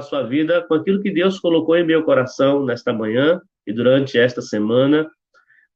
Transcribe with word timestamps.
a 0.00 0.02
sua 0.02 0.22
vida 0.22 0.62
com 0.66 0.74
aquilo 0.74 1.00
que 1.00 1.10
Deus 1.10 1.38
colocou 1.38 1.76
em 1.76 1.84
meu 1.84 2.02
coração 2.02 2.64
nesta 2.64 2.92
manhã 2.92 3.40
e 3.66 3.72
durante 3.72 4.18
esta 4.18 4.42
semana 4.42 5.08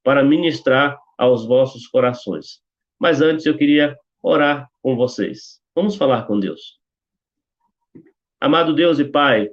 para 0.03 0.25
ministrar 0.25 0.99
aos 1.17 1.47
vossos 1.47 1.87
corações. 1.87 2.61
Mas 2.99 3.21
antes 3.21 3.47
eu 3.47 3.57
queria 3.57 3.97
orar 4.23 4.69
com 4.83 4.97
vocês. 4.97 5.61
Vamos 5.75 5.97
falar 5.97 6.27
com 6.27 6.41
Deus. 6.41 6.79
Amado 8.41 8.75
Deus 8.75 8.99
e 8.99 9.05
Pai, 9.05 9.49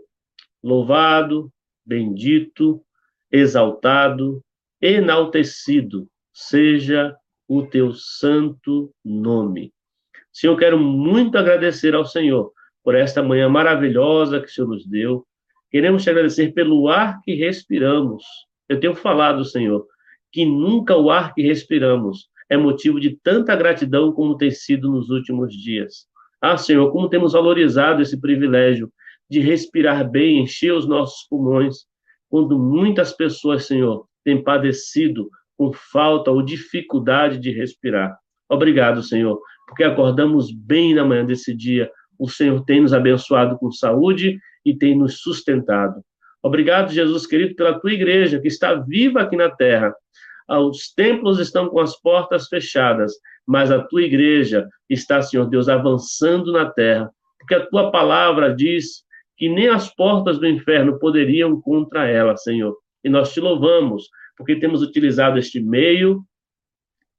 louvado, 0.64 1.52
bendito, 1.86 2.84
exaltado, 3.32 4.44
enaltecido 4.82 6.08
seja 6.34 7.16
o 7.48 7.64
teu 7.64 7.94
santo 7.94 8.94
nome. 9.04 9.74
Senhor, 10.32 10.58
quero 10.58 10.80
muito 10.80 11.38
agradecer 11.38 11.94
ao 11.94 12.06
Senhor 12.06 12.52
por 12.84 12.96
esta 12.96 13.22
manhã 13.22 13.48
maravilhosa 13.50 14.40
que 14.40 14.48
o 14.48 14.50
Senhor 14.50 14.68
nos 14.68 14.86
deu. 14.86 15.26
Queremos 15.70 16.04
te 16.04 16.10
agradecer 16.10 16.54
pelo 16.54 16.88
ar 16.88 17.22
que 17.22 17.34
respiramos. 17.34 18.24
Eu 18.68 18.80
tenho 18.80 18.96
falado, 18.96 19.46
Senhor, 19.46 19.86
que 20.32 20.46
nunca 20.46 20.96
o 20.96 21.10
ar 21.10 21.34
que 21.34 21.42
respiramos 21.42 22.30
é 22.50 22.58
motivo 22.58 23.00
de 23.00 23.18
tanta 23.24 23.56
gratidão 23.56 24.12
como 24.12 24.36
tem 24.36 24.52
sido 24.52 24.92
nos 24.92 25.10
últimos 25.10 25.54
dias. 25.54 26.06
Ah, 26.42 26.58
Senhor, 26.58 26.92
como 26.92 27.08
temos 27.08 27.34
valorizado 27.34 28.02
esse 28.02 28.20
privilégio 28.20 28.92
de 29.30 29.40
respirar 29.40 30.10
bem, 30.10 30.40
encher 30.40 30.74
os 30.74 30.86
nossos 30.86 31.26
pulmões, 31.30 31.86
quando 32.30 32.60
muitas 32.60 33.14
pessoas, 33.14 33.66
Senhor, 33.66 34.06
têm 34.24 34.44
padecido 34.44 35.30
com 35.58 35.72
falta 35.72 36.32
ou 36.32 36.42
dificuldade 36.42 37.40
de 37.40 37.52
respirar. 37.52 38.18
Obrigado, 38.50 39.02
Senhor, 39.02 39.40
porque 39.68 39.84
acordamos 39.84 40.52
bem 40.52 40.94
na 40.94 41.06
manhã 41.06 41.26
desse 41.26 41.56
dia. 41.56 41.90
O 42.22 42.30
Senhor 42.30 42.64
tem 42.66 42.82
nos 42.82 42.94
abençoado 42.94 43.58
com 43.58 43.72
saúde 43.72 44.40
e 44.64 44.78
tem 44.78 44.96
nos 44.96 45.22
sustentado. 45.22 46.04
Obrigado, 46.44 46.94
Jesus 46.94 47.26
querido, 47.26 47.56
pela 47.56 47.80
tua 47.80 47.92
igreja 47.92 48.40
que 48.40 48.48
está 48.48 48.76
viva 48.76 49.22
aqui 49.22 49.36
na 49.36 49.50
terra. 49.50 49.92
Os 50.48 50.94
templos 50.94 51.40
estão 51.40 51.68
com 51.68 51.80
as 51.80 52.00
portas 52.00 52.48
fechadas, 52.48 53.14
mas 53.44 53.72
a 53.72 53.82
tua 53.82 54.04
igreja 54.04 54.70
está, 54.88 55.20
Senhor 55.20 55.50
Deus, 55.50 55.68
avançando 55.68 56.52
na 56.52 56.70
terra, 56.70 57.10
porque 57.40 57.56
a 57.56 57.66
tua 57.66 57.90
palavra 57.90 58.54
diz 58.54 59.04
que 59.36 59.50
nem 59.50 59.70
as 59.70 59.92
portas 59.92 60.38
do 60.38 60.46
inferno 60.46 61.00
poderiam 61.00 61.60
contra 61.60 62.08
ela, 62.08 62.38
Senhor. 62.38 62.78
E 63.04 63.10
nós 63.10 63.34
te 63.34 63.40
louvamos, 63.40 64.08
porque 64.38 64.58
temos 64.58 64.84
utilizado 64.84 65.40
este 65.40 65.60
meio, 65.60 66.24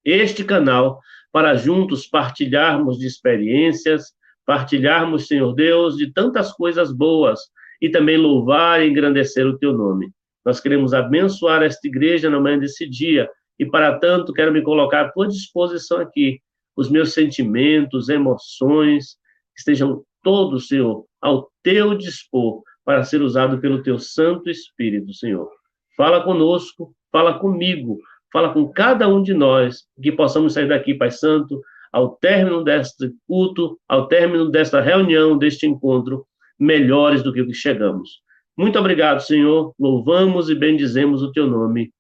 este 0.05 0.45
canal, 0.45 1.01
para 1.33 1.57
juntos 1.57 2.07
partilharmos 2.07 3.01
de 3.01 3.09
experiências, 3.09 4.13
partilharmos, 4.53 5.29
Senhor 5.29 5.55
Deus, 5.55 5.97
de 5.97 6.13
tantas 6.13 6.53
coisas 6.53 6.93
boas 6.93 7.41
e 7.81 7.89
também 7.89 8.19
louvar 8.19 8.83
e 8.83 8.91
engrandecer 8.91 9.47
o 9.47 9.57
teu 9.57 9.73
nome. 9.73 10.11
Nós 10.45 10.61
queremos 10.61 10.93
abençoar 10.93 11.63
esta 11.63 11.89
igreja 11.89 12.29
na 12.29 12.39
manhã 12.39 12.59
desse 12.59 12.87
dia 12.87 13.31
e, 13.59 13.65
para 13.65 13.99
tanto, 13.99 14.31
quero 14.31 14.53
me 14.53 14.61
colocar 14.61 15.07
à 15.07 15.09
tua 15.09 15.27
disposição 15.27 16.01
aqui. 16.03 16.39
Os 16.77 16.91
meus 16.91 17.15
sentimentos, 17.15 18.11
emoções, 18.11 19.17
estejam 19.57 20.05
todos, 20.23 20.69
Senhor, 20.69 21.07
ao 21.19 21.51
teu 21.63 21.95
dispor 21.95 22.63
para 22.85 23.05
ser 23.05 23.23
usado 23.23 23.59
pelo 23.59 23.83
teu 23.83 23.99
Santo 23.99 24.51
Espírito, 24.51 25.15
Senhor. 25.15 25.49
Fala 25.97 26.23
conosco, 26.23 26.95
fala 27.11 27.39
comigo, 27.39 27.99
fala 28.31 28.53
com 28.53 28.71
cada 28.71 29.09
um 29.09 29.23
de 29.23 29.33
nós, 29.33 29.87
que 30.03 30.13
possamos 30.13 30.53
sair 30.53 30.69
daqui, 30.69 30.93
Pai 30.93 31.11
Santo, 31.11 31.59
ao 31.93 32.17
término 32.17 32.65
deste 32.65 33.13
culto, 33.27 33.79
ao 33.87 34.09
término 34.09 34.51
desta 34.51 34.81
reunião, 34.81 35.37
deste 35.37 35.67
encontro, 35.67 36.27
melhores 36.59 37.23
do 37.23 37.33
que 37.33 37.43
o 37.43 37.47
que 37.47 37.55
chegamos. 37.55 38.23
Muito 38.57 38.79
obrigado, 38.79 39.21
Senhor. 39.21 39.75
Louvamos 39.79 40.49
e 40.49 40.55
bendizemos 40.55 41.23
o 41.23 41.33
teu 41.33 41.47
nome, 41.47 41.93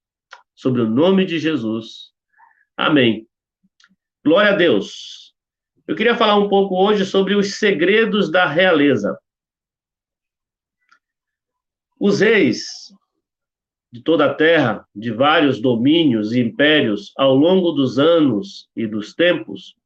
sobre 0.55 0.81
o 0.81 0.89
nome 0.89 1.25
de 1.25 1.39
Jesus. 1.39 2.11
Amém. 2.77 3.27
Glória 4.25 4.53
a 4.53 4.57
Deus. 4.57 5.35
Eu 5.87 5.97
queria 5.97 6.17
falar 6.17 6.39
um 6.39 6.49
pouco 6.49 6.77
hoje 6.77 7.05
sobre 7.05 7.35
os 7.35 7.59
segredos 7.59 8.31
da 8.31 8.47
realeza. 8.47 9.19
Os 11.99 12.21
reis 12.21 12.93
de 13.93 14.03
toda 14.03 14.25
a 14.25 14.35
terra, 14.35 14.87
de 14.95 15.11
vários 15.11 15.61
domínios 15.61 16.33
e 16.33 16.41
impérios 16.41 17.13
ao 17.17 17.37
longo 17.37 17.73
dos 17.73 17.99
anos 17.99 18.69
e 18.75 18.87
dos 18.87 19.15
tempos, 19.15 19.77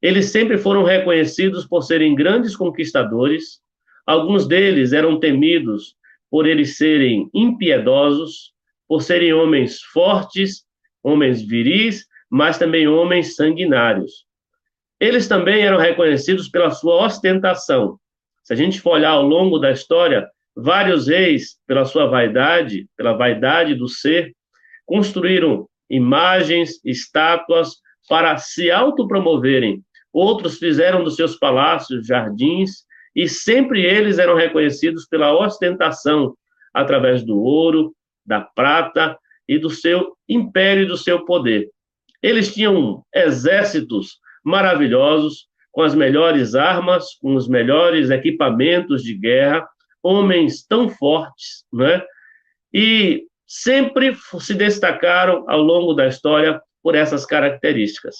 eles 0.00 0.26
sempre 0.26 0.58
foram 0.58 0.82
reconhecidos 0.84 1.66
por 1.66 1.82
serem 1.82 2.14
grandes 2.14 2.56
conquistadores. 2.56 3.60
Alguns 4.06 4.46
deles 4.46 4.92
eram 4.92 5.18
temidos 5.18 5.94
por 6.30 6.46
eles 6.46 6.76
serem 6.76 7.28
impiedosos, 7.34 8.52
por 8.88 9.02
serem 9.02 9.32
homens 9.32 9.82
fortes, 9.82 10.64
homens 11.02 11.42
viris, 11.42 12.06
mas 12.30 12.58
também 12.58 12.86
homens 12.86 13.34
sanguinários. 13.34 14.24
Eles 14.98 15.26
também 15.26 15.62
eram 15.62 15.78
reconhecidos 15.78 16.48
pela 16.48 16.70
sua 16.70 17.04
ostentação. 17.06 17.98
Se 18.44 18.52
a 18.52 18.56
gente 18.56 18.80
for 18.80 18.92
olhar 18.92 19.10
ao 19.10 19.22
longo 19.22 19.58
da 19.58 19.70
história, 19.70 20.28
Vários 20.56 21.06
reis, 21.08 21.56
pela 21.66 21.84
sua 21.84 22.06
vaidade, 22.06 22.86
pela 22.96 23.14
vaidade 23.14 23.74
do 23.74 23.88
ser, 23.88 24.34
construíram 24.84 25.68
imagens, 25.88 26.84
estátuas 26.84 27.76
para 28.08 28.36
se 28.36 28.70
autopromoverem. 28.70 29.82
Outros 30.12 30.58
fizeram 30.58 31.04
dos 31.04 31.16
seus 31.16 31.36
palácios 31.36 32.06
jardins, 32.06 32.84
e 33.14 33.28
sempre 33.28 33.84
eles 33.84 34.18
eram 34.18 34.36
reconhecidos 34.36 35.06
pela 35.06 35.32
ostentação, 35.32 36.34
através 36.72 37.24
do 37.24 37.38
ouro, 37.38 37.94
da 38.24 38.40
prata 38.40 39.18
e 39.48 39.58
do 39.58 39.70
seu 39.70 40.16
império 40.28 40.84
e 40.84 40.86
do 40.86 40.96
seu 40.96 41.24
poder. 41.24 41.68
Eles 42.22 42.54
tinham 42.54 43.04
exércitos 43.14 44.18
maravilhosos, 44.44 45.48
com 45.72 45.82
as 45.82 45.94
melhores 45.94 46.54
armas, 46.54 47.14
com 47.20 47.34
os 47.34 47.48
melhores 47.48 48.10
equipamentos 48.10 49.02
de 49.02 49.14
guerra, 49.14 49.68
homens 50.02 50.64
tão 50.66 50.88
fortes, 50.88 51.64
né? 51.72 52.02
E 52.72 53.24
sempre 53.46 54.16
se 54.40 54.54
destacaram 54.54 55.44
ao 55.48 55.60
longo 55.60 55.94
da 55.94 56.06
história 56.06 56.60
por 56.82 56.94
essas 56.94 57.26
características. 57.26 58.16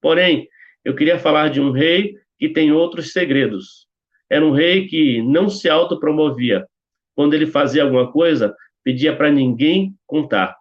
Porém, 0.00 0.48
eu 0.84 0.94
queria 0.94 1.18
falar 1.18 1.48
de 1.48 1.60
um 1.60 1.70
rei 1.70 2.14
que 2.38 2.48
tem 2.48 2.72
outros 2.72 3.12
segredos. 3.12 3.86
Era 4.28 4.44
um 4.44 4.52
rei 4.52 4.86
que 4.86 5.22
não 5.22 5.48
se 5.48 5.68
autopromovia. 5.68 6.66
Quando 7.14 7.34
ele 7.34 7.46
fazia 7.46 7.82
alguma 7.82 8.10
coisa, 8.10 8.54
pedia 8.82 9.14
para 9.14 9.30
ninguém 9.30 9.94
contar. 10.06 10.56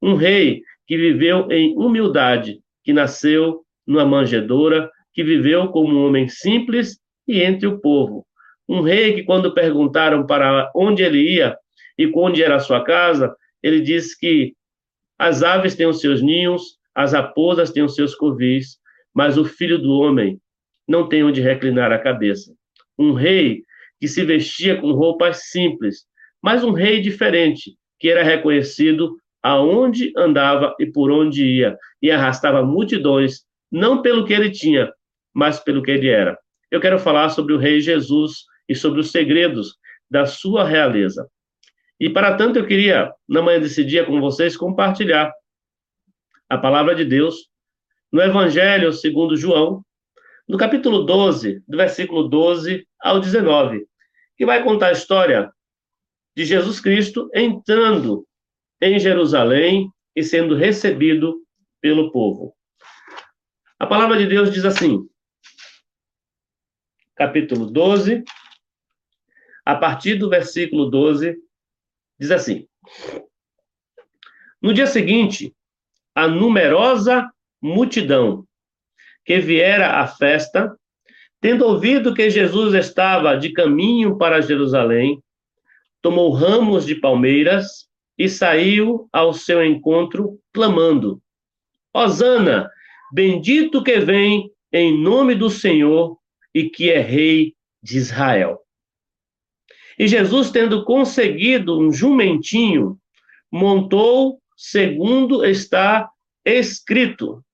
Um 0.00 0.14
rei 0.14 0.62
que 0.86 0.96
viveu 0.96 1.50
em 1.50 1.76
humildade, 1.76 2.60
que 2.84 2.92
nasceu 2.92 3.62
numa 3.86 4.04
manjedoura, 4.04 4.90
que 5.14 5.22
viveu 5.22 5.68
como 5.68 5.94
um 5.94 6.06
homem 6.06 6.28
simples 6.28 6.98
e 7.26 7.40
entre 7.40 7.66
o 7.66 7.80
povo, 7.80 8.26
um 8.68 8.80
rei 8.80 9.14
que, 9.14 9.22
quando 9.22 9.54
perguntaram 9.54 10.26
para 10.26 10.70
onde 10.74 11.02
ele 11.02 11.20
ia 11.34 11.56
e 11.98 12.10
onde 12.14 12.42
era 12.42 12.56
a 12.56 12.60
sua 12.60 12.82
casa, 12.82 13.34
ele 13.62 13.80
disse 13.80 14.18
que 14.18 14.54
as 15.18 15.42
aves 15.42 15.74
têm 15.74 15.86
os 15.86 16.00
seus 16.00 16.20
ninhos, 16.20 16.78
as 16.94 17.12
raposas 17.12 17.70
têm 17.70 17.82
os 17.82 17.94
seus 17.94 18.14
covis, 18.14 18.78
mas 19.14 19.36
o 19.36 19.44
filho 19.44 19.78
do 19.78 19.92
homem 19.92 20.40
não 20.86 21.08
tem 21.08 21.22
onde 21.22 21.40
reclinar 21.40 21.92
a 21.92 21.98
cabeça. 21.98 22.52
Um 22.98 23.12
rei 23.12 23.62
que 24.00 24.08
se 24.08 24.24
vestia 24.24 24.80
com 24.80 24.92
roupas 24.92 25.50
simples, 25.50 26.04
mas 26.42 26.64
um 26.64 26.72
rei 26.72 27.00
diferente, 27.00 27.76
que 27.98 28.08
era 28.08 28.22
reconhecido 28.22 29.16
aonde 29.42 30.12
andava 30.16 30.74
e 30.78 30.86
por 30.86 31.10
onde 31.10 31.44
ia, 31.44 31.76
e 32.00 32.10
arrastava 32.10 32.64
multidões, 32.64 33.44
não 33.70 34.02
pelo 34.02 34.24
que 34.24 34.32
ele 34.32 34.50
tinha, 34.50 34.92
mas 35.32 35.60
pelo 35.60 35.82
que 35.82 35.90
ele 35.90 36.08
era. 36.08 36.38
Eu 36.70 36.80
quero 36.80 36.98
falar 36.98 37.28
sobre 37.30 37.52
o 37.52 37.58
rei 37.58 37.80
Jesus, 37.80 38.44
e 38.68 38.74
sobre 38.74 39.00
os 39.00 39.10
segredos 39.10 39.76
da 40.10 40.26
sua 40.26 40.64
realeza. 40.64 41.28
E 42.00 42.08
para 42.10 42.36
tanto 42.36 42.58
eu 42.58 42.66
queria, 42.66 43.12
na 43.28 43.42
manhã 43.42 43.60
desse 43.60 43.84
dia 43.84 44.04
com 44.04 44.20
vocês, 44.20 44.56
compartilhar 44.56 45.32
a 46.48 46.58
palavra 46.58 46.94
de 46.94 47.04
Deus 47.04 47.48
no 48.12 48.20
Evangelho 48.20 48.92
segundo 48.92 49.36
João, 49.36 49.82
no 50.46 50.58
capítulo 50.58 51.04
12, 51.04 51.64
do 51.66 51.78
versículo 51.78 52.28
12 52.28 52.86
ao 53.00 53.18
19, 53.18 53.86
que 54.36 54.44
vai 54.44 54.62
contar 54.62 54.88
a 54.88 54.92
história 54.92 55.50
de 56.36 56.44
Jesus 56.44 56.78
Cristo 56.78 57.30
entrando 57.34 58.26
em 58.82 58.98
Jerusalém 58.98 59.90
e 60.14 60.22
sendo 60.22 60.54
recebido 60.54 61.42
pelo 61.80 62.12
povo. 62.12 62.54
A 63.78 63.86
palavra 63.86 64.18
de 64.18 64.26
Deus 64.26 64.52
diz 64.52 64.64
assim, 64.66 65.08
capítulo 67.14 67.66
12, 67.70 68.22
a 69.64 69.74
partir 69.74 70.16
do 70.16 70.28
versículo 70.28 70.90
12, 70.90 71.36
diz 72.18 72.30
assim: 72.30 72.68
No 74.60 74.74
dia 74.74 74.86
seguinte, 74.86 75.54
a 76.14 76.28
numerosa 76.28 77.31
multidão 77.62 78.44
que 79.24 79.38
viera 79.38 80.00
à 80.00 80.06
festa 80.06 80.76
Tendo 81.42 81.66
ouvido 81.66 82.14
que 82.14 82.30
Jesus 82.30 82.72
estava 82.72 83.36
de 83.36 83.52
caminho 83.52 84.16
para 84.16 84.40
Jerusalém, 84.40 85.20
tomou 86.00 86.30
ramos 86.30 86.86
de 86.86 86.94
palmeiras 86.94 87.88
e 88.16 88.28
saiu 88.28 89.08
ao 89.12 89.34
seu 89.34 89.60
encontro, 89.60 90.38
clamando: 90.52 91.20
Hosana, 91.92 92.70
bendito 93.12 93.82
que 93.82 93.98
vem 93.98 94.52
em 94.72 94.96
nome 94.96 95.34
do 95.34 95.50
Senhor 95.50 96.16
e 96.54 96.70
que 96.70 96.92
é 96.92 97.00
rei 97.00 97.56
de 97.82 97.98
Israel. 97.98 98.60
E 99.98 100.06
Jesus, 100.06 100.52
tendo 100.52 100.84
conseguido 100.84 101.76
um 101.76 101.92
jumentinho, 101.92 102.96
montou 103.50 104.40
segundo 104.56 105.44
está 105.44 106.08
escrito: 106.44 107.44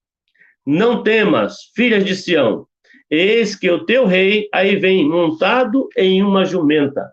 Não 0.71 1.03
temas, 1.03 1.71
filhas 1.75 2.05
de 2.05 2.15
Sião, 2.15 2.67
eis 3.11 3.57
que 3.57 3.71
o 3.71 3.87
teu 3.87 4.05
rei 4.05 4.51
aí 4.53 4.77
vem 4.77 5.09
montado 5.09 5.89
em 5.97 6.23
uma 6.23 6.45
jumenta. 6.45 7.11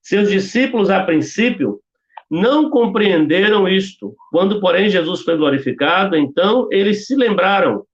Seus 0.00 0.30
discípulos, 0.30 0.88
a 0.88 1.04
princípio, 1.04 1.82
não 2.30 2.70
compreenderam 2.70 3.68
isto. 3.68 4.16
Quando, 4.30 4.58
porém, 4.58 4.88
Jesus 4.88 5.20
foi 5.20 5.36
glorificado, 5.36 6.16
então 6.16 6.66
eles 6.72 7.06
se 7.06 7.14
lembraram 7.14 7.84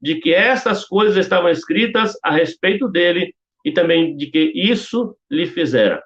de 0.00 0.14
que 0.20 0.32
essas 0.32 0.84
coisas 0.84 1.16
estavam 1.16 1.50
escritas 1.50 2.16
a 2.22 2.30
respeito 2.30 2.86
dele 2.86 3.34
e 3.64 3.72
também 3.72 4.16
de 4.16 4.28
que 4.28 4.52
isso 4.54 5.16
lhe 5.28 5.46
fizera. 5.48 6.00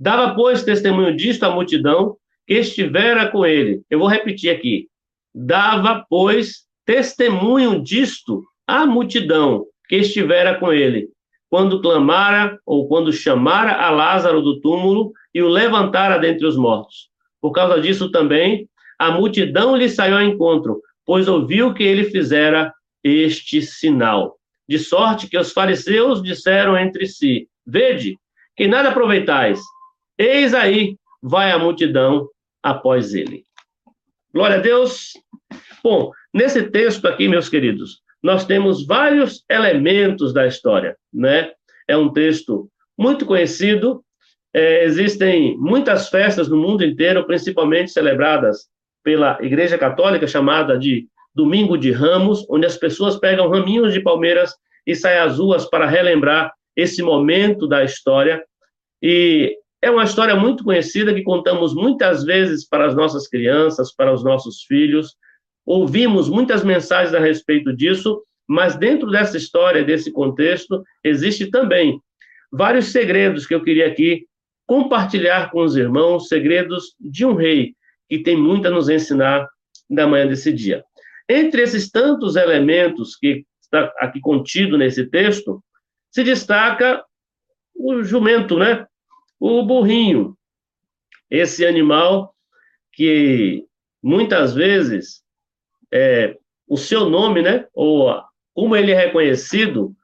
Dava, 0.00 0.34
pois, 0.34 0.64
testemunho 0.64 1.14
disto 1.14 1.42
à 1.42 1.50
multidão 1.50 2.16
que 2.46 2.54
estivera 2.54 3.30
com 3.30 3.44
ele. 3.44 3.82
Eu 3.90 3.98
vou 3.98 4.08
repetir 4.08 4.48
aqui. 4.48 4.88
Dava, 5.34 6.06
pois, 6.08 6.64
testemunho 6.86 7.82
disto 7.82 8.42
à 8.66 8.86
multidão 8.86 9.66
que 9.88 9.96
estivera 9.96 10.58
com 10.58 10.72
ele, 10.72 11.08
quando 11.50 11.80
clamara 11.80 12.58
ou 12.64 12.86
quando 12.88 13.12
chamara 13.12 13.74
a 13.74 13.90
Lázaro 13.90 14.40
do 14.40 14.60
túmulo 14.60 15.12
e 15.34 15.42
o 15.42 15.48
levantara 15.48 16.18
dentre 16.18 16.46
os 16.46 16.56
mortos. 16.56 17.08
Por 17.40 17.52
causa 17.52 17.80
disso 17.80 18.10
também, 18.10 18.68
a 18.98 19.10
multidão 19.10 19.76
lhe 19.76 19.88
saiu 19.88 20.16
ao 20.16 20.22
encontro, 20.22 20.80
pois 21.04 21.28
ouviu 21.28 21.74
que 21.74 21.82
ele 21.82 22.04
fizera 22.04 22.72
este 23.02 23.60
sinal. 23.60 24.36
De 24.68 24.78
sorte 24.78 25.28
que 25.28 25.36
os 25.36 25.52
fariseus 25.52 26.22
disseram 26.22 26.76
entre 26.78 27.06
si: 27.06 27.48
Vede, 27.66 28.16
que 28.56 28.66
nada 28.66 28.88
aproveitais. 28.90 29.60
Eis 30.16 30.54
aí 30.54 30.96
vai 31.22 31.50
a 31.50 31.58
multidão 31.58 32.28
após 32.62 33.14
ele. 33.14 33.44
Glória 34.32 34.56
a 34.56 34.60
Deus. 34.60 35.12
Bom, 35.84 36.12
nesse 36.32 36.62
texto 36.70 37.06
aqui, 37.06 37.28
meus 37.28 37.50
queridos, 37.50 38.00
nós 38.22 38.46
temos 38.46 38.86
vários 38.86 39.44
elementos 39.50 40.32
da 40.32 40.46
história, 40.46 40.96
né? 41.12 41.52
É 41.86 41.94
um 41.94 42.10
texto 42.10 42.70
muito 42.96 43.26
conhecido, 43.26 44.02
é, 44.54 44.84
existem 44.84 45.58
muitas 45.58 46.08
festas 46.08 46.48
no 46.48 46.56
mundo 46.56 46.82
inteiro, 46.82 47.26
principalmente 47.26 47.90
celebradas 47.90 48.66
pela 49.02 49.36
Igreja 49.42 49.76
Católica, 49.76 50.26
chamada 50.26 50.78
de 50.78 51.06
Domingo 51.34 51.76
de 51.76 51.92
Ramos, 51.92 52.46
onde 52.48 52.64
as 52.64 52.78
pessoas 52.78 53.18
pegam 53.18 53.50
raminhos 53.50 53.92
de 53.92 54.00
palmeiras 54.00 54.54
e 54.86 54.94
saem 54.94 55.18
às 55.18 55.38
ruas 55.38 55.68
para 55.68 55.86
relembrar 55.86 56.50
esse 56.74 57.02
momento 57.02 57.66
da 57.66 57.84
história. 57.84 58.42
E 59.02 59.54
é 59.82 59.90
uma 59.90 60.04
história 60.04 60.34
muito 60.34 60.64
conhecida 60.64 61.12
que 61.12 61.22
contamos 61.22 61.74
muitas 61.74 62.24
vezes 62.24 62.66
para 62.66 62.86
as 62.86 62.94
nossas 62.94 63.28
crianças, 63.28 63.94
para 63.94 64.14
os 64.14 64.24
nossos 64.24 64.62
filhos. 64.62 65.14
Ouvimos 65.66 66.28
muitas 66.28 66.62
mensagens 66.62 67.14
a 67.14 67.18
respeito 67.18 67.74
disso, 67.74 68.22
mas 68.46 68.76
dentro 68.76 69.10
dessa 69.10 69.36
história, 69.36 69.84
desse 69.84 70.12
contexto, 70.12 70.82
existe 71.02 71.50
também 71.50 72.00
vários 72.52 72.86
segredos 72.86 73.46
que 73.46 73.54
eu 73.54 73.62
queria 73.62 73.86
aqui 73.86 74.26
compartilhar 74.66 75.50
com 75.50 75.62
os 75.62 75.76
irmãos 75.76 76.28
segredos 76.28 76.94
de 77.00 77.24
um 77.24 77.34
rei 77.34 77.74
que 78.08 78.18
tem 78.18 78.36
muito 78.36 78.68
a 78.68 78.70
nos 78.70 78.88
ensinar 78.88 79.48
na 79.88 80.06
manhã 80.06 80.26
desse 80.26 80.52
dia. 80.52 80.84
Entre 81.28 81.62
esses 81.62 81.90
tantos 81.90 82.36
elementos 82.36 83.16
que 83.16 83.44
está 83.60 83.92
aqui 83.98 84.20
contido 84.20 84.76
nesse 84.76 85.06
texto, 85.06 85.62
se 86.10 86.22
destaca 86.22 87.02
o 87.74 88.02
jumento, 88.02 88.58
né? 88.58 88.86
O 89.40 89.64
burrinho. 89.64 90.36
Esse 91.30 91.66
animal 91.66 92.34
que 92.92 93.64
muitas 94.02 94.54
vezes 94.54 95.23
é, 95.94 96.36
o 96.68 96.76
seu 96.76 97.08
nome, 97.08 97.40
né? 97.40 97.66
Ou 97.72 98.12
como 98.52 98.74
ele 98.74 98.90
é 98.90 99.06
reconhecido, 99.06 99.94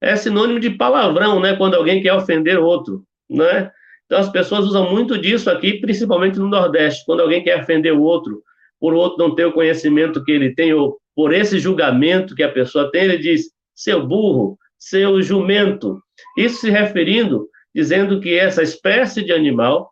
é 0.00 0.16
sinônimo 0.16 0.58
de 0.58 0.70
palavrão, 0.70 1.38
né? 1.38 1.54
Quando 1.56 1.74
alguém 1.74 2.02
quer 2.02 2.14
ofender 2.14 2.58
outro, 2.58 3.04
né? 3.28 3.70
Então, 4.06 4.18
as 4.18 4.30
pessoas 4.30 4.64
usam 4.64 4.90
muito 4.90 5.18
disso 5.18 5.50
aqui, 5.50 5.74
principalmente 5.74 6.38
no 6.38 6.48
Nordeste, 6.48 7.04
quando 7.04 7.20
alguém 7.20 7.44
quer 7.44 7.62
ofender 7.62 7.92
o 7.92 8.02
outro, 8.02 8.42
por 8.80 8.94
outro 8.94 9.18
não 9.18 9.34
ter 9.34 9.44
o 9.44 9.52
conhecimento 9.52 10.24
que 10.24 10.32
ele 10.32 10.54
tem, 10.54 10.72
ou 10.72 10.98
por 11.14 11.32
esse 11.32 11.58
julgamento 11.58 12.34
que 12.34 12.42
a 12.42 12.50
pessoa 12.50 12.90
tem, 12.90 13.04
ele 13.04 13.18
diz, 13.18 13.50
seu 13.74 14.04
burro, 14.06 14.58
seu 14.78 15.22
jumento. 15.22 16.02
Isso 16.36 16.62
se 16.62 16.70
referindo, 16.70 17.46
dizendo 17.74 18.20
que 18.20 18.34
essa 18.34 18.62
espécie 18.62 19.22
de 19.22 19.32
animal, 19.32 19.90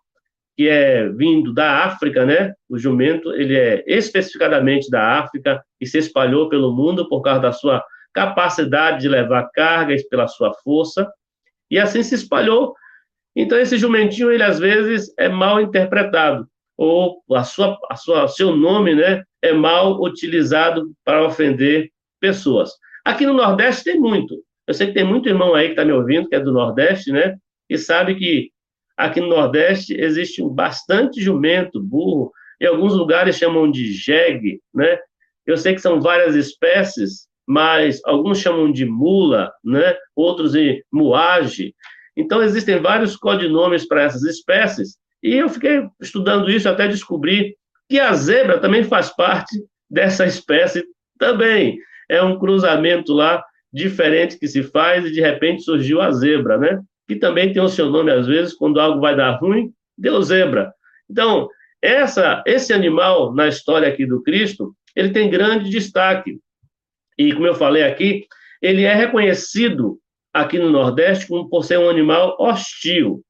que 0.59 0.69
é 0.69 1.09
vindo 1.09 1.55
da 1.55 1.85
África, 1.85 2.27
né? 2.27 2.53
O 2.69 2.77
jumento, 2.77 3.33
ele 3.33 3.57
é 3.57 3.85
especificadamente 3.87 4.91
da 4.91 5.21
África 5.21 5.63
e 5.81 5.87
se 5.87 5.99
espalhou 5.99 6.49
pelo 6.49 6.75
mundo 6.75 7.09
por 7.09 7.23
causa 7.23 7.41
da 7.41 7.53
sua 7.53 7.81
capacidade 8.13 9.03
de 9.03 9.09
levar 9.09 9.49
cargas, 9.55 10.03
pela 10.09 10.27
sua 10.27 10.53
força, 10.65 11.09
e 11.71 11.79
assim 11.79 12.03
se 12.03 12.17
espalhou 12.17 12.75
então, 13.41 13.57
esse 13.57 13.79
jumentinho, 13.79 14.33
ele 14.33 14.43
às 14.43 14.59
vezes 14.59 15.15
é 15.17 15.29
mal 15.29 15.61
interpretado, 15.61 16.45
ou 16.77 17.23
a 17.33 17.45
sua, 17.45 17.79
a 17.89 17.95
sua, 17.95 18.27
seu 18.27 18.57
nome 18.57 18.97
né, 18.97 19.23
é 19.41 19.53
mal 19.53 20.03
utilizado 20.03 20.91
para 21.05 21.25
ofender 21.25 21.89
pessoas. 22.21 22.73
Aqui 23.05 23.25
no 23.25 23.35
Nordeste 23.35 23.85
tem 23.85 24.01
muito. 24.01 24.43
Eu 24.67 24.75
sei 24.75 24.89
que 24.89 24.95
tem 24.95 25.05
muito 25.05 25.29
irmão 25.29 25.55
aí 25.55 25.67
que 25.67 25.73
está 25.75 25.85
me 25.85 25.93
ouvindo, 25.93 26.29
que 26.29 26.35
é 26.35 26.41
do 26.41 26.53
Nordeste, 26.53 27.13
né? 27.13 27.37
E 27.71 27.79
sabe 27.79 28.17
que 28.17 28.51
aqui 28.99 29.21
no 29.21 29.29
Nordeste 29.29 29.95
existe 29.95 30.43
bastante 30.43 31.23
jumento, 31.23 31.81
burro, 31.81 32.33
em 32.61 32.67
alguns 32.67 32.93
lugares 32.95 33.37
chamam 33.37 33.71
de 33.71 33.93
jegue, 33.93 34.61
né? 34.75 34.99
Eu 35.47 35.57
sei 35.57 35.75
que 35.75 35.81
são 35.81 36.01
várias 36.01 36.35
espécies, 36.35 37.29
mas 37.47 38.01
alguns 38.05 38.41
chamam 38.41 38.71
de 38.71 38.85
mula, 38.85 39.53
né? 39.65 39.97
Outros 40.17 40.53
de 40.53 40.85
muage. 40.93 41.75
Então, 42.17 42.43
existem 42.43 42.81
vários 42.81 43.17
codinomes 43.17 43.87
para 43.87 44.03
essas 44.03 44.25
espécies, 44.25 44.97
e 45.23 45.37
eu 45.37 45.49
fiquei 45.49 45.87
estudando 46.01 46.51
isso 46.51 46.69
até 46.69 46.89
descobrir 46.89 47.57
que 47.89 47.99
a 48.01 48.13
zebra 48.13 48.59
também 48.59 48.83
faz 48.83 49.15
parte 49.15 49.57
dessa 49.89 50.27
espécie 50.27 50.85
também. 51.19 51.79
É 52.09 52.23
um 52.23 52.39
cruzamento 52.39 53.13
lá 53.13 53.43
diferente 53.73 54.39
que 54.39 54.49
se 54.49 54.63
faz 54.63 55.05
e 55.05 55.13
de 55.13 55.21
repente 55.21 55.63
surgiu 55.63 56.01
a 56.01 56.11
zebra, 56.11 56.59
né? 56.59 56.81
Que 57.09 57.17
também 57.17 57.53
tem 57.53 57.63
o 57.63 57.69
seu 57.69 57.91
nome 57.91 58.13
às 58.13 58.27
vezes, 58.27 58.55
quando 58.55 58.81
algo 58.81 59.01
vai 59.01 59.17
dar 59.17 59.33
ruim, 59.39 59.73
deu 59.97 60.23
zebra. 60.23 60.73
Então, 61.11 61.49
essa, 61.83 62.43
esse 62.47 62.73
animal 62.73 63.35
na 63.35 63.49
história 63.49 63.89
aqui 63.89 64.05
do 64.07 64.23
Cristo, 64.23 64.75
ele 64.95 65.11
tem 65.11 65.31
grande 65.31 65.71
destaque. 65.71 66.39
E 67.17 67.33
como 67.33 67.47
eu 67.47 67.55
falei 67.55 67.83
aqui, 67.83 68.27
ele 68.61 68.83
é 68.85 68.95
reconhecido 68.95 69.99
aqui 70.33 70.59
no 70.59 70.71
Nordeste 70.71 71.27
por 71.27 71.65
ser 71.65 71.79
um 71.79 71.89
animal 71.89 72.37
hostil. 72.39 73.23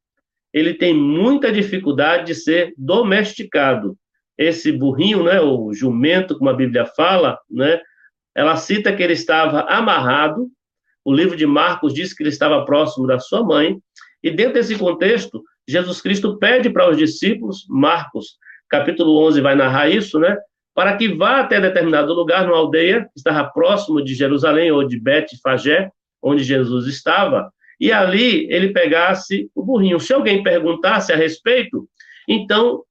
Ele 0.52 0.75
tem 0.75 0.94
muita 0.94 1.52
dificuldade 1.52 2.26
de 2.26 2.35
ser 2.35 2.73
domesticado. 2.76 3.97
Esse 4.37 4.73
burrinho, 4.73 5.25
né, 5.25 5.40
o 5.40 5.73
jumento, 5.73 6.37
como 6.38 6.49
a 6.49 6.54
Bíblia 6.54 6.87
fala, 6.87 7.38
né, 7.50 7.80
ela 8.35 8.56
cita 8.56 8.94
que 8.94 9.02
ele 9.02 9.12
estava 9.12 9.62
amarrado. 9.62 10.49
O 11.09 11.15
livro 11.15 11.35
de 11.35 11.47
Marcos 11.47 11.95
diz 11.95 12.12
que 12.12 12.23
ele 12.23 12.29
estava 12.29 12.67
próximo 12.67 13.07
da 13.07 13.19
sua 13.19 13.43
mãe. 13.43 13.79
E 14.23 14.31
dentro 14.31 14.53
desse 14.53 14.77
contexto, 14.77 15.43
Jesus 15.67 16.03
Cristo 16.03 16.37
pede 16.37 16.69
para 16.69 16.91
os 16.91 16.99
discípulos, 16.99 17.65
Marcos, 17.67 18.37
capítulo 18.69 19.19
11, 19.27 19.41
vai 19.41 19.55
narrar 19.55 19.88
isso, 19.88 20.19
né? 20.19 20.37
Para 20.75 20.99
que 20.99 21.09
vá 21.09 21.41
até 21.41 21.62
determinado 21.62 22.12
lugar, 22.12 22.47
numa 22.47 22.59
aldeia 22.59 23.05
que 23.05 23.12
estava 23.17 23.49
próximo 23.49 24.05
de 24.05 24.15
Jerusalém 24.15 24.71
ou 24.71 24.87
de 24.87 25.00
Bet-Fagé, 25.00 25.91
onde 26.23 26.45
Jesus 26.45 26.87
estava, 26.87 27.50
e 27.81 27.91
ali 27.91 28.47
ele 28.53 28.75
pegasse 28.75 29.50
o 29.55 29.62
burrinho. 29.62 29.99
Se 29.99 30.12
alguém 30.12 30.43
perguntasse 30.43 31.11
a 31.11 31.17
respeito, 31.17 31.88
então 32.29 32.83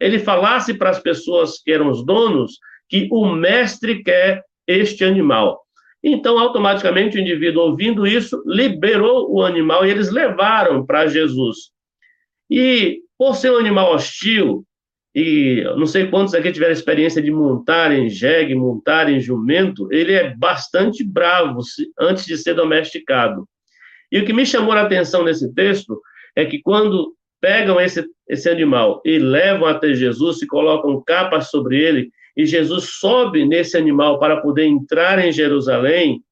ele 0.00 0.18
falasse 0.18 0.74
para 0.74 0.90
as 0.90 0.98
pessoas 0.98 1.62
que 1.62 1.70
eram 1.70 1.88
os 1.88 2.04
donos 2.04 2.58
que 2.88 3.06
o 3.12 3.32
mestre 3.32 4.02
quer 4.02 4.42
este 4.66 5.04
animal. 5.04 5.59
Então, 6.02 6.38
automaticamente, 6.38 7.16
o 7.16 7.20
indivíduo, 7.20 7.62
ouvindo 7.62 8.06
isso, 8.06 8.42
liberou 8.46 9.30
o 9.30 9.42
animal 9.42 9.84
e 9.84 9.90
eles 9.90 10.10
levaram 10.10 10.84
para 10.84 11.06
Jesus. 11.06 11.70
E, 12.50 13.00
por 13.18 13.34
ser 13.36 13.52
um 13.52 13.58
animal 13.58 13.94
hostil, 13.94 14.64
e 15.14 15.62
não 15.76 15.86
sei 15.86 16.06
quantos 16.06 16.34
aqui 16.34 16.52
tiveram 16.52 16.72
experiência 16.72 17.20
de 17.20 17.30
montar 17.30 17.92
em 17.92 18.08
jegue, 18.08 18.54
montar 18.54 19.10
em 19.10 19.20
jumento, 19.20 19.92
ele 19.92 20.12
é 20.12 20.34
bastante 20.36 21.04
bravo 21.04 21.60
antes 21.98 22.24
de 22.24 22.38
ser 22.38 22.54
domesticado. 22.54 23.46
E 24.10 24.18
o 24.18 24.24
que 24.24 24.32
me 24.32 24.46
chamou 24.46 24.72
a 24.72 24.82
atenção 24.82 25.24
nesse 25.24 25.52
texto 25.54 26.00
é 26.34 26.44
que 26.44 26.60
quando 26.60 27.14
pegam 27.40 27.80
esse, 27.80 28.06
esse 28.28 28.48
animal 28.48 29.00
e 29.04 29.18
levam 29.18 29.66
até 29.66 29.92
Jesus, 29.94 30.42
e 30.42 30.46
colocam 30.46 31.02
capas 31.02 31.50
sobre 31.50 31.78
ele, 31.80 32.10
e 32.36 32.46
Jesus 32.46 32.94
sobe 32.98 33.46
nesse 33.46 33.76
animal 33.76 34.18
para 34.18 34.40
poder 34.40 34.64
entrar 34.64 35.18
em 35.18 35.32
Jerusalém, 35.32 36.22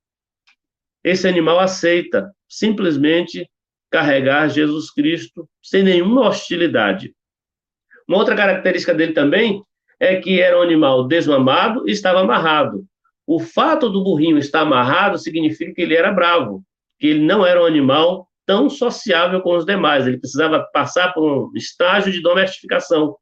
esse 1.02 1.26
animal 1.26 1.58
aceita 1.58 2.32
simplesmente 2.48 3.48
carregar 3.90 4.48
Jesus 4.48 4.90
Cristo 4.90 5.48
sem 5.62 5.82
nenhuma 5.82 6.28
hostilidade. 6.28 7.14
Uma 8.06 8.18
outra 8.18 8.36
característica 8.36 8.94
dele 8.94 9.12
também 9.12 9.62
é 10.00 10.16
que 10.16 10.40
era 10.40 10.58
um 10.58 10.62
animal 10.62 11.06
desmamado 11.06 11.88
e 11.88 11.92
estava 11.92 12.20
amarrado. 12.20 12.84
O 13.26 13.38
fato 13.38 13.90
do 13.90 14.02
burrinho 14.02 14.38
estar 14.38 14.60
amarrado 14.60 15.18
significa 15.18 15.74
que 15.74 15.82
ele 15.82 15.94
era 15.94 16.12
bravo, 16.12 16.62
que 16.98 17.06
ele 17.06 17.20
não 17.20 17.44
era 17.44 17.62
um 17.62 17.66
animal 17.66 18.26
tão 18.46 18.70
sociável 18.70 19.42
com 19.42 19.54
os 19.54 19.66
demais. 19.66 20.06
Ele 20.06 20.18
precisava 20.18 20.66
passar 20.72 21.12
por 21.12 21.22
um 21.22 21.50
estágio 21.54 22.10
de 22.10 22.22
domesticação 22.22 23.16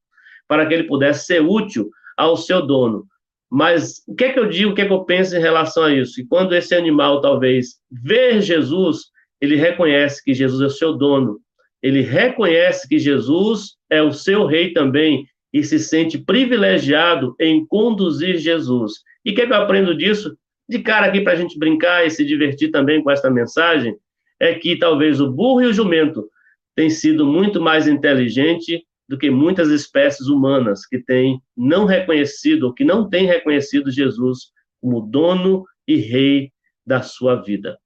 para 0.47 0.64
que 0.66 0.75
ele 0.75 0.85
pudesse 0.85 1.26
ser 1.26 1.42
útil 1.42 1.90
ao 2.17 2.37
seu 2.37 2.67
dono. 2.67 3.07
Mas 3.51 4.03
o 4.07 4.15
que 4.15 4.25
é 4.25 4.33
que 4.33 4.39
eu 4.39 4.49
digo, 4.49 4.73
o 4.73 4.75
que 4.75 4.83
é 4.83 4.87
que 4.87 4.93
eu 4.93 5.05
penso 5.05 5.37
em 5.37 5.41
relação 5.41 5.85
a 5.85 5.95
isso? 5.95 6.21
E 6.21 6.27
quando 6.27 6.55
esse 6.55 6.75
animal 6.75 7.21
talvez 7.21 7.77
ver 7.91 8.41
Jesus, 8.41 9.07
ele 9.41 9.57
reconhece 9.57 10.23
que 10.25 10.35
Jesus 10.35 10.61
é 10.61 10.67
o 10.67 10.71
seu 10.71 10.93
dono, 10.95 11.39
ele 11.83 12.01
reconhece 12.01 12.89
que 12.89 12.99
Jesus 12.99 13.77
é 13.91 14.03
o 14.03 14.13
seu 14.13 14.47
rei 14.47 14.73
também 14.73 15.27
e 15.53 15.63
se 15.63 15.79
sente 15.79 16.19
privilegiado 16.19 17.35
em 17.41 17.65
conduzir 17.67 18.37
Jesus. 18.39 18.95
E 19.25 19.31
o 19.31 19.35
que, 19.35 19.43
é 19.43 19.47
que 19.47 19.53
eu 19.53 19.57
aprendo 19.57 19.97
disso? 19.97 20.37
De 20.69 20.81
cara 20.81 21.07
aqui 21.07 21.21
para 21.21 21.35
a 21.35 21.37
gente 21.37 21.59
brincar 21.59 22.05
e 22.05 22.11
se 22.11 22.25
divertir 22.25 22.71
também 22.71 23.03
com 23.03 23.11
essa 23.11 23.31
mensagem, 23.31 23.97
é 24.41 24.55
que 24.55 24.77
talvez 24.77 25.21
o 25.21 25.31
burro 25.31 25.63
e 25.63 25.67
o 25.67 25.73
jumento 25.73 26.29
têm 26.75 26.91
sido 26.91 27.25
muito 27.25 27.61
mais 27.61 27.87
inteligente 27.87 28.85
do 29.09 29.17
que 29.17 29.31
muitas 29.31 29.69
espécies 29.69 30.29
humanas 30.29 30.87
que 30.87 30.99
têm 30.99 31.41
não 31.57 31.85
reconhecido 31.85 32.65
ou 32.65 32.75
que 32.75 32.85
não 32.85 33.09
têm 33.09 33.27
reconhecido 33.27 33.91
Jesus 33.91 34.51
como 34.81 35.01
dono 35.01 35.65
e 35.87 35.97
rei 35.97 36.53
da 36.85 37.03
sua 37.03 37.37
vida. 37.37 37.79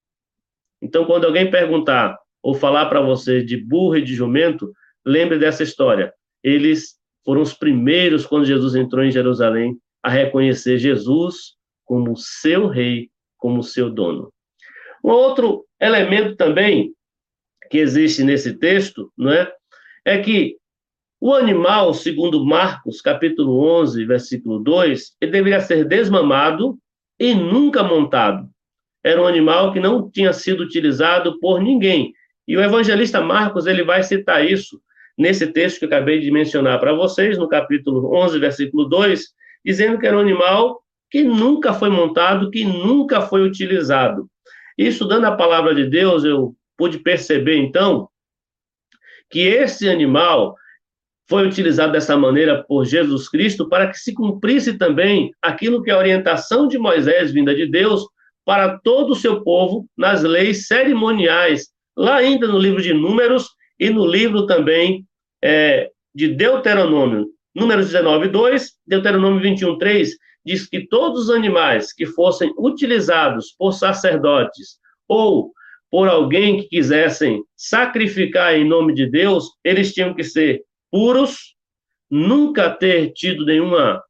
Então, 0.82 1.04
quando 1.04 1.26
alguém 1.26 1.50
perguntar 1.50 2.18
ou 2.42 2.54
falar 2.54 2.86
para 2.86 3.00
você 3.00 3.42
de 3.42 3.56
burro 3.56 3.98
e 3.98 4.02
de 4.02 4.14
jumento, 4.14 4.72
lembre 5.04 5.38
dessa 5.38 5.62
história. 5.62 6.12
Eles 6.42 6.98
foram 7.24 7.42
os 7.42 7.52
primeiros, 7.52 8.26
quando 8.26 8.46
Jesus 8.46 8.74
entrou 8.74 9.04
em 9.04 9.10
Jerusalém, 9.10 9.76
a 10.02 10.08
reconhecer 10.08 10.78
Jesus 10.78 11.54
como 11.84 12.16
seu 12.16 12.66
rei, 12.66 13.10
como 13.36 13.62
seu 13.62 13.90
dono. 13.90 14.32
Um 15.04 15.10
outro 15.10 15.66
elemento 15.80 16.36
também 16.36 16.94
que 17.70 17.78
existe 17.78 18.24
nesse 18.24 18.58
texto, 18.58 19.12
não 19.16 19.30
é? 19.30 19.52
É 20.04 20.18
que 20.18 20.56
o 21.20 21.34
animal, 21.34 21.92
segundo 21.92 22.44
Marcos, 22.46 23.02
capítulo 23.02 23.62
11, 23.80 24.06
versículo 24.06 24.58
2, 24.58 25.16
ele 25.20 25.30
deveria 25.30 25.60
ser 25.60 25.84
desmamado 25.84 26.78
e 27.18 27.34
nunca 27.34 27.82
montado. 27.82 28.48
Era 29.04 29.20
um 29.20 29.26
animal 29.26 29.70
que 29.70 29.80
não 29.80 30.10
tinha 30.10 30.32
sido 30.32 30.62
utilizado 30.62 31.38
por 31.38 31.60
ninguém. 31.60 32.14
E 32.48 32.56
o 32.56 32.62
evangelista 32.62 33.20
Marcos, 33.20 33.66
ele 33.66 33.84
vai 33.84 34.02
citar 34.02 34.44
isso 34.44 34.80
nesse 35.16 35.46
texto 35.46 35.78
que 35.78 35.84
eu 35.84 35.88
acabei 35.88 36.20
de 36.20 36.30
mencionar 36.30 36.80
para 36.80 36.94
vocês, 36.94 37.36
no 37.36 37.48
capítulo 37.48 38.16
11, 38.16 38.38
versículo 38.38 38.86
2, 38.86 39.26
dizendo 39.62 39.98
que 39.98 40.06
era 40.06 40.16
um 40.16 40.20
animal 40.20 40.82
que 41.10 41.22
nunca 41.22 41.74
foi 41.74 41.90
montado, 41.90 42.50
que 42.50 42.64
nunca 42.64 43.20
foi 43.20 43.42
utilizado. 43.42 44.26
E 44.78 44.86
estudando 44.86 45.26
a 45.26 45.36
palavra 45.36 45.74
de 45.74 45.84
Deus, 45.84 46.24
eu 46.24 46.54
pude 46.78 46.98
perceber, 46.98 47.58
então, 47.58 48.08
que 49.28 49.40
esse 49.40 49.86
animal 49.86 50.56
foi 51.30 51.46
utilizado 51.46 51.92
dessa 51.92 52.16
maneira 52.16 52.64
por 52.64 52.84
Jesus 52.84 53.28
Cristo 53.28 53.68
para 53.68 53.86
que 53.86 53.96
se 53.96 54.12
cumprisse 54.12 54.76
também 54.76 55.30
aquilo 55.40 55.80
que 55.80 55.88
é 55.88 55.94
a 55.94 55.98
orientação 55.98 56.66
de 56.66 56.76
Moisés, 56.76 57.30
vinda 57.30 57.54
de 57.54 57.70
Deus, 57.70 58.04
para 58.44 58.80
todo 58.80 59.12
o 59.12 59.14
seu 59.14 59.44
povo 59.44 59.86
nas 59.96 60.24
leis 60.24 60.66
cerimoniais, 60.66 61.68
lá 61.96 62.16
ainda 62.16 62.48
no 62.48 62.58
livro 62.58 62.82
de 62.82 62.92
Números 62.92 63.48
e 63.78 63.90
no 63.90 64.04
livro 64.04 64.44
também 64.44 65.06
é, 65.40 65.88
de 66.12 66.26
Deuteronômio. 66.34 67.28
Números 67.54 67.86
19, 67.86 68.26
2, 68.26 68.72
Deuteronômio 68.84 69.40
21, 69.40 69.78
3, 69.78 70.10
diz 70.44 70.68
que 70.68 70.88
todos 70.88 71.24
os 71.24 71.30
animais 71.30 71.92
que 71.92 72.06
fossem 72.06 72.52
utilizados 72.58 73.54
por 73.56 73.70
sacerdotes 73.70 74.80
ou 75.06 75.52
por 75.88 76.08
alguém 76.08 76.56
que 76.56 76.68
quisessem 76.68 77.40
sacrificar 77.54 78.56
em 78.56 78.66
nome 78.66 78.94
de 78.94 79.06
Deus, 79.06 79.44
eles 79.62 79.92
tinham 79.94 80.12
que 80.12 80.24
ser 80.24 80.64
puros, 80.90 81.54
nunca 82.10 82.70
ter 82.70 83.12
tido 83.12 83.44
nenhuma 83.44 84.02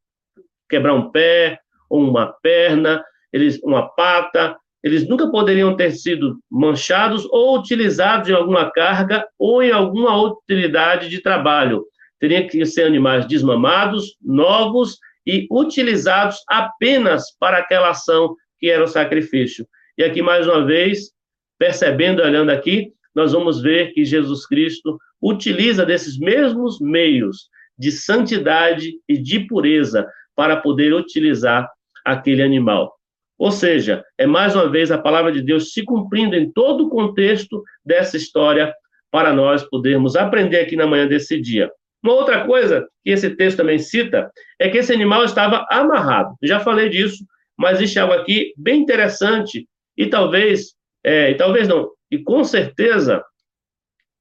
quebrar 0.69 0.95
um 0.95 1.11
pé 1.11 1.59
ou 1.89 2.01
uma 2.01 2.33
perna, 2.43 3.05
eles 3.33 3.61
uma 3.63 3.89
pata, 3.89 4.57
eles 4.83 5.07
nunca 5.07 5.31
poderiam 5.31 5.77
ter 5.77 5.91
sido 5.93 6.39
manchados 6.51 7.27
ou 7.31 7.59
utilizados 7.59 8.29
em 8.29 8.33
alguma 8.33 8.71
carga 8.71 9.27
ou 9.39 9.63
em 9.63 9.71
alguma 9.71 10.17
utilidade 10.23 11.09
de 11.09 11.21
trabalho. 11.21 11.85
Teriam 12.19 12.47
que 12.47 12.65
ser 12.65 12.85
animais 12.85 13.27
desmamados, 13.27 14.17
novos 14.23 14.99
e 15.27 15.47
utilizados 15.51 16.39
apenas 16.49 17.25
para 17.39 17.59
aquela 17.59 17.91
ação 17.91 18.35
que 18.59 18.71
era 18.71 18.85
o 18.85 18.89
sacrifício. 18.89 19.67
E 19.99 20.05
aqui, 20.05 20.23
mais 20.23 20.47
uma 20.47 20.65
vez, 20.65 21.11
percebendo, 21.59 22.23
olhando 22.23 22.51
aqui, 22.51 22.93
nós 23.15 23.33
vamos 23.33 23.61
ver 23.61 23.93
que 23.93 24.05
Jesus 24.05 24.47
Cristo 24.47 24.99
utiliza 25.21 25.85
desses 25.85 26.19
mesmos 26.19 26.81
meios 26.81 27.49
de 27.79 27.91
santidade 27.91 28.93
e 29.09 29.19
de 29.19 29.41
pureza 29.41 30.07
para 30.35 30.57
poder 30.57 30.93
utilizar 30.95 31.69
aquele 32.05 32.43
animal. 32.43 32.95
Ou 33.39 33.51
seja, 33.51 34.05
é 34.19 34.27
mais 34.27 34.55
uma 34.55 34.69
vez 34.69 34.91
a 34.91 34.99
palavra 34.99 35.33
de 35.33 35.41
Deus 35.41 35.73
se 35.73 35.83
cumprindo 35.83 36.37
em 36.37 36.51
todo 36.53 36.87
o 36.87 36.91
contexto 36.91 37.63
dessa 37.85 38.17
história 38.17 38.73
para 39.11 39.33
nós 39.33 39.63
podermos 39.63 40.15
aprender 40.15 40.61
aqui 40.61 40.77
na 40.77 40.87
manhã 40.87 41.07
desse 41.07 41.41
dia. 41.41 41.71
Uma 42.03 42.15
outra 42.15 42.47
coisa 42.47 42.87
que 43.03 43.11
esse 43.11 43.31
texto 43.31 43.59
também 43.59 43.79
cita 43.79 44.31
é 44.59 44.69
que 44.69 44.79
esse 44.79 44.93
animal 44.93 45.25
estava 45.25 45.67
amarrado. 45.71 46.35
Já 46.43 46.61
falei 46.61 46.89
disso, 46.89 47.25
mas 47.57 47.79
existe 47.79 47.99
algo 47.99 48.15
aqui 48.15 48.53
bem 48.57 48.81
interessante 48.81 49.67
e 49.97 50.07
talvez, 50.07 50.75
é, 51.05 51.31
e 51.31 51.35
talvez 51.35 51.69
não, 51.69 51.91
e 52.11 52.19
com 52.19 52.43
certeza 52.45 53.23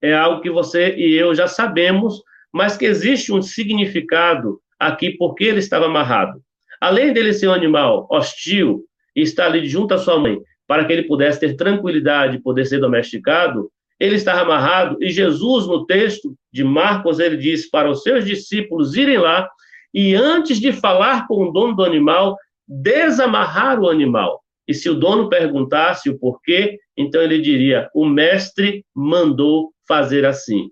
é 0.02 0.14
algo 0.14 0.42
que 0.42 0.50
você 0.50 0.96
e 0.96 1.16
eu 1.16 1.34
já 1.36 1.48
sabemos, 1.48 2.22
mas 2.52 2.78
que 2.78 2.86
existe 2.86 3.32
um 3.32 3.42
significado 3.42 4.60
aqui 4.80 5.12
porque 5.18 5.46
ele 5.46 5.60
estava 5.60 5.86
amarrado. 5.86 6.42
Além 6.82 7.14
dele 7.14 7.34
ser 7.34 7.48
um 7.48 7.54
animal 7.54 8.08
hostil, 8.10 8.86
e 9.16 9.22
estar 9.22 9.46
ali 9.46 9.68
junto 9.68 9.94
à 9.94 9.98
sua 9.98 10.20
mãe, 10.20 10.40
para 10.68 10.86
que 10.86 10.94
ele 10.94 11.04
pudesse 11.04 11.40
ter 11.40 11.56
tranquilidade 11.56 12.38
e 12.38 12.42
poder 12.42 12.66
ser 12.66 12.80
domesticado, 12.80 13.70
ele 14.00 14.16
estava 14.16 14.42
amarrado, 14.42 14.98
e 15.02 15.10
Jesus, 15.10 15.68
no 15.68 15.86
texto 15.86 16.34
de 16.54 16.64
Marcos, 16.64 17.20
ele 17.20 17.36
diz 17.36 17.70
para 17.70 17.90
os 17.90 18.02
seus 18.02 18.24
discípulos 18.24 18.96
irem 18.96 19.18
lá 19.18 19.50
e, 19.94 20.16
antes 20.16 20.60
de 20.60 20.72
falar 20.72 21.28
com 21.28 21.44
o 21.44 21.52
dono 21.52 21.76
do 21.76 21.84
animal, 21.84 22.38
desamarrar 22.66 23.80
o 23.80 23.90
animal. 23.90 24.42
E 24.68 24.74
se 24.74 24.90
o 24.90 24.96
dono 24.96 25.28
perguntasse 25.28 26.10
o 26.10 26.18
porquê, 26.18 26.78
então 27.00 27.22
ele 27.22 27.40
diria: 27.40 27.90
o 27.96 28.06
mestre 28.06 28.86
mandou 28.94 29.72
fazer 29.88 30.26
assim. 30.26 30.70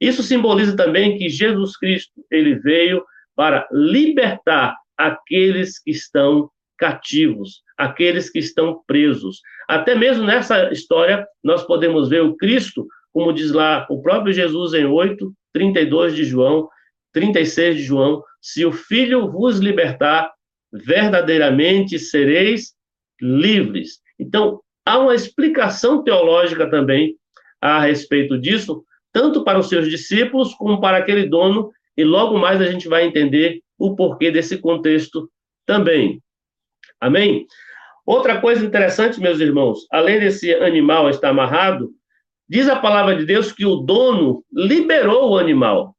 Isso 0.00 0.22
simboliza 0.22 0.74
também 0.74 1.18
que 1.18 1.28
Jesus 1.28 1.76
Cristo 1.76 2.12
ele 2.30 2.54
veio 2.54 3.04
para 3.36 3.68
libertar 3.70 4.74
aqueles 4.96 5.78
que 5.78 5.90
estão 5.90 6.50
cativos, 6.78 7.60
aqueles 7.76 8.30
que 8.30 8.38
estão 8.38 8.82
presos. 8.86 9.40
Até 9.68 9.94
mesmo 9.94 10.24
nessa 10.24 10.72
história, 10.72 11.26
nós 11.44 11.62
podemos 11.64 12.08
ver 12.08 12.22
o 12.22 12.36
Cristo, 12.36 12.86
como 13.12 13.32
diz 13.32 13.52
lá 13.52 13.86
o 13.90 14.00
próprio 14.00 14.32
Jesus 14.32 14.72
em 14.72 14.86
8, 14.86 15.30
32 15.52 16.16
de 16.16 16.24
João, 16.24 16.70
36 17.12 17.76
de 17.76 17.82
João: 17.82 18.22
se 18.40 18.64
o 18.64 18.72
Filho 18.72 19.30
vos 19.30 19.58
libertar, 19.58 20.32
verdadeiramente 20.72 21.98
sereis 21.98 22.74
livres. 23.20 24.00
Então, 24.18 24.60
há 24.86 24.98
uma 24.98 25.14
explicação 25.14 26.02
teológica 26.04 26.70
também 26.70 27.16
a 27.60 27.80
respeito 27.80 28.38
disso, 28.38 28.84
tanto 29.12 29.42
para 29.44 29.58
os 29.58 29.68
seus 29.68 29.90
discípulos 29.90 30.54
como 30.54 30.80
para 30.80 30.98
aquele 30.98 31.26
dono, 31.28 31.72
e 31.96 32.04
logo 32.04 32.38
mais 32.38 32.60
a 32.60 32.66
gente 32.66 32.86
vai 32.86 33.04
entender 33.04 33.60
o 33.78 33.96
porquê 33.96 34.30
desse 34.30 34.58
contexto 34.58 35.28
também. 35.66 36.22
Amém? 37.00 37.46
Outra 38.06 38.40
coisa 38.40 38.64
interessante, 38.64 39.20
meus 39.20 39.40
irmãos, 39.40 39.86
além 39.90 40.20
desse 40.20 40.54
animal 40.54 41.10
estar 41.10 41.30
amarrado, 41.30 41.90
diz 42.48 42.68
a 42.68 42.76
palavra 42.76 43.16
de 43.16 43.26
Deus 43.26 43.50
que 43.50 43.66
o 43.66 43.76
dono 43.76 44.44
liberou 44.52 45.32
o 45.32 45.38
animal. 45.38 45.96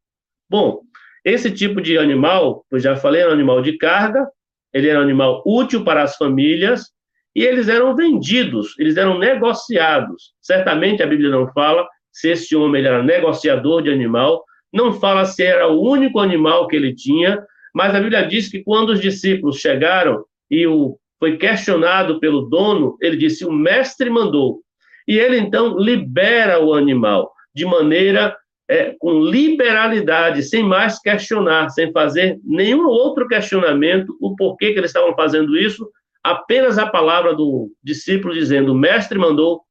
Bom, 0.49 0.81
Esse 1.27 1.51
tipo 1.51 1.81
de 1.81 1.97
animal, 1.97 2.65
eu 2.71 2.79
já 2.79 2.95
falei, 2.95 3.19
era 3.19 3.29
um 3.29 3.33
animal 3.33 3.61
de 3.61 3.77
carga, 3.77 4.25
ele 4.73 4.87
era 4.87 4.97
um 4.97 5.01
animal 5.01 5.43
útil 5.45 5.83
para 5.83 6.01
as 6.01 6.15
famílias, 6.15 6.93
e 7.37 7.45
eles 7.45 7.69
eram 7.69 7.95
vendidos, 7.95 8.73
eles 8.79 8.97
eram 8.97 9.19
negociados. 9.19 10.33
Certamente 10.41 11.03
a 11.03 11.07
Bíblia 11.07 11.29
não 11.29 11.47
fala 11.53 11.87
se 12.11 12.29
esse 12.31 12.55
homem 12.55 12.83
era 12.83 13.03
negociador 13.03 13.83
de 13.83 13.91
animal, 13.91 14.43
não 14.73 14.91
fala 14.91 15.23
se 15.23 15.43
era 15.43 15.67
o 15.67 15.79
único 15.79 16.19
animal 16.19 16.67
que 16.67 16.75
ele 16.75 16.95
tinha, 16.95 17.39
mas 17.75 17.93
a 17.93 17.99
Bíblia 17.99 18.25
diz 18.25 18.49
que 18.49 18.63
quando 18.63 18.89
os 18.89 18.99
discípulos 18.99 19.57
chegaram 19.57 20.25
e 20.49 20.65
o 20.65 20.97
foi 21.19 21.37
questionado 21.37 22.19
pelo 22.19 22.41
dono, 22.41 22.97
ele 22.99 23.15
disse: 23.15 23.45
"O 23.45 23.51
mestre 23.51 24.09
mandou". 24.09 24.61
E 25.07 25.19
ele 25.19 25.37
então 25.37 25.77
libera 25.77 26.59
o 26.59 26.73
animal 26.73 27.31
de 27.53 27.65
maneira 27.65 28.35
é, 28.67 28.95
com 28.97 29.21
liberalidade, 29.21 30.41
sem 30.41 30.63
mais 30.63 30.99
questionar, 30.99 31.69
sem 31.69 31.91
fazer 31.91 32.39
nenhum 32.43 32.87
outro 32.87 33.27
questionamento 33.27 34.17
o 34.19 34.35
porquê 34.35 34.73
que 34.73 34.79
eles 34.79 34.89
estavam 34.89 35.13
fazendo 35.15 35.55
isso, 35.55 35.87
apenas 36.31 36.77
a 36.77 36.85
palavra 36.85 37.33
do 37.33 37.71
discípulo 37.83 38.33
dizendo: 38.33 38.73
"O 38.73 38.77
mestre 38.77 39.17
mandou", 39.17 39.61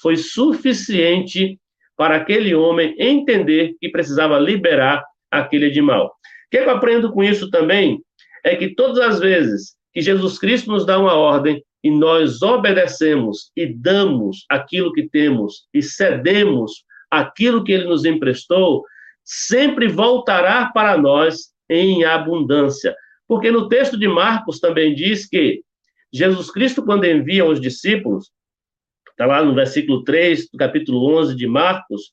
foi 0.00 0.16
suficiente 0.16 1.58
para 1.96 2.16
aquele 2.16 2.54
homem 2.54 2.94
entender 2.98 3.74
que 3.80 3.88
precisava 3.88 4.38
liberar 4.38 5.04
aquele 5.30 5.66
animal. 5.66 6.06
O 6.06 6.10
que 6.50 6.58
eu 6.58 6.70
aprendo 6.70 7.12
com 7.12 7.22
isso 7.22 7.50
também 7.50 8.00
é 8.44 8.56
que 8.56 8.74
todas 8.74 8.98
as 8.98 9.20
vezes 9.20 9.74
que 9.92 10.00
Jesus 10.00 10.38
Cristo 10.38 10.70
nos 10.70 10.84
dá 10.84 10.98
uma 10.98 11.14
ordem 11.14 11.62
e 11.82 11.90
nós 11.90 12.42
obedecemos 12.42 13.50
e 13.56 13.66
damos 13.66 14.44
aquilo 14.50 14.92
que 14.92 15.08
temos 15.08 15.66
e 15.72 15.82
cedemos 15.82 16.84
aquilo 17.10 17.62
que 17.62 17.72
ele 17.72 17.84
nos 17.84 18.04
emprestou, 18.04 18.82
sempre 19.22 19.86
voltará 19.86 20.70
para 20.74 20.98
nós 20.98 21.52
em 21.68 22.04
abundância. 22.04 22.94
Porque 23.28 23.50
no 23.50 23.68
texto 23.68 23.96
de 23.96 24.08
Marcos 24.08 24.58
também 24.58 24.94
diz 24.94 25.26
que 25.26 25.62
Jesus 26.14 26.48
Cristo, 26.48 26.84
quando 26.84 27.06
envia 27.06 27.44
os 27.44 27.60
discípulos, 27.60 28.30
está 29.10 29.26
lá 29.26 29.42
no 29.42 29.52
versículo 29.52 30.04
3 30.04 30.48
do 30.48 30.56
capítulo 30.56 31.04
11 31.18 31.34
de 31.34 31.44
Marcos, 31.48 32.12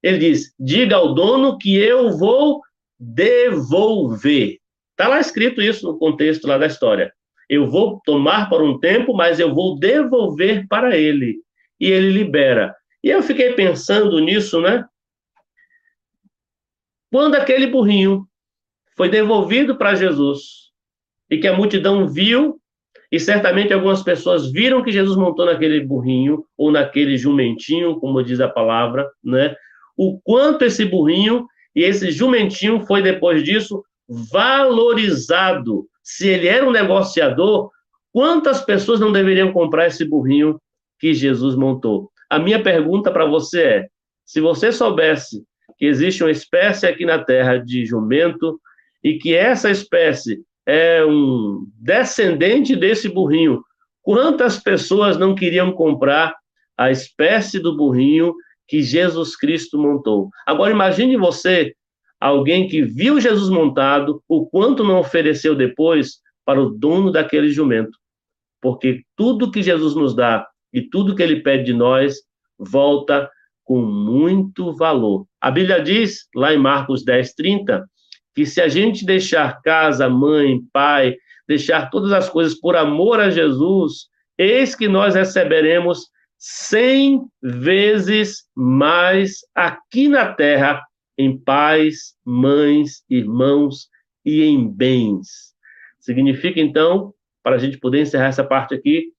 ele 0.00 0.18
diz: 0.18 0.54
Diga 0.56 0.94
ao 0.94 1.12
dono 1.12 1.58
que 1.58 1.76
eu 1.76 2.16
vou 2.16 2.60
devolver. 2.96 4.58
Está 4.92 5.08
lá 5.08 5.18
escrito 5.18 5.60
isso 5.60 5.84
no 5.84 5.98
contexto 5.98 6.46
lá 6.46 6.58
da 6.58 6.66
história. 6.66 7.12
Eu 7.48 7.68
vou 7.68 8.00
tomar 8.04 8.48
por 8.48 8.62
um 8.62 8.78
tempo, 8.78 9.12
mas 9.12 9.40
eu 9.40 9.52
vou 9.52 9.76
devolver 9.76 10.68
para 10.68 10.96
ele. 10.96 11.40
E 11.80 11.86
ele 11.86 12.12
libera. 12.12 12.72
E 13.02 13.08
eu 13.08 13.20
fiquei 13.20 13.54
pensando 13.54 14.20
nisso, 14.20 14.60
né? 14.60 14.86
Quando 17.10 17.34
aquele 17.34 17.66
burrinho 17.66 18.28
foi 18.96 19.08
devolvido 19.08 19.76
para 19.76 19.96
Jesus 19.96 20.70
e 21.28 21.38
que 21.38 21.48
a 21.48 21.56
multidão 21.56 22.06
viu, 22.06 22.59
e 23.10 23.18
certamente 23.18 23.72
algumas 23.72 24.02
pessoas 24.02 24.50
viram 24.52 24.82
que 24.82 24.92
Jesus 24.92 25.16
montou 25.16 25.44
naquele 25.44 25.80
burrinho 25.80 26.44
ou 26.56 26.70
naquele 26.70 27.16
jumentinho, 27.16 27.98
como 27.98 28.22
diz 28.22 28.40
a 28.40 28.48
palavra, 28.48 29.10
né? 29.22 29.54
O 29.96 30.20
quanto 30.20 30.64
esse 30.64 30.84
burrinho 30.84 31.46
e 31.74 31.82
esse 31.82 32.10
jumentinho 32.10 32.86
foi 32.86 33.02
depois 33.02 33.42
disso 33.42 33.82
valorizado. 34.08 35.86
Se 36.02 36.28
ele 36.28 36.46
era 36.46 36.66
um 36.66 36.70
negociador, 36.70 37.70
quantas 38.12 38.62
pessoas 38.64 39.00
não 39.00 39.12
deveriam 39.12 39.52
comprar 39.52 39.86
esse 39.86 40.04
burrinho 40.04 40.60
que 40.98 41.12
Jesus 41.12 41.56
montou? 41.56 42.10
A 42.28 42.38
minha 42.38 42.62
pergunta 42.62 43.10
para 43.10 43.24
você 43.24 43.62
é: 43.62 43.88
se 44.24 44.40
você 44.40 44.70
soubesse 44.70 45.42
que 45.76 45.86
existe 45.86 46.22
uma 46.22 46.30
espécie 46.30 46.86
aqui 46.86 47.04
na 47.04 47.18
Terra 47.18 47.56
de 47.56 47.84
jumento 47.84 48.60
e 49.02 49.18
que 49.18 49.34
essa 49.34 49.70
espécie 49.70 50.42
é 50.66 51.04
um 51.04 51.66
descendente 51.78 52.76
desse 52.76 53.08
burrinho, 53.08 53.62
quantas 54.02 54.58
pessoas 54.58 55.16
não 55.16 55.34
queriam 55.34 55.72
comprar 55.72 56.34
a 56.76 56.90
espécie 56.90 57.58
do 57.58 57.76
burrinho 57.76 58.34
que 58.66 58.82
Jesus 58.82 59.36
Cristo 59.36 59.78
montou? 59.78 60.28
Agora 60.46 60.72
imagine 60.72 61.16
você, 61.16 61.74
alguém 62.20 62.68
que 62.68 62.82
viu 62.82 63.20
Jesus 63.20 63.50
montado, 63.50 64.22
o 64.28 64.46
quanto 64.46 64.84
não 64.84 64.98
ofereceu 64.98 65.54
depois 65.54 66.18
para 66.44 66.60
o 66.60 66.70
dono 66.70 67.10
daquele 67.10 67.50
jumento. 67.50 67.98
Porque 68.60 69.02
tudo 69.16 69.50
que 69.50 69.62
Jesus 69.62 69.94
nos 69.94 70.14
dá 70.14 70.46
e 70.72 70.82
tudo 70.82 71.14
que 71.14 71.22
ele 71.22 71.42
pede 71.42 71.64
de 71.64 71.72
nós 71.72 72.16
volta 72.58 73.30
com 73.64 73.80
muito 73.80 74.74
valor. 74.74 75.26
A 75.40 75.50
Bíblia 75.50 75.80
diz, 75.80 76.28
lá 76.34 76.52
em 76.52 76.58
Marcos 76.58 77.04
10, 77.04 77.34
30, 77.34 77.86
que 78.40 78.46
se 78.46 78.58
a 78.58 78.68
gente 78.68 79.04
deixar 79.04 79.60
casa, 79.60 80.08
mãe, 80.08 80.62
pai, 80.72 81.14
deixar 81.46 81.90
todas 81.90 82.10
as 82.10 82.26
coisas 82.26 82.58
por 82.58 82.74
amor 82.74 83.20
a 83.20 83.28
Jesus, 83.28 84.08
eis 84.38 84.74
que 84.74 84.88
nós 84.88 85.14
receberemos 85.14 86.06
cem 86.38 87.20
vezes 87.42 88.44
mais 88.56 89.40
aqui 89.54 90.08
na 90.08 90.32
terra 90.32 90.82
em 91.18 91.36
pais, 91.36 92.14
mães, 92.24 93.04
irmãos 93.10 93.90
e 94.24 94.42
em 94.42 94.66
bens. 94.66 95.54
Significa, 95.98 96.58
então, 96.58 97.12
para 97.42 97.56
a 97.56 97.58
gente 97.58 97.76
poder 97.76 98.00
encerrar 98.00 98.28
essa 98.28 98.42
parte 98.42 98.74
aqui, 98.74 99.12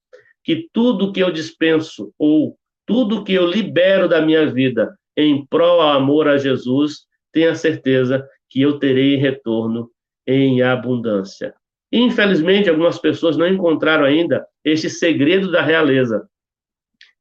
que 0.44 0.68
tudo 0.74 1.14
que 1.14 1.20
eu 1.20 1.32
dispenso 1.32 2.12
ou 2.18 2.58
tudo 2.88 3.24
que 3.24 3.34
eu 3.34 3.46
libero 3.46 4.10
da 4.10 4.20
minha 4.20 4.52
vida 4.52 4.98
em 5.16 5.46
prol 5.46 5.80
ao 5.80 5.92
amor 5.92 6.28
a 6.28 6.40
Jesus, 6.40 7.02
tenha 7.32 7.54
certeza 7.54 8.28
que 8.52 8.62
eu 8.62 8.78
terei 8.78 9.16
retorno 9.16 9.90
em 10.28 10.62
abundância. 10.62 11.56
Infelizmente, 11.92 12.70
algumas 12.70 13.00
pessoas 13.00 13.38
não 13.38 13.48
encontraram 13.48 14.04
ainda 14.04 14.46
este 14.64 14.90
segredo 14.90 15.50
da 15.50 15.62
realeza 15.62 16.28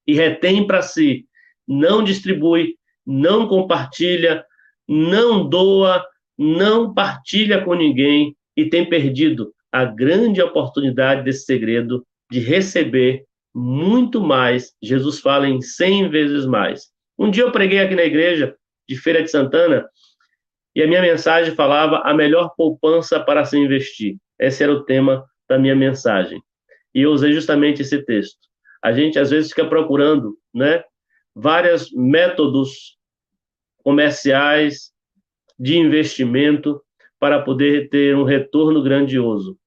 e 0.07 0.13
retém 0.13 0.67
para 0.67 0.83
si, 0.83 1.27
não 1.67 2.03
distribui, 2.03 2.75
não 3.07 3.47
compartilha, 3.47 4.45
não 4.89 5.49
doa, 5.49 6.05
não 6.37 6.93
partilha 6.93 7.65
com 7.65 7.75
ninguém 7.75 8.37
e 8.57 8.69
tem 8.69 8.89
perdido 8.89 9.53
a 9.71 9.85
grande 9.85 10.43
oportunidade 10.43 11.23
desse 11.23 11.45
segredo 11.45 12.05
de 12.31 12.41
receber 12.41 13.25
muito 13.55 14.21
mais. 14.21 14.73
Jesus 14.83 15.21
fala 15.21 15.49
em 15.49 15.61
100 15.61 16.09
vezes 16.11 16.45
mais. 16.45 16.89
Um 17.17 17.31
dia 17.31 17.45
eu 17.45 17.53
preguei 17.53 17.79
aqui 17.79 17.95
na 17.95 18.05
igreja 18.05 18.57
de 18.89 18.97
Feira 18.97 19.23
de 19.23 19.31
Santana 19.31 19.89
e 20.75 20.83
a 20.83 20.87
minha 20.87 21.03
mensagem 21.03 21.55
falava 21.55 21.99
a 21.99 22.15
melhor 22.15 22.55
poupança 22.57 23.19
para 23.21 23.45
se 23.45 23.59
investir. 23.59 24.17
Esse 24.39 24.63
era 24.63 24.73
o 24.73 24.85
tema 24.85 25.25
da 25.49 25.59
minha 25.59 25.75
mensagem. 25.75 26.43
E 26.95 27.03
eu 27.03 27.11
usei 27.11 27.33
justamente 27.33 27.83
esse 27.83 28.03
texto. 28.05 28.39
A 28.83 28.93
gente 28.93 29.19
às 29.19 29.31
vezes 29.31 29.51
fica 29.51 29.67
procurando, 29.67 30.37
né, 30.55 30.83
vários 31.35 31.93
métodos 31.93 32.97
comerciais 33.83 34.93
de 35.59 35.77
investimento 35.77 36.81
para 37.19 37.43
poder 37.43 37.89
ter 37.91 38.17
um 38.17 38.25
retorno 38.25 38.83
grandioso. 38.83 39.59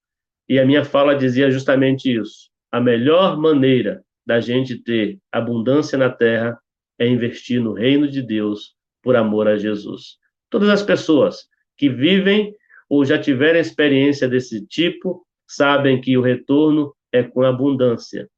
E 0.49 0.59
a 0.59 0.65
minha 0.65 0.83
fala 0.83 1.15
dizia 1.15 1.51
justamente 1.51 2.13
isso 2.13 2.53
a 2.73 2.81
melhor 2.81 3.37
maneira 3.37 4.03
da 4.25 4.39
gente 4.39 4.75
ter 4.75 5.19
abundância 5.31 5.95
na 5.95 6.09
terra 6.09 6.57
é 6.97 7.07
investir 7.07 7.61
no 7.61 7.73
reino 7.73 8.07
de 8.07 8.19
Deus 8.19 8.73
por 9.03 9.15
amor 9.15 9.47
a 9.47 9.55
Jesus. 9.55 10.17
Todas 10.53 10.69
as 10.69 10.83
pessoas 10.83 11.47
que 11.75 11.89
vivem 11.89 12.55
ou 12.87 13.03
já 13.03 13.17
tiveram 13.17 13.59
experiência 13.59 14.27
desse 14.27 14.63
tipo 14.67 15.25
sabem 15.47 15.99
que 15.99 16.15
o 16.15 16.21
retorno 16.21 16.95
é 17.11 17.23
com 17.23 17.41
abundância. 17.41 18.29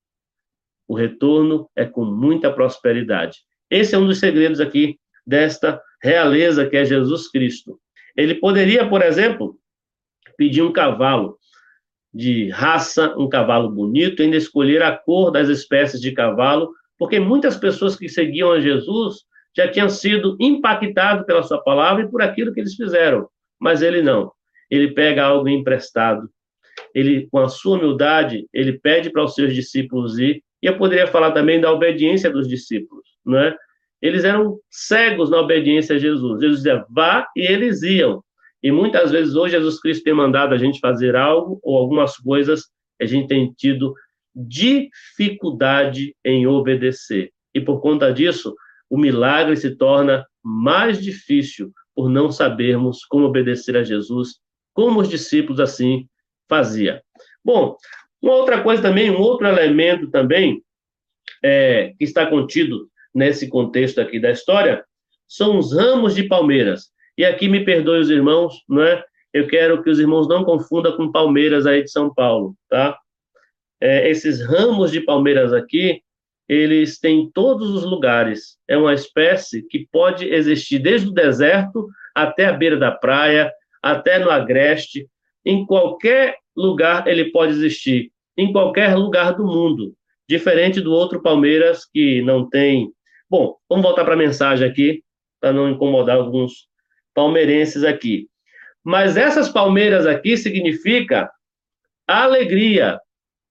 O 0.88 0.96
retorno 0.96 1.70
é 1.76 1.84
com 1.84 2.06
muita 2.06 2.50
prosperidade. 2.50 3.40
Esse 3.70 3.96
é 3.96 3.98
um 3.98 4.08
dos 4.08 4.20
segredos 4.20 4.62
aqui 4.62 4.98
desta 5.28 5.82
realeza 6.02 6.66
que 6.66 6.78
é 6.78 6.86
Jesus 6.86 7.30
Cristo. 7.30 7.78
Ele 8.16 8.36
poderia, 8.36 8.88
por 8.88 9.02
exemplo, 9.02 9.60
pedir 10.38 10.62
um 10.62 10.72
cavalo 10.72 11.38
de 12.14 12.50
raça, 12.50 13.14
um 13.18 13.28
cavalo 13.28 13.70
bonito, 13.70 14.22
ainda 14.22 14.38
escolher 14.38 14.82
a 14.82 14.98
cor 14.98 15.32
das 15.32 15.50
espécies 15.50 16.00
de 16.00 16.14
cavalo, 16.14 16.74
porque 16.98 17.20
muitas 17.20 17.58
pessoas 17.58 17.98
que 17.98 18.08
seguiam 18.08 18.54
a 18.54 18.62
Jesus 18.62 19.26
já 19.56 19.70
tinham 19.70 19.90
sido 19.90 20.36
impactados 20.40 21.26
pela 21.26 21.44
sua 21.44 21.62
palavra 21.64 22.04
e 22.04 22.10
por 22.10 22.22
aquilo 22.22 22.54
que 22.54 22.60
eles 22.60 22.76
fizeram, 22.76 23.28
mas 23.60 23.82
ele 23.82 24.02
não. 24.02 24.32
Ele 24.70 24.92
pega 24.92 25.24
algo 25.24 25.48
emprestado. 25.48 26.30
Ele, 26.94 27.28
com 27.32 27.40
a 27.40 27.48
sua 27.48 27.78
humildade, 27.78 28.48
ele 28.54 28.74
pede 28.80 29.10
para 29.10 29.24
os 29.24 29.34
seus 29.34 29.54
discípulos 29.54 30.20
ir. 30.20 30.44
E 30.62 30.68
eu 30.68 30.78
poderia 30.78 31.08
falar 31.08 31.32
também 31.32 31.62
da 31.62 31.72
obediência 31.72 32.30
dos 32.30 32.48
discípulos, 32.48 33.06
não 33.26 33.38
é? 33.40 33.56
Eles 34.02 34.24
eram 34.24 34.60
cegos 34.70 35.30
na 35.30 35.40
obediência 35.40 35.96
a 35.96 36.00
Jesus. 36.00 36.42
Jesus 36.42 36.58
dizia, 36.58 36.86
vá, 36.90 37.28
e 37.36 37.42
eles 37.42 37.82
iam. 37.82 38.24
E 38.62 38.72
muitas 38.72 39.12
vezes 39.12 39.36
hoje 39.36 39.56
Jesus 39.56 39.80
Cristo 39.80 40.04
tem 40.04 40.14
mandado 40.14 40.54
a 40.54 40.58
gente 40.58 40.80
fazer 40.80 41.16
algo 41.16 41.60
ou 41.64 41.78
algumas 41.78 42.18
coisas 42.18 42.64
a 43.02 43.06
gente 43.06 43.28
tem 43.28 43.54
tido 43.54 43.94
dificuldade 44.36 46.16
em 46.24 46.48
obedecer. 46.48 47.32
E 47.54 47.62
por 47.62 47.80
conta 47.82 48.12
disso, 48.12 48.54
o 48.90 48.98
milagre 48.98 49.56
se 49.58 49.76
torna 49.76 50.26
mais 50.44 51.02
difícil, 51.02 51.72
por 51.96 52.10
não 52.10 52.32
sabermos 52.32 53.06
como 53.06 53.26
obedecer 53.26 53.76
a 53.78 53.84
Jesus, 53.84 54.40
como 54.74 55.00
os 55.00 55.10
discípulos 55.10 55.60
assim 55.60 56.08
fazia. 56.48 57.02
Bom, 57.44 57.76
uma 58.22 58.34
outra 58.34 58.62
coisa 58.62 58.82
também, 58.82 59.10
um 59.10 59.20
outro 59.20 59.48
elemento 59.48 60.10
também 60.10 60.62
é, 61.44 61.94
que 61.98 62.04
está 62.04 62.26
contido 62.26 62.90
nesse 63.14 63.48
contexto 63.48 64.02
aqui 64.02 64.20
da 64.20 64.32
história 64.32 64.84
são 65.28 65.58
os 65.58 65.74
ramos 65.74 66.14
de 66.14 66.24
palmeiras. 66.24 66.92
E 67.18 67.24
aqui 67.24 67.48
me 67.48 67.64
perdoe 67.64 68.00
os 68.00 68.10
irmãos, 68.10 68.62
não 68.68 68.84
é? 68.84 69.04
Eu 69.34 69.48
quero 69.48 69.82
que 69.82 69.90
os 69.90 70.00
irmãos 70.00 70.28
não 70.28 70.44
confundam 70.44 70.96
com 70.96 71.12
palmeiras 71.12 71.66
aí 71.66 71.84
de 71.84 71.92
São 71.92 72.14
Paulo, 72.14 72.56
tá? 72.70 72.98
É, 73.82 74.10
esses 74.10 74.42
ramos 74.46 74.92
de 74.92 75.02
palmeiras 75.02 75.54
aqui, 75.54 76.02
eles 76.48 77.00
têm 77.00 77.22
em 77.22 77.32
todos 77.32 77.70
os 77.72 77.84
lugares. 77.84 78.58
É 78.68 78.78
uma 78.78 78.94
espécie 78.94 79.64
que 79.64 79.88
pode 79.92 80.26
existir 80.26 80.80
desde 80.80 81.08
o 81.08 81.14
deserto 81.14 81.88
até 82.14 82.46
a 82.46 82.54
beira 82.54 82.78
da 82.78 82.92
praia, 82.92 83.52
até 83.82 84.20
no 84.20 84.30
agreste, 84.30 85.08
em 85.44 85.66
qualquer 85.66 86.38
lugar 86.56 87.08
ele 87.08 87.32
pode 87.32 87.52
existir, 87.52 88.12
em 88.38 88.52
qualquer 88.52 88.96
lugar 88.96 89.34
do 89.34 89.46
mundo, 89.46 89.94
diferente 90.28 90.82
do 90.82 90.92
outro 90.92 91.22
Palmeiras 91.22 91.86
que 91.86 92.22
não 92.22 92.50
tem. 92.50 92.92
Bom, 93.30 93.56
vamos 93.70 93.84
voltar 93.84 94.06
para 94.06 94.14
a 94.14 94.18
mensagem 94.18 94.68
aqui, 94.68 95.04
para 95.40 95.52
não 95.52 95.70
incomodar 95.70 96.18
alguns 96.18 96.68
palmeirenses 97.14 97.84
aqui. 97.84 98.28
Mas 98.84 99.18
essas 99.18 99.50
palmeiras 99.50 100.06
aqui 100.06 100.38
significa 100.38 101.30
alegria, 102.08 103.00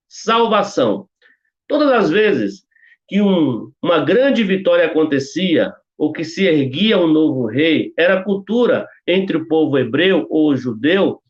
salvação. 0.08 1.08
Todas 1.66 1.90
as 1.90 2.10
vezes 2.10 2.64
que 3.08 3.20
um, 3.20 3.70
uma 3.82 4.00
grande 4.00 4.42
vitória 4.42 4.86
acontecia, 4.86 5.72
ou 5.96 6.12
que 6.12 6.24
se 6.24 6.44
erguia 6.44 6.98
um 6.98 7.06
novo 7.06 7.46
rei, 7.46 7.92
era 7.96 8.22
cultura 8.22 8.86
entre 9.06 9.36
o 9.36 9.46
povo 9.46 9.78
hebreu 9.78 10.26
ou 10.28 10.56
judeu, 10.56 11.20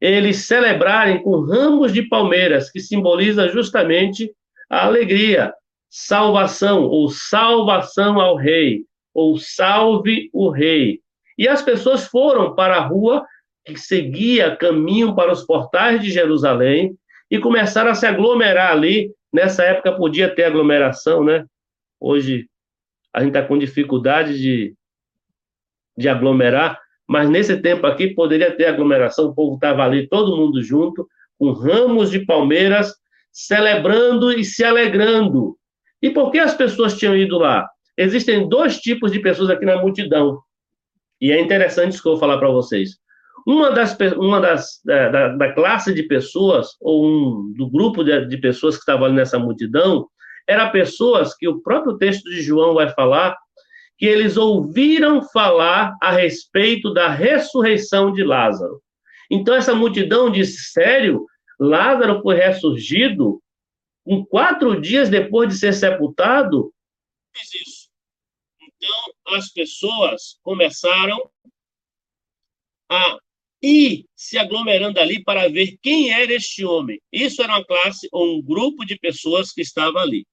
eles 0.00 0.46
celebrarem 0.46 1.22
com 1.22 1.40
ramos 1.40 1.92
de 1.92 2.02
palmeiras, 2.02 2.70
que 2.70 2.80
simboliza 2.80 3.48
justamente 3.48 4.32
a 4.68 4.86
alegria, 4.86 5.52
salvação, 5.88 6.84
ou 6.84 7.08
salvação 7.08 8.20
ao 8.20 8.36
rei, 8.36 8.84
ou 9.14 9.38
salve 9.38 10.28
o 10.32 10.50
rei. 10.50 11.00
E 11.38 11.48
as 11.48 11.62
pessoas 11.62 12.06
foram 12.06 12.54
para 12.54 12.76
a 12.76 12.86
rua 12.86 13.24
que 13.64 13.78
seguia 13.78 14.54
caminho 14.56 15.14
para 15.14 15.32
os 15.32 15.44
portais 15.44 16.00
de 16.00 16.10
Jerusalém 16.10 16.94
e 17.30 17.38
começaram 17.38 17.90
a 17.90 17.94
se 17.94 18.06
aglomerar 18.06 18.70
ali. 18.70 19.10
Nessa 19.32 19.64
época 19.64 19.92
podia 19.92 20.34
ter 20.34 20.44
aglomeração, 20.44 21.24
né? 21.24 21.44
Hoje 22.00 22.48
a 23.12 23.20
gente 23.20 23.28
está 23.28 23.42
com 23.42 23.58
dificuldade 23.58 24.38
de, 24.38 24.74
de 25.96 26.08
aglomerar, 26.08 26.78
mas 27.08 27.28
nesse 27.30 27.56
tempo 27.60 27.86
aqui 27.86 28.08
poderia 28.14 28.54
ter 28.54 28.66
aglomeração, 28.66 29.26
o 29.26 29.34
povo 29.34 29.54
estava 29.54 29.84
ali, 29.84 30.08
todo 30.08 30.36
mundo 30.36 30.62
junto, 30.62 31.08
com 31.38 31.52
ramos 31.52 32.10
de 32.10 32.24
palmeiras, 32.24 32.94
celebrando 33.32 34.32
e 34.32 34.44
se 34.44 34.64
alegrando. 34.64 35.56
E 36.02 36.10
por 36.10 36.30
que 36.30 36.38
as 36.38 36.54
pessoas 36.54 36.96
tinham 36.96 37.16
ido 37.16 37.38
lá? 37.38 37.68
Existem 37.96 38.48
dois 38.48 38.78
tipos 38.78 39.10
de 39.10 39.20
pessoas 39.20 39.48
aqui 39.48 39.64
na 39.64 39.80
multidão. 39.80 40.40
E 41.20 41.32
é 41.32 41.40
interessante 41.40 41.92
isso 41.92 42.02
que 42.02 42.08
eu 42.08 42.12
vou 42.12 42.20
falar 42.20 42.38
para 42.38 42.50
vocês. 42.50 42.98
Uma 43.46 43.70
das, 43.70 43.96
uma 44.16 44.40
das 44.40 44.80
da, 44.84 45.28
da, 45.28 45.52
classe 45.52 45.94
de 45.94 46.02
pessoas, 46.02 46.70
ou 46.80 47.06
um, 47.06 47.52
do 47.56 47.70
grupo 47.70 48.02
de, 48.02 48.26
de 48.26 48.36
pessoas 48.38 48.74
que 48.74 48.80
estavam 48.80 49.06
ali 49.06 49.14
nessa 49.14 49.38
multidão, 49.38 50.08
era 50.48 50.70
pessoas 50.70 51.32
que 51.32 51.46
o 51.46 51.60
próprio 51.60 51.96
texto 51.96 52.28
de 52.28 52.42
João 52.42 52.74
vai 52.74 52.88
falar 52.88 53.36
que 53.96 54.04
eles 54.04 54.36
ouviram 54.36 55.22
falar 55.22 55.96
a 56.02 56.10
respeito 56.10 56.92
da 56.92 57.08
ressurreição 57.08 58.12
de 58.12 58.24
Lázaro. 58.24 58.82
Então 59.30 59.54
essa 59.54 59.74
multidão 59.74 60.30
disse: 60.30 60.72
sério, 60.72 61.24
Lázaro 61.58 62.20
foi 62.22 62.34
ressurgido 62.36 63.40
com 64.04 64.24
quatro 64.24 64.80
dias 64.80 65.08
depois 65.08 65.48
de 65.48 65.56
ser 65.56 65.72
sepultado? 65.72 66.72
Isso. 67.34 67.88
Então 68.60 69.36
as 69.36 69.52
pessoas 69.52 70.38
começaram 70.42 71.30
a 72.90 73.18
ir 73.62 74.06
se 74.14 74.38
aglomerando 74.38 75.00
ali 75.00 75.22
para 75.22 75.48
ver 75.48 75.78
quem 75.82 76.10
era 76.10 76.32
este 76.32 76.64
homem. 76.64 77.00
Isso 77.12 77.42
era 77.42 77.54
uma 77.54 77.64
classe 77.64 78.08
ou 78.12 78.36
um 78.36 78.42
grupo 78.42 78.84
de 78.84 78.98
pessoas 78.98 79.52
que 79.52 79.60
estava 79.60 80.00
ali. 80.00 80.26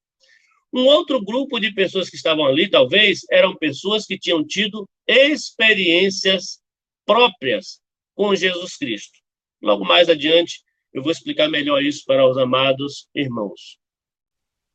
Um 0.74 0.86
outro 0.86 1.24
grupo 1.24 1.60
de 1.60 1.72
pessoas 1.72 2.10
que 2.10 2.16
estavam 2.16 2.46
ali, 2.46 2.70
talvez, 2.70 3.22
eram 3.32 3.56
pessoas 3.56 4.06
que 4.06 4.18
tinham 4.18 4.46
tido 4.46 4.90
experiências 5.08 6.60
próprias 7.06 7.80
com 8.16 8.36
Jesus 8.36 8.76
Cristo. 8.78 9.20
Logo 9.62 9.86
mais 9.86 10.10
adiante, 10.10 10.62
eu 10.92 11.02
vou 11.02 11.12
explicar 11.12 11.48
melhor 11.50 11.84
isso 11.84 12.04
para 12.06 12.28
os 12.28 12.38
amados 12.38 13.08
irmãos. 13.14 13.78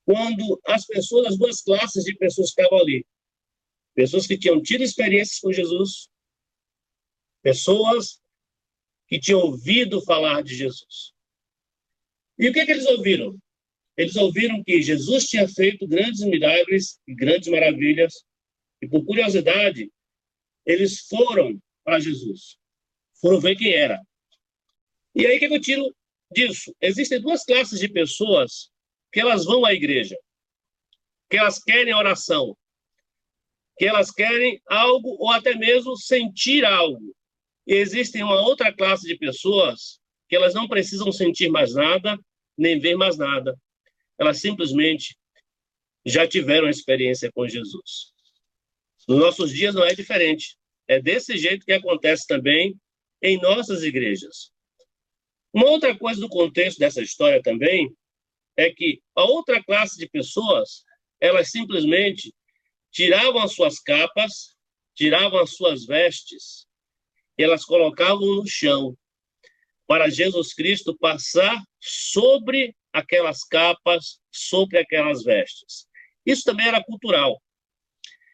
Quando 0.04 0.58
as 0.66 0.86
pessoas, 0.86 1.26
as 1.26 1.38
duas 1.38 1.62
classes 1.62 2.04
de 2.04 2.14
pessoas 2.16 2.52
que 2.52 2.62
estavam 2.62 2.80
ali, 2.80 3.04
pessoas 3.94 4.26
que 4.26 4.38
tinham 4.38 4.62
tido 4.62 4.82
experiências 4.82 5.38
com 5.38 5.52
Jesus, 5.52 6.08
pessoas 7.42 8.20
que 9.08 9.18
tinham 9.18 9.40
ouvido 9.40 10.02
falar 10.02 10.42
de 10.42 10.54
Jesus. 10.54 11.12
E 12.38 12.48
o 12.48 12.52
que, 12.52 12.64
que 12.64 12.70
eles 12.70 12.86
ouviram? 12.86 13.36
Eles 13.96 14.14
ouviram 14.14 14.62
que 14.62 14.80
Jesus 14.80 15.24
tinha 15.24 15.48
feito 15.48 15.88
grandes 15.88 16.20
milagres 16.20 17.00
e 17.06 17.14
grandes 17.14 17.48
maravilhas, 17.48 18.24
e 18.80 18.86
por 18.86 19.04
curiosidade, 19.04 19.90
eles 20.64 21.00
foram 21.00 21.60
para 21.82 21.98
Jesus. 21.98 22.58
Foram 23.20 23.40
ver 23.40 23.56
quem 23.56 23.72
era. 23.72 24.00
E 25.14 25.26
aí, 25.26 25.36
o 25.36 25.40
que 25.40 25.46
eu 25.46 25.60
tiro 25.60 25.96
disso? 26.30 26.72
Existem 26.80 27.20
duas 27.20 27.44
classes 27.44 27.80
de 27.80 27.88
pessoas 27.88 28.70
que 29.10 29.18
elas 29.18 29.44
vão 29.44 29.64
à 29.64 29.72
igreja, 29.72 30.16
que 31.28 31.36
elas 31.36 31.58
querem 31.58 31.94
oração, 31.94 32.56
que 33.76 33.86
elas 33.86 34.12
querem 34.12 34.60
algo 34.68 35.16
ou 35.18 35.30
até 35.32 35.56
mesmo 35.56 35.96
sentir 35.96 36.64
algo. 36.64 37.16
Existem 37.68 38.24
uma 38.24 38.40
outra 38.40 38.72
classe 38.72 39.06
de 39.06 39.16
pessoas 39.16 40.00
que 40.28 40.34
elas 40.34 40.54
não 40.54 40.66
precisam 40.66 41.12
sentir 41.12 41.48
mais 41.48 41.74
nada, 41.74 42.18
nem 42.56 42.80
ver 42.80 42.96
mais 42.96 43.16
nada 43.16 43.54
elas 44.18 44.40
simplesmente 44.40 45.16
já 46.04 46.26
tiveram 46.26 46.68
experiência 46.68 47.30
com 47.32 47.46
Jesus. 47.46 48.12
Nos 49.06 49.18
nossos 49.18 49.52
dias 49.52 49.74
não 49.74 49.84
é 49.84 49.94
diferente. 49.94 50.58
É 50.88 51.00
desse 51.00 51.38
jeito 51.38 51.64
que 51.64 51.72
acontece 51.72 52.26
também 52.26 52.74
em 53.22 53.40
nossas 53.40 53.82
igrejas. 53.82 54.50
Uma 55.52 55.66
outra 55.66 55.96
coisa 55.96 56.20
do 56.20 56.28
contexto 56.28 56.78
dessa 56.78 57.00
história 57.00 57.42
também 57.42 57.94
é 58.56 58.70
que 58.70 59.00
a 59.14 59.24
outra 59.24 59.62
classe 59.62 59.96
de 59.98 60.08
pessoas, 60.08 60.82
elas 61.20 61.50
simplesmente 61.50 62.34
tiravam 62.90 63.42
as 63.42 63.54
suas 63.54 63.78
capas, 63.78 64.56
tiravam 64.94 65.40
as 65.40 65.54
suas 65.54 65.86
vestes, 65.86 66.66
e 67.38 67.42
elas 67.42 67.64
colocavam 67.64 68.34
no 68.34 68.46
chão 68.46 68.96
para 69.86 70.10
Jesus 70.10 70.52
Cristo 70.52 70.96
passar 70.98 71.62
sobre 71.80 72.74
aquelas 72.92 73.44
capas, 73.44 74.18
sobre 74.30 74.78
aquelas 74.78 75.22
vestes. 75.22 75.86
Isso 76.26 76.42
também 76.44 76.66
era 76.66 76.82
cultural. 76.82 77.40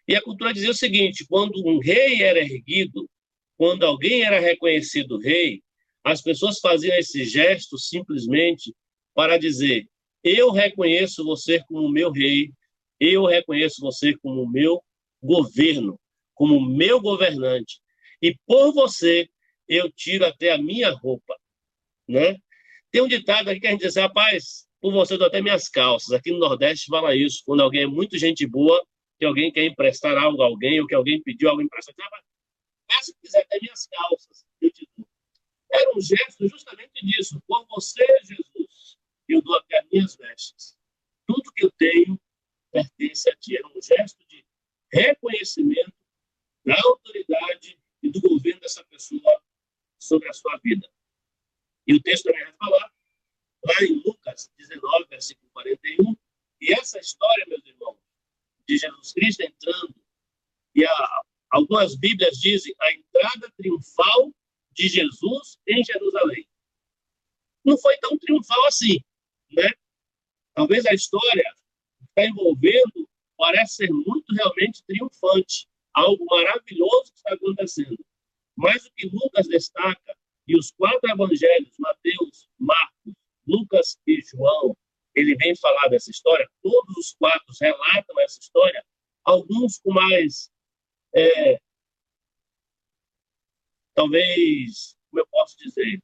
E 0.08 0.16
a 0.16 0.22
cultura 0.22 0.52
dizia 0.52 0.70
o 0.70 0.74
seguinte: 0.74 1.26
quando 1.28 1.64
um 1.64 1.78
rei 1.78 2.22
era 2.22 2.40
erguido, 2.40 3.08
quando 3.56 3.84
alguém 3.84 4.24
era 4.24 4.40
reconhecido 4.40 5.18
rei, 5.18 5.62
as 6.02 6.20
pessoas 6.20 6.58
faziam 6.58 6.96
esse 6.98 7.24
gesto 7.24 7.78
simplesmente 7.78 8.74
para 9.14 9.38
dizer: 9.38 9.86
eu 10.24 10.50
reconheço 10.50 11.22
você 11.24 11.62
como 11.68 11.88
meu 11.88 12.10
rei, 12.10 12.50
eu 12.98 13.26
reconheço 13.26 13.80
você 13.80 14.16
como 14.18 14.50
meu 14.50 14.82
governo, 15.22 16.00
como 16.34 16.60
meu 16.60 17.00
governante, 17.00 17.78
e 18.24 18.34
por 18.46 18.72
você 18.72 19.28
eu 19.68 19.92
tiro 19.92 20.24
até 20.24 20.50
a 20.50 20.56
minha 20.56 20.90
roupa, 20.90 21.38
né? 22.08 22.38
Tem 22.90 23.02
um 23.02 23.06
ditado 23.06 23.50
aqui 23.50 23.60
que 23.60 23.66
a 23.66 23.70
gente 23.72 23.82
diz, 23.82 23.96
rapaz, 23.96 24.66
por 24.80 24.94
você 24.94 25.12
eu 25.12 25.18
dou 25.18 25.26
até 25.26 25.42
minhas 25.42 25.68
calças. 25.68 26.10
Aqui 26.10 26.32
no 26.32 26.38
Nordeste 26.38 26.86
fala 26.86 27.14
isso, 27.14 27.42
quando 27.44 27.60
alguém 27.60 27.82
é 27.82 27.86
muito 27.86 28.16
gente 28.16 28.46
boa, 28.46 28.82
que 29.18 29.26
alguém 29.26 29.52
quer 29.52 29.66
emprestar 29.66 30.16
algo 30.16 30.40
a 30.40 30.46
alguém, 30.46 30.80
ou 30.80 30.86
que 30.86 30.94
alguém 30.94 31.22
pediu 31.22 31.50
algo 31.50 31.60
emprestado, 31.60 31.96
mas 32.88 33.04
se 33.04 33.14
quiser 33.20 33.42
até 33.42 33.58
minhas 33.60 33.86
calças, 33.88 34.46
eu 34.58 34.70
te 34.70 34.88
dou. 34.96 35.06
Era 35.70 35.90
um 35.94 36.00
gesto 36.00 36.48
justamente 36.48 37.04
disso. 37.04 37.42
Por 37.46 37.66
você, 37.68 38.06
Jesus, 38.22 38.96
eu 39.28 39.42
dou 39.42 39.56
até 39.56 39.80
as 39.80 39.86
minhas 39.92 40.16
vestes. 40.16 40.78
Tudo 41.26 41.52
que 41.54 41.66
eu 41.66 41.70
tenho 41.72 42.18
pertence 42.72 43.28
a 43.28 43.36
ti. 43.36 43.58
Era 43.58 43.66
um 43.66 43.82
gesto 43.82 44.24
de 44.26 44.46
reconhecimento 44.90 45.92
da 46.64 46.74
autoridade 46.82 47.83
e 48.04 48.10
do 48.10 48.20
governo 48.20 48.60
dessa 48.60 48.84
pessoa 48.84 49.42
sobre 49.98 50.28
a 50.28 50.32
sua 50.32 50.58
vida. 50.62 50.88
E 51.86 51.94
o 51.94 52.02
texto 52.02 52.24
também 52.24 52.44
vai 52.44 52.52
falar, 52.52 52.92
lá 53.64 53.74
em 53.82 54.02
Lucas 54.04 54.52
19, 54.58 55.06
versículo 55.08 55.50
41, 55.52 56.16
e 56.60 56.72
essa 56.74 56.98
história, 56.98 57.46
meus 57.48 57.64
irmãos, 57.64 57.98
de 58.68 58.76
Jesus 58.76 59.12
Cristo 59.12 59.42
entrando, 59.42 59.94
e 60.74 60.84
a, 60.84 61.22
algumas 61.50 61.96
Bíblias 61.96 62.38
dizem 62.38 62.74
a 62.80 62.92
entrada 62.92 63.50
triunfal 63.56 64.32
de 64.72 64.88
Jesus 64.88 65.58
em 65.66 65.82
Jerusalém. 65.82 66.48
Não 67.64 67.78
foi 67.78 67.96
tão 67.98 68.18
triunfal 68.18 68.66
assim, 68.66 69.00
né? 69.50 69.70
Talvez 70.52 70.84
a 70.86 70.92
história 70.92 71.44
está 72.08 72.26
envolvendo 72.26 73.08
parece 73.36 73.76
ser 73.76 73.90
muito 73.90 74.32
realmente 74.34 74.82
triunfante, 74.84 75.68
algo 75.94 76.24
maravilhoso 76.26 77.12
que 77.12 77.18
está 77.18 77.34
acontecendo. 77.34 78.04
Mas 78.56 78.84
o 78.86 78.92
que 78.94 79.08
Lucas 79.08 79.48
destaca, 79.48 80.16
e 80.46 80.58
os 80.58 80.70
quatro 80.72 81.10
evangelhos, 81.10 81.74
Mateus, 81.78 82.48
Marcos, 82.58 83.14
Lucas 83.46 83.98
e 84.06 84.20
João, 84.22 84.76
ele 85.14 85.34
vem 85.36 85.56
falar 85.56 85.88
dessa 85.88 86.10
história, 86.10 86.48
todos 86.62 86.96
os 86.96 87.14
quatro 87.14 87.54
relatam 87.60 88.20
essa 88.20 88.38
história, 88.40 88.84
alguns 89.24 89.78
com 89.78 89.92
mais, 89.92 90.50
é, 91.14 91.58
talvez, 93.94 94.96
como 95.10 95.22
eu 95.22 95.26
posso 95.28 95.56
dizer, 95.58 96.02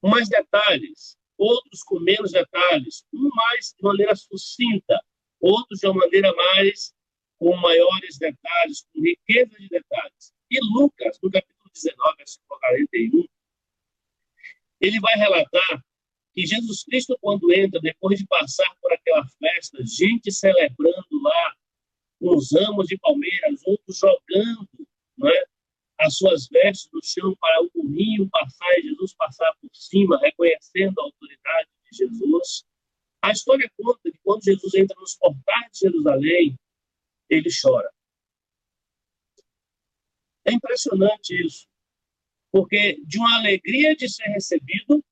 com 0.00 0.08
mais 0.08 0.28
detalhes, 0.28 1.16
outros 1.36 1.82
com 1.82 1.98
menos 2.00 2.32
detalhes, 2.32 3.04
um 3.12 3.28
mais 3.34 3.74
de 3.76 3.82
maneira 3.82 4.14
sucinta, 4.14 5.02
outros 5.40 5.80
de 5.80 5.86
uma 5.86 6.00
maneira 6.00 6.32
mais 6.34 6.94
com 7.40 7.56
maiores 7.56 8.18
detalhes, 8.18 8.86
com 8.92 9.00
riqueza 9.00 9.58
de 9.58 9.68
detalhes. 9.68 10.32
E 10.50 10.58
Lucas, 10.74 11.18
no 11.22 11.30
capítulo 11.30 11.70
19, 11.72 12.16
versículo 12.18 12.60
41, 12.60 13.24
ele 14.82 15.00
vai 15.00 15.14
relatar 15.14 15.84
que 16.34 16.46
Jesus 16.46 16.84
Cristo, 16.84 17.16
quando 17.20 17.52
entra, 17.52 17.80
depois 17.80 18.18
de 18.18 18.26
passar 18.26 18.70
por 18.80 18.92
aquela 18.92 19.26
festa, 19.26 19.78
gente 19.84 20.30
celebrando 20.30 21.22
lá, 21.22 21.54
uns 22.20 22.52
ramos 22.52 22.86
de 22.88 22.98
palmeiras, 22.98 23.62
outros 23.64 23.96
jogando 23.96 24.68
não 25.16 25.28
é, 25.28 25.44
as 25.98 26.16
suas 26.16 26.46
vestes 26.48 26.90
no 26.92 27.00
chão 27.02 27.34
para 27.40 27.62
o 27.62 27.70
burrinho 27.74 28.28
passar 28.28 28.78
e 28.78 28.82
Jesus 28.82 29.14
passar 29.14 29.50
por 29.60 29.70
cima, 29.72 30.18
reconhecendo 30.18 30.98
a 31.00 31.04
autoridade 31.04 31.68
de 31.90 31.96
Jesus. 31.96 32.64
A 33.22 33.32
história 33.32 33.70
conta 33.78 34.10
que 34.10 34.18
quando 34.22 34.44
Jesus 34.44 34.74
entra 34.74 34.96
nos 34.98 35.14
portais 35.16 35.70
de 35.72 35.78
Jerusalém, 35.80 36.58
ele 37.30 37.48
chora. 37.50 37.90
É 40.44 40.52
impressionante 40.52 41.34
isso, 41.34 41.68
porque 42.50 43.00
de 43.04 43.18
uma 43.18 43.38
alegria 43.38 43.94
de 43.94 44.08
ser 44.08 44.24
recebido, 44.24 45.04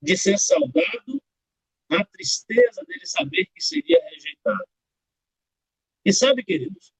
de 0.00 0.16
ser 0.16 0.38
saudado, 0.38 1.22
a 1.90 2.04
tristeza 2.04 2.82
dele 2.84 3.06
saber 3.06 3.46
que 3.46 3.60
seria 3.60 4.02
rejeitado. 4.10 4.64
E 6.04 6.12
sabe, 6.12 6.44
queridos, 6.44 6.92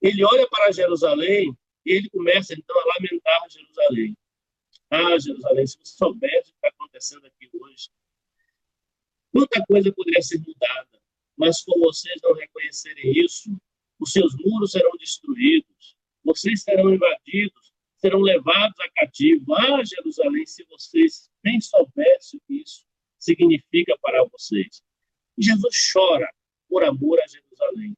ele 0.00 0.24
olha 0.24 0.48
para 0.48 0.72
Jerusalém 0.72 1.56
e 1.84 1.92
ele 1.92 2.08
começa 2.10 2.54
então 2.54 2.76
a 2.78 2.94
lamentar 2.94 3.50
Jerusalém. 3.50 4.16
Ah, 4.90 5.18
Jerusalém, 5.18 5.66
se 5.66 5.78
você 5.78 5.94
soubesse 5.96 6.50
o 6.50 6.52
que 6.52 6.58
está 6.58 6.68
acontecendo 6.68 7.26
aqui 7.26 7.50
hoje, 7.52 7.88
muita 9.32 9.64
coisa 9.64 9.92
poderia 9.92 10.22
ser 10.22 10.38
mudada, 10.38 11.01
mas 11.42 11.60
com 11.64 11.76
vocês 11.80 12.20
não 12.22 12.34
reconhecerem 12.34 13.18
isso, 13.18 13.50
os 13.98 14.12
seus 14.12 14.32
muros 14.44 14.70
serão 14.70 14.92
destruídos, 14.96 15.96
vocês 16.22 16.62
serão 16.62 16.94
invadidos, 16.94 17.72
serão 17.96 18.20
levados 18.20 18.78
a 18.78 18.88
cativo. 18.90 19.52
Ah, 19.52 19.82
Jerusalém, 19.84 20.46
se 20.46 20.64
vocês 20.66 21.28
nem 21.42 21.60
soubessem 21.60 22.38
o 22.38 22.42
que 22.46 22.62
isso 22.62 22.86
significa 23.18 23.98
para 24.00 24.24
vocês. 24.26 24.84
E 25.36 25.44
Jesus 25.44 25.90
chora 25.92 26.32
por 26.68 26.84
amor 26.84 27.20
a 27.20 27.26
Jerusalém. 27.26 27.96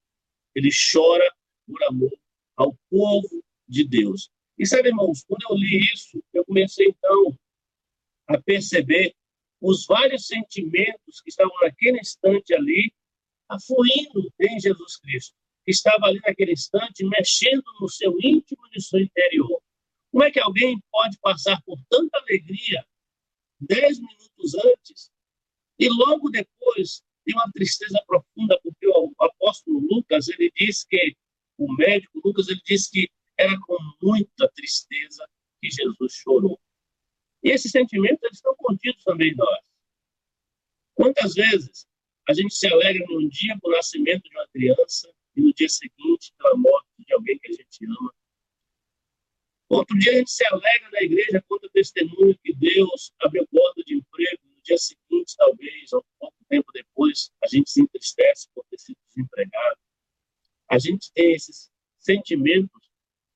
Ele 0.55 0.71
chora 0.93 1.31
por 1.67 1.83
amor 1.85 2.19
ao 2.57 2.75
povo 2.89 3.45
de 3.69 3.87
Deus. 3.87 4.31
E 4.59 4.67
sabe, 4.67 4.89
irmãos, 4.89 5.23
quando 5.23 5.45
eu 5.51 5.57
li 5.57 5.81
isso, 5.93 6.25
eu 6.33 6.47
comecei 6.47 6.87
então 6.87 7.39
a 8.27 8.41
perceber 8.41 9.15
os 9.61 9.85
vários 9.85 10.29
sentimentos 10.29 11.21
que 11.21 11.29
estavam 11.29 11.55
naquele 11.61 12.01
instante 12.01 12.55
ali, 12.55 12.91
afluindo 13.49 14.33
em 14.41 14.59
Jesus 14.61 14.97
Cristo, 14.99 15.35
que 15.65 15.71
estava 15.71 16.07
ali 16.07 16.21
naquele 16.27 16.53
instante, 16.53 17.05
mexendo 17.05 17.65
no 17.81 17.89
seu 17.89 18.17
íntimo 18.21 18.67
e 18.67 18.77
no 18.77 18.81
seu 18.81 19.01
interior. 19.01 19.61
Como 20.11 20.25
é 20.25 20.31
que 20.31 20.41
alguém 20.41 20.81
pode 20.91 21.19
passar 21.19 21.61
por 21.63 21.79
tanta 21.89 22.19
alegria 22.19 22.85
dez 23.61 23.99
minutos 23.99 24.55
antes 24.55 25.11
e 25.79 25.89
logo 25.89 26.31
depois 26.31 27.03
tem 27.25 27.35
uma 27.35 27.51
tristeza 27.53 28.03
profunda, 28.07 28.61
porque 28.63 28.87
o 28.87 29.13
apóstolo 29.19 29.81
Lucas, 29.81 30.29
ele 30.29 30.53
diz 30.55 30.85
que, 30.85 31.17
o 31.59 31.73
médico 31.75 32.21
Lucas, 32.23 32.49
ele 32.49 32.61
diz 32.65 32.89
que 32.89 33.09
era 33.39 33.59
com 33.67 33.77
muita 34.03 34.49
tristeza 34.51 35.27
que 35.61 35.71
Jesus 35.71 36.15
chorou. 36.15 36.61
E 37.43 37.51
esses 37.51 37.71
sentimentos 37.71 38.23
eles 38.23 38.37
estão 38.37 38.55
contidos 38.57 39.03
também 39.05 39.33
em 39.33 39.37
nós. 39.37 39.61
Quantas 40.95 41.35
vezes 41.35 41.87
a 42.29 42.33
gente 42.33 42.55
se 42.55 42.67
alegra 42.67 43.05
num 43.09 43.29
dia 43.29 43.57
com 43.61 43.69
o 43.69 43.73
nascimento 43.73 44.23
de 44.23 44.37
uma 44.37 44.49
criança 44.49 45.13
e 45.37 45.43
no 45.43 45.53
dia 45.53 45.69
seguinte 45.69 46.33
pela 46.39 46.57
morte 46.57 46.89
de 46.99 47.13
alguém 47.13 47.39
que 47.39 47.49
a 47.49 47.53
gente 47.53 47.85
ama? 47.85 48.15
Outro 49.69 49.99
dia 49.99 50.13
a 50.13 50.17
gente 50.17 50.31
se 50.31 50.47
alegra 50.47 50.91
na 50.93 51.03
igreja 51.03 51.45
quando 51.49 51.65
o 51.65 51.71
testemunho 51.71 52.39
que 52.43 52.55
Deus 52.55 53.13
abriu 53.21 53.47
porta 53.49 53.83
de 53.85 53.95
emprego. 53.95 54.43
No 54.45 54.63
dia 54.63 54.79
seguinte, 54.79 55.35
talvez, 55.37 55.93
ou 55.93 56.05
pouco 56.19 56.37
tempo 56.49 56.71
depois, 56.73 57.31
a 57.43 57.49
gente 57.49 57.71
se 57.71 57.83
entristece 57.83 58.49
por 58.55 58.65
ter 58.71 58.79
sido 58.79 58.99
desempregado. 59.09 59.79
A 60.71 60.79
gente 60.79 61.13
tem 61.13 61.33
esses 61.33 61.71
sentimentos 61.99 62.91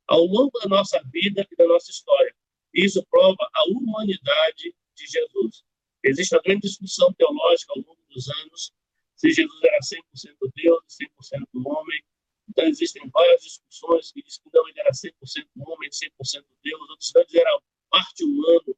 ao 0.07 0.25
longo 0.25 0.59
da 0.61 0.69
nossa 0.69 1.03
vida 1.13 1.47
e 1.51 1.57
da 1.57 1.67
nossa 1.67 1.91
história. 1.91 2.35
Isso 2.73 3.05
prova 3.11 3.49
a 3.53 3.69
humanidade 3.69 4.75
de 4.95 5.07
Jesus. 5.07 5.65
Existe 6.05 6.35
uma 6.35 6.43
grande 6.43 6.61
discussão 6.63 7.13
teológica 7.15 7.73
ao 7.73 7.79
longo 7.79 7.99
dos 8.09 8.29
anos 8.29 8.73
se 9.19 9.31
Jesus 9.33 9.61
era 9.65 9.79
100% 9.81 10.53
Deus 10.55 11.01
e 11.01 11.07
100% 11.07 11.47
homem. 11.67 12.03
Então, 12.49 12.65
existem 12.67 13.07
várias 13.11 13.43
discussões 13.43 14.13
que 14.13 14.23
dizem 14.23 14.41
que 14.45 14.51
não, 14.55 14.69
ele 14.69 14.81
era 14.81 14.91
100% 14.91 15.13
homem, 15.57 15.91
100% 15.91 16.45
Deus. 16.63 16.81
Outros 16.81 17.07
dizem 17.07 17.27
que 17.27 17.39
era 17.39 17.61
parte 17.91 18.25
humano 18.25 18.77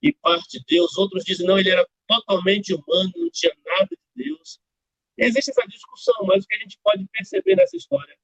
e 0.00 0.12
parte 0.12 0.62
Deus. 0.66 0.96
Outros 0.96 1.24
dizem 1.24 1.46
não, 1.46 1.58
ele 1.58 1.70
era 1.70 1.86
totalmente 2.06 2.72
humano, 2.72 3.12
não 3.16 3.30
tinha 3.30 3.52
nada 3.66 3.88
de 3.90 4.24
Deus. 4.24 4.60
Existe 5.18 5.50
essa 5.50 5.66
discussão, 5.66 6.24
mas 6.24 6.44
o 6.44 6.46
que 6.48 6.54
a 6.54 6.58
gente 6.58 6.78
pode 6.82 7.06
perceber 7.08 7.56
nessa 7.56 7.76
história 7.76 8.16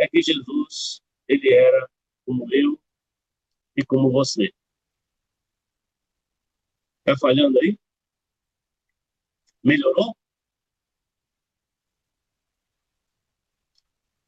é 0.00 0.08
que 0.08 0.20
Jesus 0.22 1.00
ele 1.28 1.52
era 1.52 1.88
como 2.24 2.52
eu 2.52 2.80
e 3.76 3.84
como 3.84 4.10
você. 4.10 4.52
Está 7.00 7.18
falhando 7.18 7.58
aí? 7.60 7.78
Melhorou? 9.62 10.16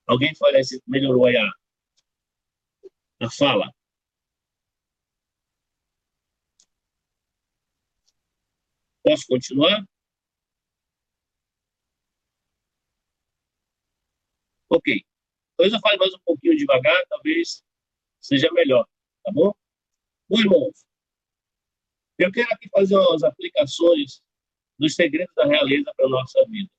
Alguém 0.06 0.34
se 0.34 0.82
melhorou 0.86 1.26
aí 1.26 1.36
a, 1.36 1.50
a 3.20 3.30
fala? 3.30 3.72
Posso 9.02 9.26
continuar? 9.26 9.84
Ok. 14.68 15.04
Talvez 15.56 15.72
eu 15.72 15.80
fale 15.80 15.98
mais 15.98 16.12
um 16.14 16.18
pouquinho 16.24 16.56
devagar, 16.56 17.06
talvez 17.08 17.62
seja 18.20 18.50
melhor, 18.52 18.86
tá 19.22 19.30
bom? 19.32 19.54
Bom, 20.28 20.40
irmãos, 20.40 20.84
eu 22.18 22.32
quero 22.32 22.52
aqui 22.52 22.68
fazer 22.70 22.96
umas 22.96 23.22
aplicações 23.22 24.22
dos 24.78 24.94
segredos 24.94 25.34
da 25.34 25.46
realeza 25.46 25.92
para 25.96 26.06
a 26.06 26.08
nossa 26.08 26.44
vida, 26.46 26.70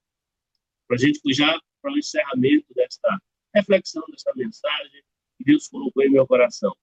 para 0.88 0.98
a 0.98 1.00
gente 1.00 1.22
já 1.34 1.60
para 1.86 1.94
o 1.94 2.00
encerramento 2.00 2.74
desta 2.74 3.22
reflexão, 3.54 4.04
desta 4.10 4.34
mensagem 4.36 5.04
que 5.38 5.44
Deus 5.44 5.68
colocou 5.68 6.02
em 6.02 6.10
meu 6.10 6.26
coração. 6.26 6.76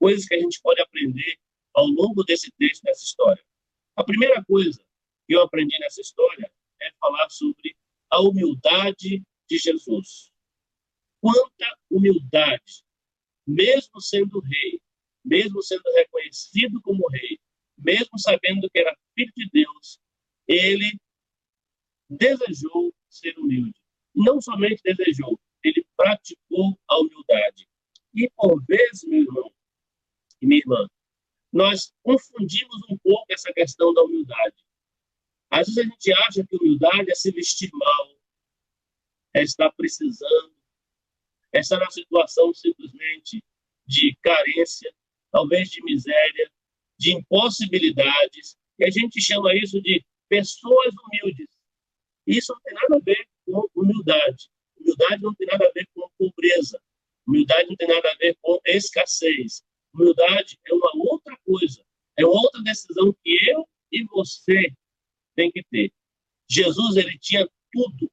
Coisas 0.00 0.26
que 0.26 0.34
a 0.34 0.40
gente 0.40 0.60
pode 0.60 0.80
aprender 0.82 1.38
ao 1.72 1.86
longo 1.86 2.24
desse 2.24 2.50
texto, 2.58 2.82
dessa 2.82 3.04
história. 3.04 3.40
A 3.94 4.02
primeira 4.02 4.44
coisa 4.44 4.84
que 5.28 5.36
eu 5.36 5.42
aprendi 5.42 5.78
nessa 5.78 6.00
história 6.00 6.50
é 6.82 6.90
falar 7.00 7.30
sobre 7.30 7.76
a 8.10 8.20
humildade 8.20 9.22
de 9.48 9.58
Jesus. 9.58 10.32
Quanta 11.20 11.78
humildade 11.88 12.82
mesmo 13.46 14.00
sendo 14.00 14.40
rei, 14.40 14.80
mesmo 15.24 15.62
sendo 15.62 15.88
reconhecido 15.94 16.82
como 16.82 17.08
rei, 17.10 17.38
mesmo 17.76 18.18
sabendo 18.18 18.68
que 18.70 18.80
era 18.80 18.96
filho 19.14 19.32
de 19.36 19.48
Deus, 19.50 20.00
ele 20.48 20.98
desejou 22.10 22.92
ser 23.08 23.38
humilde. 23.38 23.77
Não 24.18 24.40
somente 24.40 24.82
desejou, 24.82 25.38
ele 25.62 25.86
praticou 25.96 26.76
a 26.88 26.98
humildade. 26.98 27.68
E 28.12 28.28
por 28.30 28.60
vezes, 28.64 29.04
meu 29.04 29.20
irmão 29.20 29.52
e 30.42 30.46
minha 30.46 30.58
irmã, 30.58 30.88
nós 31.52 31.94
confundimos 32.02 32.82
um 32.90 32.98
pouco 32.98 33.24
essa 33.30 33.52
questão 33.52 33.94
da 33.94 34.02
humildade. 34.02 34.56
Às 35.48 35.68
vezes 35.68 35.78
a 35.78 35.84
gente 35.84 36.12
acha 36.26 36.44
que 36.44 36.56
humildade 36.56 37.12
é 37.12 37.14
se 37.14 37.30
vestir 37.30 37.70
mal, 37.72 38.16
é 39.34 39.42
estar 39.44 39.70
precisando, 39.72 40.52
é 41.52 41.60
estar 41.60 41.78
na 41.78 41.90
situação 41.90 42.52
simplesmente 42.52 43.40
de 43.86 44.16
carência, 44.20 44.92
talvez 45.30 45.70
de 45.70 45.80
miséria, 45.84 46.50
de 46.98 47.14
impossibilidades, 47.14 48.58
e 48.80 48.84
a 48.84 48.90
gente 48.90 49.20
chama 49.22 49.54
isso 49.54 49.80
de 49.80 50.04
pessoas 50.28 50.92
humildes. 51.04 51.48
Isso 52.26 52.52
não 52.52 52.60
tem 52.60 52.74
nada 52.74 52.96
a 52.96 53.00
ver 53.00 53.28
com 53.48 53.68
humildade. 53.74 54.50
Humildade 54.78 55.22
não 55.22 55.34
tem 55.34 55.46
nada 55.46 55.66
a 55.66 55.72
ver 55.72 55.86
com 55.94 56.08
pobreza. 56.18 56.80
Humildade 57.26 57.68
não 57.68 57.76
tem 57.76 57.88
nada 57.88 58.10
a 58.10 58.14
ver 58.16 58.36
com 58.40 58.60
escassez. 58.64 59.62
Humildade 59.94 60.58
é 60.66 60.74
uma 60.74 60.90
outra 60.94 61.36
coisa. 61.44 61.84
É 62.16 62.26
outra 62.26 62.62
decisão 62.62 63.14
que 63.22 63.50
eu 63.50 63.68
e 63.92 64.04
você 64.04 64.72
tem 65.34 65.50
que 65.50 65.62
ter. 65.70 65.92
Jesus, 66.50 66.96
ele 66.96 67.18
tinha 67.18 67.48
tudo. 67.72 68.10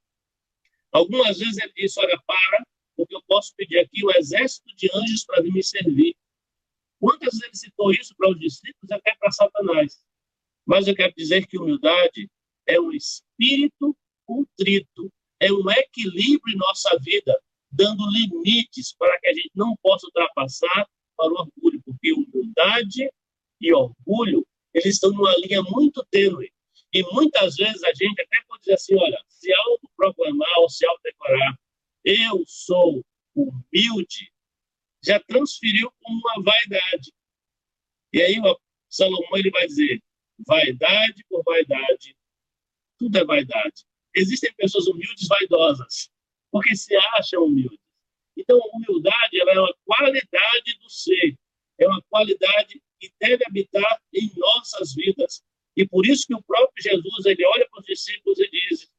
Algumas 0.92 1.38
vezes 1.40 1.58
ele 1.58 1.74
disse, 1.76 2.00
olha, 2.00 2.22
para, 2.26 2.66
porque 2.96 3.16
eu 3.16 3.22
posso 3.28 3.54
pedir 3.56 3.80
aqui 3.80 4.06
um 4.06 4.12
exército 4.12 4.74
de 4.76 4.90
anjos 4.94 5.26
para 5.26 5.42
vir 5.42 5.52
me 5.52 5.64
servir. 5.64 6.16
Quantas 7.00 7.34
vezes 7.34 7.44
ele 7.44 7.56
citou 7.56 7.92
isso 7.92 8.16
para 8.16 8.30
os 8.30 8.40
discípulos 8.40 8.90
e 8.90 8.94
até 8.94 9.16
para 9.16 9.32
Satanás? 9.32 10.04
Mas 10.66 10.88
eu 10.88 10.96
quero 10.96 11.14
dizer 11.16 11.46
que 11.46 11.58
humildade 11.58 12.30
é 12.66 12.80
um 12.80 12.92
espírito 12.92 13.96
contrito, 14.26 15.12
é 15.40 15.52
um 15.52 15.70
equilíbrio 15.70 16.54
em 16.54 16.58
nossa 16.58 16.98
vida, 17.00 17.40
dando 17.72 18.10
limites 18.12 18.94
para 18.94 19.20
que 19.20 19.28
a 19.28 19.34
gente 19.34 19.52
não 19.56 19.76
possa 19.78 20.08
ultrapassar 20.08 20.88
para 21.18 21.32
o 21.32 21.36
orgulho, 21.36 21.82
porque 21.84 22.14
humildade 22.14 23.10
e 23.62 23.74
orgulho, 23.74 24.46
eles 24.74 24.96
estão 24.96 25.12
numa 25.12 25.36
linha 25.38 25.62
muito 25.64 26.06
tênue. 26.12 26.52
E 26.94 27.04
muitas 27.14 27.56
vezes 27.56 27.84
a 27.84 27.94
gente 27.94 28.22
até 28.22 28.42
pode 28.48 28.62
dizer 28.62 28.76
assim, 28.76 28.96
olha, 28.96 29.22
se 29.28 29.54
autoproclamar 29.54 30.60
ou 30.60 30.70
se 30.70 30.86
autodecorar, 30.86 31.60
eu 32.04 32.44
sou 32.48 33.04
humilde, 33.36 34.32
já 35.04 35.20
transferiu 35.20 35.92
como 36.02 36.20
uma 36.20 36.44
vaidade. 36.44 37.12
E 38.14 38.22
aí 38.22 38.36
Salomão 38.90 39.38
ele 39.38 39.52
vai 39.52 39.68
dizer, 39.68 40.02
vaidade 40.48 41.26
por 41.30 41.44
vaidade, 41.44 42.16
tudo 42.98 43.18
é 43.18 43.26
vaidade. 43.26 43.86
Existem 44.16 44.54
pessoas 44.56 44.88
humildes 44.88 45.28
vaidosas, 45.28 46.10
porque 46.52 46.76
se 46.76 46.96
acham 47.18 47.44
humildes. 47.44 47.80
Então, 48.38 48.60
humildade 48.74 49.40
ela 49.40 49.52
é 49.52 49.60
uma 49.60 49.76
qualidade 49.86 50.78
do 50.82 50.90
ser, 50.90 51.38
é 51.78 51.88
uma 51.88 52.02
qualidade 52.10 52.82
que 53.00 53.12
deve 53.20 53.44
habitar 53.46 54.02
em 54.14 54.32
nossas 54.36 54.94
vidas. 54.94 55.44
E 55.76 55.88
por 55.88 56.06
isso 56.06 56.26
que 56.26 56.34
o 56.34 56.44
próprio 56.44 56.82
Jesus 56.82 57.26
ele 57.26 57.46
olha 57.46 57.68
para 57.70 57.82
os 57.82 57.86
discípulos 57.86 58.40
e 58.40 58.50
diz: 58.50 58.90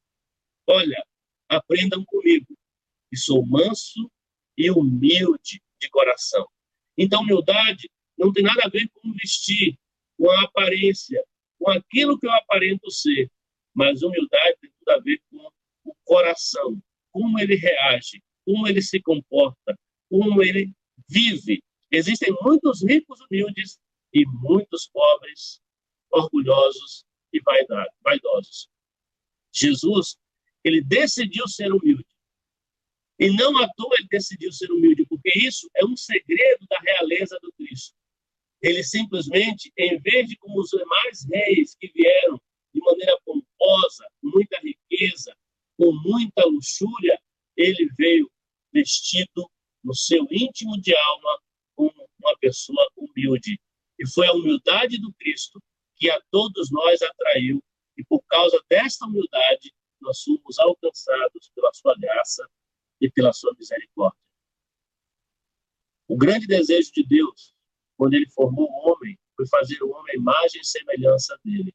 Olha, 0.67 1.03
aprendam 1.49 2.05
comigo, 2.05 2.57
que 3.11 3.17
sou 3.17 3.45
manso 3.47 4.11
e 4.57 4.71
humilde 4.71 5.63
de 5.81 5.89
coração. 5.89 6.47
Então, 6.97 7.23
humildade 7.23 7.91
não 8.17 8.33
tem 8.33 8.43
nada 8.43 8.63
a 8.65 8.69
ver 8.69 8.89
com 8.89 9.13
vestir, 9.13 9.79
com 10.19 10.31
a 10.31 10.43
aparência, 10.43 11.23
com 11.59 11.71
aquilo 11.71 12.19
que 12.19 12.27
eu 12.27 12.33
aparento 12.33 12.91
ser, 12.91 13.31
mas 13.77 14.03
humildade 14.03 14.57
tem 14.59 14.71
tudo 14.79 14.89
a 14.89 14.99
ver 15.01 15.21
com 15.31 15.51
o 15.85 15.95
coração, 16.03 16.83
como 17.13 17.39
ele 17.39 17.57
reage, 17.57 18.23
como 18.45 18.67
ele 18.67 18.81
se 18.81 19.01
comporta, 19.03 19.79
como 20.09 20.43
ele 20.43 20.73
vive. 21.07 21.63
Existem 21.93 22.35
muitos 22.41 22.83
ricos 22.83 23.21
humildes 23.21 23.79
e 24.15 24.25
muitos 24.27 24.89
pobres, 24.89 25.61
orgulhosos 26.11 27.05
e 27.33 27.41
vaidosos. 28.03 28.69
Jesus, 29.55 30.17
ele 30.65 30.83
decidiu 30.83 31.47
ser 31.47 31.71
humilde. 31.71 32.07
E 33.19 33.31
não 33.31 33.57
à 33.59 33.69
toa 33.75 33.95
ele 33.99 34.09
decidiu 34.11 34.53
ser 34.53 34.71
humilde, 34.71 35.05
porque 35.07 35.31
isso 35.39 35.69
é 35.75 35.85
um 35.85 35.97
segredo 35.97 36.67
da 36.69 36.79
realeza 36.79 37.39
do 37.43 37.53
Cristo. 37.53 37.95
Ele 38.63 38.83
simplesmente, 38.83 39.71
em 39.77 39.99
vez 40.01 40.29
de 40.29 40.37
como 40.37 40.61
os 40.61 40.71
demais 40.71 41.27
reis 41.31 41.75
que 41.75 41.89
vieram 41.89 42.41
de 42.75 42.81
maneira 42.81 43.19
com 44.21 44.29
muita 44.31 44.59
riqueza, 44.61 45.37
com 45.77 45.93
muita 45.93 46.45
luxúria, 46.45 47.21
ele 47.57 47.89
veio 47.97 48.31
vestido 48.73 49.51
no 49.83 49.95
seu 49.95 50.27
íntimo 50.31 50.81
de 50.81 50.95
alma 50.97 51.43
como 51.75 52.09
uma 52.19 52.37
pessoa 52.39 52.89
humilde. 52.97 53.59
E 53.99 54.07
foi 54.09 54.27
a 54.27 54.33
humildade 54.33 54.99
do 54.99 55.13
Cristo 55.15 55.61
que 55.97 56.11
a 56.11 56.21
todos 56.31 56.71
nós 56.71 57.01
atraiu, 57.01 57.63
e 57.97 58.05
por 58.05 58.23
causa 58.25 58.63
desta 58.69 59.07
humildade, 59.07 59.73
nós 60.01 60.19
somos 60.19 60.59
alcançados 60.59 61.51
pela 61.55 61.73
sua 61.73 61.97
graça 61.99 62.47
e 63.01 63.11
pela 63.11 63.33
sua 63.33 63.55
misericórdia. 63.59 64.21
O 66.07 66.17
grande 66.17 66.47
desejo 66.47 66.93
de 66.93 67.03
Deus, 67.03 67.55
quando 67.97 68.15
ele 68.15 68.29
formou 68.31 68.69
o 68.69 68.91
homem, 68.91 69.19
foi 69.35 69.47
fazer 69.49 69.83
o 69.83 69.91
homem 69.91 70.17
imagem 70.17 70.61
e 70.61 70.67
semelhança 70.67 71.39
dele. 71.43 71.75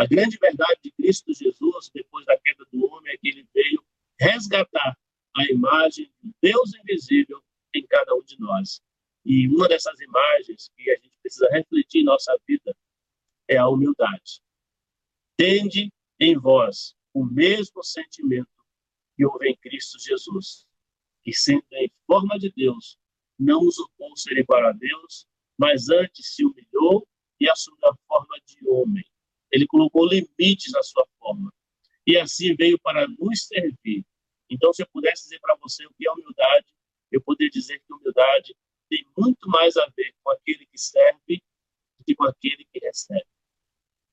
A 0.00 0.06
grande 0.06 0.38
verdade 0.38 0.80
de 0.82 0.90
Cristo 0.92 1.30
Jesus, 1.34 1.90
depois 1.92 2.24
da 2.24 2.34
queda 2.38 2.64
do 2.72 2.86
homem, 2.86 3.12
é 3.12 3.18
que 3.18 3.28
ele 3.28 3.46
veio 3.52 3.84
resgatar 4.18 4.98
a 5.36 5.44
imagem 5.52 6.10
do 6.22 6.34
Deus 6.40 6.72
invisível 6.74 7.44
em 7.74 7.86
cada 7.86 8.14
um 8.14 8.22
de 8.22 8.40
nós. 8.40 8.80
E 9.26 9.46
uma 9.48 9.68
dessas 9.68 10.00
imagens 10.00 10.70
que 10.74 10.90
a 10.90 10.94
gente 10.94 11.12
precisa 11.20 11.50
refletir 11.52 12.00
em 12.00 12.04
nossa 12.04 12.34
vida 12.48 12.74
é 13.46 13.58
a 13.58 13.68
humildade. 13.68 14.40
Tende 15.36 15.92
em 16.18 16.34
vós 16.34 16.94
o 17.12 17.22
mesmo 17.22 17.84
sentimento 17.84 18.48
que 19.14 19.26
houve 19.26 19.50
em 19.50 19.56
Cristo 19.58 19.98
Jesus, 19.98 20.66
que 21.22 21.34
sendo 21.34 21.66
em 21.72 21.92
forma 22.06 22.38
de 22.38 22.50
Deus, 22.52 22.96
não 23.38 23.60
usurpou 23.60 24.16
ser 24.16 24.38
igual 24.38 24.64
a 24.64 24.72
Deus, 24.72 25.26
mas 25.58 25.90
antes 25.90 26.34
se 26.34 26.42
humilhou 26.42 27.06
e 27.38 27.50
assumiu 27.50 27.86
a 27.86 27.94
forma 28.08 28.38
de 28.46 28.66
homem. 28.66 29.04
Ele 29.52 29.66
colocou 29.66 30.06
limites 30.06 30.72
na 30.72 30.82
sua 30.82 31.06
forma. 31.18 31.52
E 32.06 32.16
assim 32.16 32.54
veio 32.54 32.78
para 32.78 33.06
nos 33.06 33.46
servir. 33.46 34.04
Então, 34.48 34.72
se 34.72 34.82
eu 34.82 34.88
pudesse 34.92 35.24
dizer 35.24 35.40
para 35.40 35.56
você 35.56 35.86
o 35.86 35.94
que 35.96 36.06
é 36.06 36.12
humildade, 36.12 36.66
eu 37.10 37.20
poderia 37.20 37.50
dizer 37.50 37.80
que 37.80 37.92
humildade 37.92 38.54
tem 38.88 39.04
muito 39.16 39.48
mais 39.48 39.76
a 39.76 39.86
ver 39.96 40.12
com 40.22 40.30
aquele 40.30 40.66
que 40.66 40.78
serve 40.78 41.42
do 41.98 42.04
que 42.04 42.14
com 42.14 42.24
aquele 42.24 42.64
que 42.72 42.78
recebe. 42.80 43.26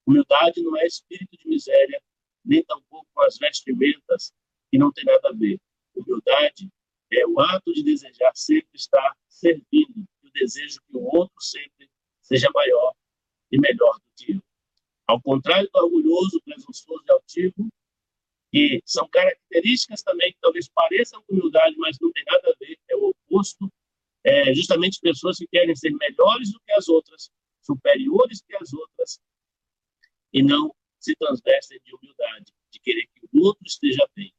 Humildade 0.06 0.62
não 0.62 0.78
é 0.78 0.86
espírito 0.86 1.36
de 1.38 1.47
miséria, 1.47 2.02
nem 2.45 2.63
tampouco 2.63 3.08
com 3.13 3.21
as 3.21 3.38
vestimentas 3.38 4.32
que 4.71 4.78
não 4.78 4.91
tem 4.91 5.04
nada 5.04 5.30
a 5.30 5.34
ver. 5.34 5.60
Humildade 5.95 6.69
é 7.12 7.26
o 7.26 7.39
ato 7.39 7.73
de 7.73 7.84
desejar 7.84 8.32
sempre 8.36 8.76
estar 8.76 9.17
servindo, 9.28 10.08
o 10.23 10.30
desejo 10.32 10.80
que 10.88 10.97
o 10.97 11.04
outro 11.04 11.41
sempre 11.41 11.89
seja 12.21 12.50
maior 12.54 12.93
e 13.52 13.60
melhor 13.60 14.00
do 14.00 14.12
que 14.15 14.34
eu. 14.34 14.41
Ao 15.08 15.22
contrário 15.22 15.70
do 15.74 15.80
orgulhoso, 15.80 16.41
presunçoso 16.41 17.04
e 17.08 17.12
altivo, 17.12 17.70
que 18.52 18.82
são 18.86 19.08
características 19.08 20.04
também 20.04 20.34
que 20.34 20.39
talvez 20.41 20.67
pareçam 20.70 21.24
com 21.24 21.34
humildade, 21.34 21.76
mas 21.78 21.98
não 22.00 22.12
tem 22.12 22.24
nada 22.26 22.50
a 22.50 22.56
ver, 22.60 22.78
é 22.89 22.96
o 22.96 23.10
oposto. 23.10 23.72
É 24.24 24.54
justamente 24.54 25.00
pessoas 25.00 25.38
que 25.38 25.48
querem 25.48 25.76
ser 25.76 25.91
melhores 25.91 26.52
do 26.52 26.60
que 26.60 26.72
as 26.74 26.89
outras, 26.89 27.32
superiores 27.62 28.42
que 28.42 28.56
as 28.56 28.73
outras, 28.73 29.21
e 30.34 30.44
não 30.44 30.75
se 31.00 31.15
transvestem 31.15 31.79
de 31.86 31.96
humildade, 31.96 32.54
de 32.71 32.79
querer 32.79 33.08
que 33.08 33.25
o 33.32 33.42
outro 33.44 33.65
esteja 33.65 34.06
bem. 34.15 34.34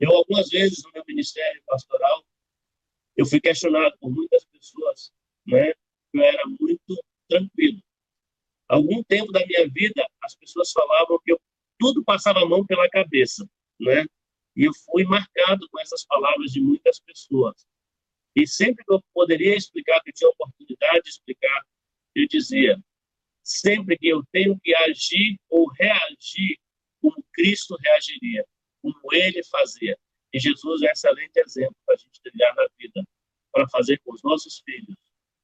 Eu, 0.00 0.14
algumas 0.14 0.48
vezes, 0.48 0.82
no 0.84 0.92
meu 0.92 1.04
ministério 1.06 1.62
pastoral, 1.66 2.24
eu 3.16 3.26
fui 3.26 3.40
questionado 3.40 3.96
por 3.98 4.10
muitas 4.10 4.44
pessoas, 4.44 5.12
né? 5.46 5.72
Eu 6.12 6.22
era 6.22 6.46
muito 6.46 7.04
tranquilo. 7.28 7.82
Algum 8.68 9.02
tempo 9.04 9.32
da 9.32 9.44
minha 9.46 9.68
vida, 9.68 10.06
as 10.22 10.34
pessoas 10.34 10.72
falavam 10.72 11.18
que 11.24 11.32
eu, 11.32 11.40
tudo 11.78 12.04
passava 12.04 12.40
a 12.40 12.46
mão 12.46 12.64
pela 12.64 12.88
cabeça, 12.88 13.48
né? 13.80 14.04
E 14.56 14.64
eu 14.64 14.72
fui 14.74 15.04
marcado 15.04 15.68
com 15.70 15.78
essas 15.80 16.04
palavras 16.04 16.50
de 16.50 16.60
muitas 16.60 16.98
pessoas. 16.98 17.66
E 18.34 18.46
sempre 18.46 18.84
que 18.84 18.92
eu 18.92 19.00
poderia 19.14 19.56
explicar, 19.56 20.00
que 20.02 20.10
eu 20.10 20.14
tinha 20.14 20.30
oportunidade 20.30 21.02
de 21.04 21.10
explicar, 21.10 21.62
eu 22.14 22.26
dizia: 22.26 22.78
sempre 23.42 23.96
que 23.96 24.08
eu 24.08 24.22
tenho 24.32 24.58
que 24.60 24.74
agir 24.74 25.38
ou 25.48 25.68
reagir 25.72 26.58
como 27.00 27.24
Cristo 27.32 27.76
reagiria, 27.80 28.44
como 28.82 28.96
ele 29.12 29.44
fazia. 29.44 29.96
E 30.32 30.40
Jesus 30.40 30.82
é 30.82 30.86
um 30.86 30.90
excelente 30.90 31.38
exemplo 31.38 31.76
para 31.86 31.94
a 31.94 31.98
gente 31.98 32.20
trilhar 32.20 32.54
na 32.56 32.66
vida, 32.78 33.06
para 33.52 33.68
fazer 33.68 33.98
com 34.04 34.12
os 34.12 34.22
nossos 34.22 34.60
filhos, 34.64 34.96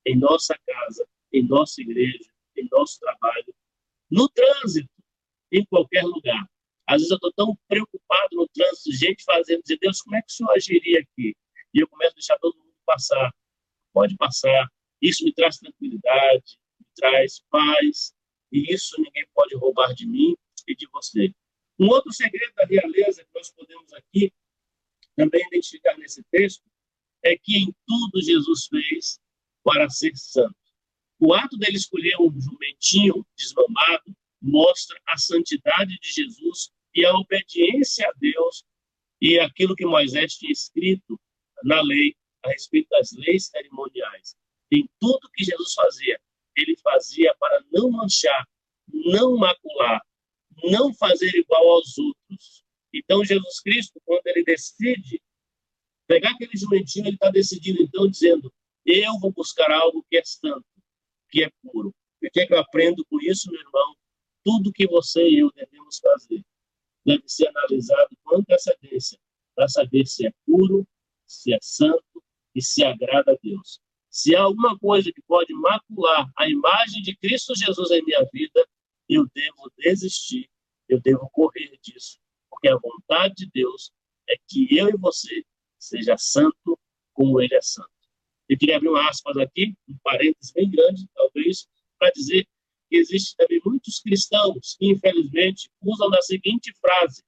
em 0.05 0.17
nossa 0.19 0.59
casa, 0.67 1.07
em 1.33 1.47
nossa 1.47 1.81
igreja, 1.81 2.32
em 2.57 2.69
nosso 2.71 2.99
trabalho, 2.99 3.55
no 4.11 4.29
trânsito, 4.29 4.91
em 5.51 5.65
qualquer 5.65 6.05
lugar. 6.05 6.47
Às 6.87 6.97
vezes 6.97 7.11
eu 7.11 7.17
estou 7.17 7.33
tão 7.33 7.57
preocupado 7.69 8.37
no 8.37 8.49
trânsito, 8.49 8.93
gente 8.93 9.25
fazendo, 9.25 9.63
dizer, 9.63 9.79
Deus, 9.79 10.01
como 10.03 10.17
é 10.17 10.21
que 10.23 10.33
o 10.33 10.35
senhor 10.35 10.53
agiria 10.53 11.01
aqui? 11.01 11.35
E 11.75 11.81
eu 11.81 11.89
começo 11.89 12.13
a 12.13 12.15
deixar 12.15 12.39
todo 12.39 12.57
mundo 12.59 12.73
passar. 12.85 13.33
Pode 13.93 14.17
passar. 14.17 14.69
Isso 15.01 15.25
me 15.25 15.33
traz 15.33 15.59
tranquilidade, 15.59 16.59
me 16.81 16.87
traz 16.95 17.41
paz, 17.51 18.15
e 18.51 18.73
isso 18.73 19.01
ninguém 19.01 19.27
pode 19.35 19.55
roubar 19.57 19.95
de 19.95 20.07
mim 20.07 20.37
e 20.69 20.75
de 20.75 20.87
você. 20.89 21.33
Um 21.79 21.89
outro 21.89 22.13
segredo 22.13 22.53
da 22.55 22.65
realeza 22.65 23.25
que 23.25 23.31
nós 23.35 23.51
podemos 23.51 23.93
aqui 23.93 24.33
também 25.17 25.45
identificar 25.47 25.97
nesse 25.99 26.23
texto 26.25 26.63
é 27.25 27.37
que 27.37 27.57
em 27.57 27.75
tudo 27.87 28.23
Jesus 28.23 28.67
fez 28.67 29.19
para 29.65 29.89
ser 29.89 30.15
santo. 30.17 30.57
O 31.25 31.33
ato 31.33 31.57
dele 31.57 31.77
escolher 31.77 32.17
um 32.21 32.33
jumentinho 32.41 33.25
desmamado 33.37 34.13
mostra 34.41 35.01
a 35.07 35.17
santidade 35.17 35.97
de 36.01 36.11
Jesus 36.11 36.73
e 36.93 37.07
a 37.07 37.15
obediência 37.15 38.09
a 38.09 38.13
Deus 38.19 38.65
e 39.21 39.39
aquilo 39.39 39.77
que 39.77 39.87
Moisés 39.87 40.35
tinha 40.35 40.51
escrito 40.51 41.17
na 41.63 41.81
lei 41.81 42.17
a 42.45 42.49
respeito 42.49 42.89
das 42.89 43.13
leis 43.13 43.47
cerimoniais. 43.47 44.35
Em 44.73 44.85
tudo 44.99 45.31
que 45.33 45.45
Jesus 45.45 45.75
fazia, 45.75 46.21
ele 46.57 46.77
fazia 46.83 47.33
para 47.39 47.63
não 47.71 47.89
manchar, 47.89 48.45
não 48.93 49.37
macular, 49.37 50.03
não 50.65 50.93
fazer 50.93 51.33
igual 51.37 51.69
aos 51.69 51.97
outros. 51.99 52.65
Então, 52.93 53.25
Jesus 53.25 53.61
Cristo, 53.61 54.03
quando 54.05 54.27
ele 54.27 54.43
decide 54.43 55.23
pegar 56.09 56.33
aquele 56.33 56.57
jumentinho, 56.57 57.07
ele 57.07 57.15
está 57.15 57.31
decidindo, 57.31 57.81
então, 57.81 58.09
dizendo: 58.09 58.53
Eu 58.85 59.21
vou 59.21 59.31
buscar 59.31 59.71
algo 59.71 60.05
que 60.11 60.17
é 60.17 60.25
santo, 60.25 60.67
que 61.33 61.43
é 61.43 61.51
puro. 61.63 61.93
E 62.21 62.29
o 62.29 62.31
que 62.31 62.41
é 62.41 62.47
que 62.47 62.53
eu 62.53 62.59
aprendo 62.59 63.05
com 63.07 63.19
isso, 63.23 63.51
meu 63.51 63.61
irmão? 63.61 63.97
Tudo 64.45 64.73
que 64.73 64.87
você 64.87 65.29
e 65.29 65.39
eu 65.39 65.51
devemos 65.53 65.99
fazer 65.99 66.45
deve 67.05 67.25
ser 67.27 67.49
analisado 67.49 68.17
com 68.23 68.37
antecedência 68.37 69.19
para 69.57 69.67
saber 69.67 70.07
se 70.07 70.27
é 70.27 70.33
puro, 70.47 70.87
se 71.27 71.53
é 71.53 71.59
santo 71.61 72.23
e 72.55 72.63
se 72.63 72.85
agrada 72.85 73.33
a 73.33 73.37
Deus. 73.43 73.81
Se 74.09 74.37
há 74.37 74.43
alguma 74.43 74.79
coisa 74.79 75.11
que 75.13 75.23
pode 75.23 75.53
macular 75.55 76.31
a 76.37 76.49
imagem 76.49 77.03
de 77.03 77.17
Cristo 77.17 77.57
Jesus 77.57 77.91
em 77.91 78.05
minha 78.05 78.25
vida, 78.33 78.69
eu 79.09 79.27
devo 79.35 79.73
desistir, 79.79 80.49
eu 80.89 81.01
devo 81.01 81.29
correr 81.31 81.77
disso, 81.83 82.19
porque 82.51 82.69
a 82.69 82.77
vontade 82.77 83.35
de 83.35 83.51
Deus 83.51 83.91
é 84.29 84.35
que 84.47 84.77
eu 84.77 84.91
e 84.91 84.97
você 84.97 85.45
seja 85.79 86.17
santo 86.19 86.79
como 87.15 87.41
ele 87.41 87.55
é 87.55 87.63
santo. 87.63 87.92
Eu 88.53 88.59
queria 88.59 88.77
abrir 88.77 88.91
um 88.91 88.97
aspas 88.97 89.35
aqui, 89.39 89.75
um 89.89 89.97
parênteses 90.03 90.53
bem 90.53 90.71
grande, 90.71 91.09
talvez, 91.15 91.67
para 91.99 92.11
dizer 92.11 92.47
que 92.87 92.97
existe 92.99 93.35
também 93.35 93.59
muitos 93.65 93.99
cristãos 93.99 94.77
que, 94.79 94.91
infelizmente, 94.91 95.71
usam 95.81 96.11
da 96.11 96.21
seguinte 96.21 96.71
frase: 96.79 97.25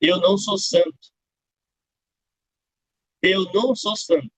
Eu 0.00 0.18
não 0.20 0.38
sou 0.38 0.56
santo. 0.56 1.12
Eu 3.20 3.44
não 3.52 3.76
sou 3.76 3.94
santo. 3.94 4.32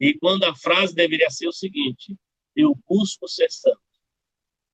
E 0.00 0.18
quando 0.18 0.42
a 0.42 0.56
frase 0.56 0.92
deveria 0.92 1.30
ser 1.30 1.46
o 1.46 1.52
seguinte: 1.52 2.16
eu 2.56 2.74
busco 2.84 3.28
ser 3.28 3.48
santo 3.48 3.80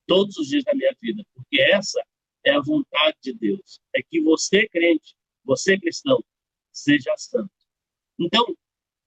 todos 0.06 0.38
os 0.38 0.48
dias 0.48 0.64
da 0.64 0.74
minha 0.74 0.96
vida, 0.98 1.22
porque 1.34 1.60
essa 1.60 2.02
é 2.42 2.52
a 2.52 2.60
vontade 2.62 3.18
de 3.22 3.34
Deus. 3.34 3.82
É 3.94 4.02
que 4.02 4.18
você, 4.22 4.66
crente, 4.66 5.14
você 5.44 5.78
cristão, 5.78 6.24
seja 6.72 7.14
santo. 7.18 7.59
Então, 8.20 8.54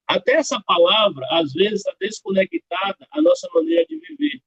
até 0.08 0.34
essa 0.34 0.62
palavra, 0.62 1.26
às 1.30 1.54
vezes, 1.54 1.80
está 1.80 1.96
desconectada 2.00 3.08
à 3.12 3.22
nossa 3.22 3.48
maneira 3.54 3.86
de 3.86 3.98
viver. 4.00 4.42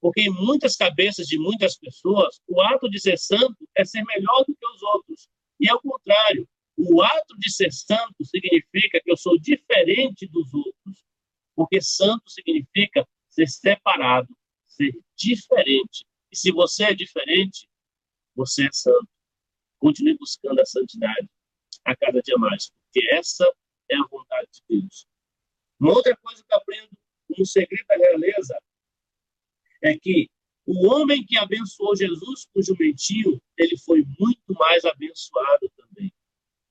Porque 0.00 0.22
em 0.22 0.30
muitas 0.30 0.76
cabeças 0.76 1.26
de 1.26 1.38
muitas 1.38 1.76
pessoas, 1.76 2.40
o 2.48 2.60
ato 2.60 2.88
de 2.88 3.00
ser 3.00 3.18
santo 3.18 3.68
é 3.76 3.84
ser 3.84 4.02
melhor 4.04 4.44
do 4.46 4.54
que 4.54 4.66
os 4.66 4.82
outros. 4.82 5.28
E 5.60 5.68
ao 5.68 5.80
contrário, 5.80 6.48
o 6.76 7.02
ato 7.02 7.38
de 7.38 7.52
ser 7.52 7.72
santo 7.72 8.24
significa 8.24 9.00
que 9.00 9.10
eu 9.10 9.16
sou 9.16 9.38
diferente 9.38 10.26
dos 10.26 10.52
outros. 10.54 11.04
Porque 11.54 11.80
santo 11.80 12.30
significa 12.30 13.06
ser 13.28 13.48
separado, 13.48 14.34
ser 14.66 14.92
diferente. 15.16 16.04
E 16.30 16.36
se 16.36 16.50
você 16.50 16.84
é 16.84 16.94
diferente, 16.94 17.68
você 18.34 18.66
é 18.66 18.72
santo. 18.72 19.08
Continue 19.78 20.16
buscando 20.16 20.60
a 20.60 20.66
santidade 20.66 21.28
a 21.84 21.96
cada 21.96 22.22
dia 22.22 22.36
mais, 22.38 22.70
porque 22.70 23.06
essa 23.12 23.52
é 23.90 23.96
a 23.96 24.06
vontade 24.10 24.48
de 24.52 24.80
Deus. 24.80 25.06
Uma 25.80 25.92
outra 25.92 26.16
coisa 26.16 26.42
que 26.44 26.52
eu 26.52 26.58
aprendo 26.58 26.90
no 27.38 27.46
segredo 27.46 27.86
da 27.86 27.96
realeza 27.96 28.58
é 29.82 29.98
que 29.98 30.28
o 30.64 30.86
homem 30.86 31.24
que 31.24 31.36
abençoou 31.36 31.96
Jesus 31.96 32.46
com 32.52 32.60
o 32.60 32.62
jumentinho, 32.62 33.42
ele 33.58 33.76
foi 33.78 34.04
muito 34.18 34.54
mais 34.54 34.84
abençoado 34.84 35.68
também 35.76 36.12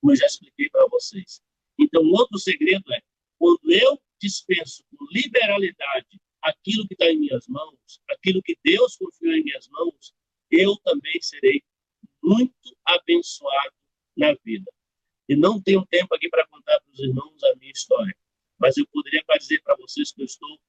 como 0.02 0.12
eu 0.12 0.18
já 0.18 0.26
expliquei 0.26 0.70
para 0.70 0.88
vocês. 0.88 1.42
Então, 1.80 2.04
outro 2.04 2.40
segredo 2.40 2.92
é, 2.92 3.02
quando 3.38 3.72
eu 3.72 4.02
dispenso 4.20 4.84
com 4.98 5.06
liberalidade 5.12 6.20
aquilo 6.42 6.88
que 6.88 6.96
está 6.96 7.06
em 7.06 7.20
minhas 7.20 7.48
mãos, 7.48 7.78
aquilo 8.10 8.42
que 8.42 8.58
Deus 8.64 8.96
confiou 8.96 9.34
em 9.34 9.44
minhas 9.44 9.68
mãos, 9.70 10.14
eu 10.50 10.76
também 10.78 11.22
serei 11.22 11.64
muito 12.22 12.76
abençoado 12.86 13.74
na 14.18 14.34
vida. 14.44 14.72
E 15.28 15.36
não 15.36 15.62
tenho 15.62 15.86
tempo 15.86 16.14
aqui 16.14 16.30
para 16.30 16.46
contar 16.48 16.80
para 16.80 16.92
os 16.92 17.00
irmãos 17.00 17.44
a 17.44 17.56
minha 17.56 17.72
história, 17.72 18.16
mas 18.60 18.78
eu 18.78 18.86
poderia 18.88 19.24
dizer 19.40 19.62
para 19.64 19.76
vocês 19.76 20.12
que 20.12 20.22
eu 20.22 20.26
estou 20.26 20.60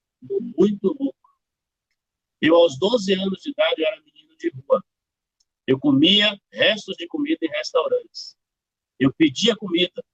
muito 0.56 0.86
louco. 0.98 1.18
Eu, 2.40 2.56
aos 2.56 2.78
12 2.78 3.12
anos 3.14 3.42
de 3.42 3.50
idade, 3.50 3.84
era 3.84 4.00
menino 4.00 4.36
de 4.36 4.50
rua. 4.50 4.84
Eu 5.66 5.78
comia 5.78 6.38
restos 6.50 6.96
de 6.96 7.06
comida 7.06 7.38
em 7.42 7.48
restaurantes. 7.48 8.36
Eu 8.98 9.12
pedia 9.12 9.56
comida, 9.56 10.04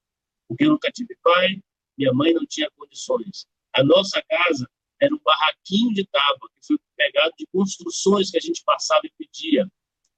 porque 0.47 0.64
eu 0.64 0.70
nunca 0.70 0.91
tive 0.91 1.16
pai, 1.22 1.62
minha 1.97 2.12
mãe 2.12 2.32
não 2.32 2.47
tinha 2.47 2.70
condições. 2.70 3.47
A 3.72 3.82
nossa 3.82 4.22
casa 4.22 4.68
era 5.01 5.14
um 5.14 5.18
barraquinho 5.18 5.93
de 5.95 6.07
tábua 6.07 6.51
que 6.55 6.66
foi 6.66 6.78
pegado 6.97 7.32
de 7.39 7.47
construções 7.47 8.30
que 8.30 8.36
a 8.36 8.41
gente 8.41 8.62
passava 8.64 9.03
e 9.05 9.12
pedia. 9.16 9.70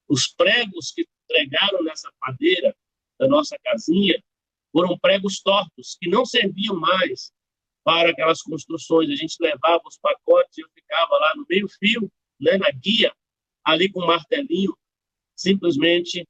Os 0.09 0.27
pregos 0.29 0.91
que 0.93 1.07
pregaram 1.29 1.83
nessa 1.85 2.13
padeira 2.19 2.77
nossa 3.31 3.57
casinha 3.65 4.23
foram 4.73 4.99
pregos 4.99 5.41
tortos, 5.41 5.97
que 6.01 6.09
não 6.09 6.25
serviam 6.25 6.79
mais 6.79 7.33
para 7.85 8.11
aquelas 8.11 8.43
construções. 8.43 9.11
A 9.11 9.17
gente 9.17 9.37
levava 9.41 9.83
os 9.87 9.99
pacotes 9.99 10.59
eu 10.59 10.69
ficava 10.75 11.17
lá 11.17 11.33
no 11.37 11.47
meio-fio, 11.49 12.11
né, 12.39 12.57
na 12.59 12.71
guia, 12.71 13.15
ali 13.65 13.91
com 13.91 14.03
um 14.03 14.07
martelinho, 14.07 14.77
simplesmente 15.37 16.27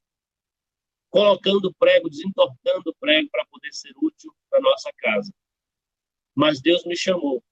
colocando 1.11 1.75
prego, 1.75 2.09
desentortando 2.09 2.95
prego 3.01 3.29
para 3.31 3.45
poder 3.47 3.73
ser 3.73 3.93
útil 3.97 4.33
para 4.49 4.61
nossa 4.61 4.91
casa. 4.99 5.33
Mas 6.35 6.61
Deus 6.61 6.85
me 6.85 6.97
chamou 6.97 7.43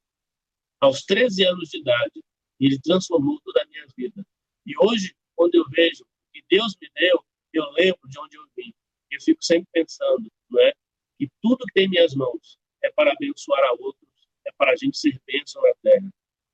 aos 0.80 1.02
13 1.02 1.44
anos 1.44 1.68
de 1.68 1.78
idade 1.78 2.22
e 2.60 2.66
Ele 2.66 2.80
transformou 2.80 3.40
toda 3.40 3.62
a 3.62 3.66
minha 3.66 3.86
vida. 3.96 4.24
E 4.64 4.72
hoje, 4.78 5.14
quando 5.34 5.54
eu 5.54 5.68
vejo 5.70 6.04
o 6.04 6.32
que 6.32 6.42
Deus 6.48 6.76
me 6.80 6.88
deu, 6.94 7.24
eu 7.52 7.64
lembro 7.72 8.00
de 8.08 8.18
onde 8.18 8.36
eu 8.36 8.44
vim. 8.56 8.72
Eu 9.10 9.20
fico 9.20 9.44
sempre 9.44 9.68
pensando, 9.72 10.30
não 10.50 10.60
é? 10.60 10.72
Que 11.18 11.28
tudo 11.42 11.64
que 11.66 11.72
tem 11.74 11.86
em 11.86 11.90
minhas 11.90 12.14
mãos 12.14 12.58
é 12.82 12.90
para 12.92 13.12
abençoar 13.12 13.62
a 13.64 13.72
outros, 13.72 14.08
é 14.46 14.52
para 14.52 14.72
a 14.72 14.76
gente 14.76 14.96
ser 14.98 15.20
bênção 15.26 15.62
na 15.62 15.72
terra. 15.82 16.08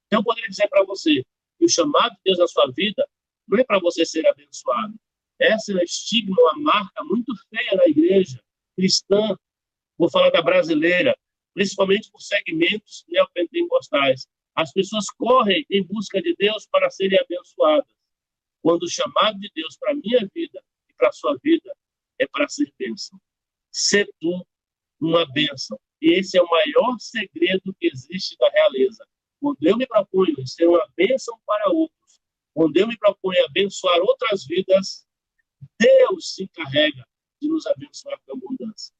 Então, 0.06 0.20
eu 0.20 0.24
poderia 0.24 0.48
dizer 0.48 0.68
para 0.68 0.84
você 0.84 1.22
que 1.58 1.64
o 1.64 1.68
chamado 1.68 2.12
de 2.12 2.20
Deus 2.24 2.38
na 2.38 2.46
sua 2.46 2.70
vida 2.70 3.06
não 3.46 3.58
é 3.58 3.64
para 3.64 3.78
você 3.78 4.06
ser 4.06 4.26
abençoado, 4.26 4.94
essa 5.38 5.72
é 5.72 5.76
um 5.76 5.78
estigma, 5.78 6.36
uma 6.38 6.60
marca 6.60 7.02
muito 7.04 7.34
feia 7.50 7.74
na 7.74 7.86
igreja 7.86 8.40
cristã, 8.76 9.36
vou 9.98 10.10
falar 10.10 10.30
da 10.30 10.42
brasileira, 10.42 11.16
principalmente 11.52 12.10
por 12.10 12.20
segmentos 12.20 13.04
neopentecostais. 13.08 14.26
As 14.54 14.72
pessoas 14.72 15.06
correm 15.10 15.64
em 15.70 15.82
busca 15.82 16.22
de 16.22 16.34
Deus 16.38 16.66
para 16.70 16.90
serem 16.90 17.18
abençoadas, 17.18 17.92
quando 18.62 18.84
o 18.84 18.90
chamado 18.90 19.38
de 19.38 19.50
Deus 19.54 19.76
para 19.76 19.92
a 19.92 19.94
minha 19.94 20.28
vida 20.32 20.62
e 20.88 20.94
para 20.94 21.08
a 21.08 21.12
sua 21.12 21.36
vida 21.42 21.74
é 22.18 22.26
para 22.26 22.48
ser 22.48 22.72
bênção. 22.78 23.20
Ser 23.70 24.08
tu 24.20 24.46
uma 25.00 25.30
bênção. 25.32 25.78
E 26.00 26.18
esse 26.18 26.36
é 26.36 26.42
o 26.42 26.48
maior 26.48 26.96
segredo 26.98 27.74
que 27.74 27.86
existe 27.86 28.36
da 28.38 28.48
realeza. 28.50 29.06
Quando 29.40 29.58
eu 29.62 29.76
me 29.76 29.86
proponho 29.86 30.46
ser 30.46 30.66
uma 30.68 30.86
bênção 30.96 31.38
para 31.46 31.70
outros, 31.70 32.20
quando 32.54 32.76
eu 32.76 32.86
me 32.86 32.96
proponho 32.96 33.44
abençoar 33.46 33.98
outras 34.00 34.46
vidas, 34.46 35.06
Deus 35.78 36.34
se 36.34 36.44
encarrega 36.44 37.06
de 37.40 37.48
nos 37.48 37.66
abençoar 37.66 38.18
com 38.24 38.32
abundância. 38.32 38.94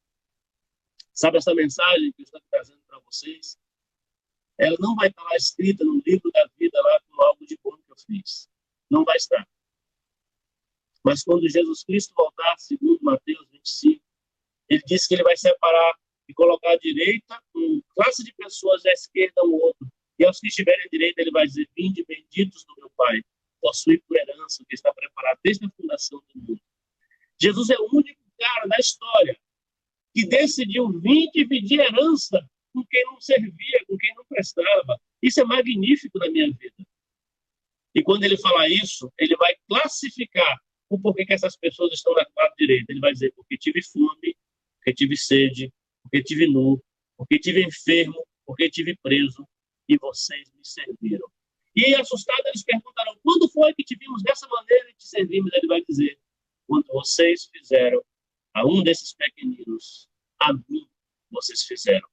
Sabe 1.13 1.37
essa 1.37 1.53
mensagem 1.55 2.11
que 2.11 2.21
eu 2.21 2.25
estou 2.25 2.41
trazendo 2.51 2.81
para 2.85 2.99
vocês? 2.99 3.57
Ela 4.57 4.75
não 4.79 4.95
vai 4.95 5.07
estar 5.07 5.23
lá 5.23 5.35
escrita 5.35 5.83
no 5.83 6.01
livro 6.05 6.29
da 6.31 6.47
vida, 6.57 6.81
lá 6.81 6.99
com 7.01 7.21
algo 7.21 7.45
de 7.45 7.57
bom 7.63 7.75
que 7.77 7.91
eu 7.91 7.95
fiz. 8.05 8.49
Não 8.89 9.03
vai 9.03 9.15
estar. 9.15 9.47
Mas 11.05 11.23
quando 11.23 11.47
Jesus 11.47 11.83
Cristo 11.83 12.15
voltar, 12.17 12.55
segundo 12.57 12.99
Mateus 13.03 13.47
25, 13.51 14.03
ele 14.67 14.81
disse 14.87 15.07
que 15.07 15.13
ele 15.13 15.21
vai 15.21 15.37
separar 15.37 15.93
e 16.27 16.33
colocar 16.33 16.71
à 16.71 16.77
direita 16.77 17.39
uma 17.53 17.79
classe 17.95 18.23
de 18.23 18.33
pessoas 18.33 18.83
e 18.83 18.89
à 18.89 18.93
esquerda 18.93 19.43
um 19.43 19.53
outro. 19.53 19.87
E 20.17 20.25
aos 20.25 20.39
que 20.39 20.47
estiverem 20.47 20.83
à 20.83 20.89
direita, 20.91 21.21
ele 21.21 21.29
vai 21.29 21.45
dizer: 21.45 21.69
Vinde 21.77 22.03
benditos 22.05 22.65
do 22.65 22.75
meu 22.77 22.89
Pai, 22.97 23.21
possui 23.61 23.99
por 23.99 24.17
herança 24.17 24.65
que 24.67 24.73
está 24.73 24.91
preparado 24.91 25.37
desde 25.43 25.67
a 25.67 25.69
fundação 25.69 26.23
do 26.33 26.41
mundo. 26.41 26.61
Jesus 27.39 27.69
é 27.69 27.77
o 27.77 27.87
único 27.93 28.21
cara 28.39 28.65
da 28.65 28.77
história 28.79 29.37
que 30.11 30.25
decidiu 30.25 30.89
vir 31.01 31.29
dividir 31.31 31.81
herança 31.81 32.49
com 32.73 32.83
quem 32.87 33.05
não 33.05 33.21
servia, 33.21 33.85
com 33.87 33.95
quem 33.95 34.15
não 34.15 34.25
prestava. 34.25 34.99
Isso 35.21 35.39
é 35.39 35.43
magnífico 35.43 36.17
na 36.17 36.29
minha 36.31 36.47
vida. 36.47 36.87
E 37.93 38.01
quando 38.01 38.23
ele 38.23 38.37
falar 38.37 38.67
isso, 38.69 39.13
ele 39.19 39.35
vai 39.35 39.55
classificar 39.67 40.64
o 40.89 40.99
porquê 40.99 41.25
que 41.25 41.33
essas 41.33 41.55
pessoas 41.57 41.93
estão 41.93 42.13
na 42.13 42.25
lado 42.37 42.53
direita. 42.57 42.91
Ele 42.91 42.99
vai 42.99 43.11
dizer, 43.11 43.33
porque 43.35 43.57
tive 43.57 43.81
fome, 43.81 44.35
porque 44.77 44.93
tive 44.93 45.17
sede, 45.17 45.73
porque 46.03 46.23
tive 46.23 46.47
nu, 46.47 46.81
porque 47.17 47.39
tive 47.39 47.63
enfermo, 47.63 48.25
porque 48.45 48.69
tive 48.69 48.95
preso, 48.97 49.47
e 49.87 49.97
vocês 49.97 50.51
me 50.53 50.63
serviram. 50.63 51.27
E 51.75 51.93
assustados 51.95 52.45
eles 52.45 52.63
perguntarão: 52.63 53.17
quando 53.23 53.49
foi 53.49 53.73
que 53.73 53.83
te 53.83 53.95
vimos 53.97 54.23
dessa 54.23 54.47
maneira 54.47 54.89
e 54.89 54.93
te 54.93 55.07
servimos? 55.07 55.51
Ele 55.53 55.67
vai 55.67 55.83
dizer: 55.87 56.17
quando 56.67 56.87
vocês 56.87 57.45
fizeram 57.51 58.03
a 58.53 58.65
um 58.65 58.81
desses 58.83 59.13
pequeninos, 59.13 60.07
a 60.39 60.53
mim 60.53 60.87
vocês 61.29 61.63
fizeram. 61.63 62.07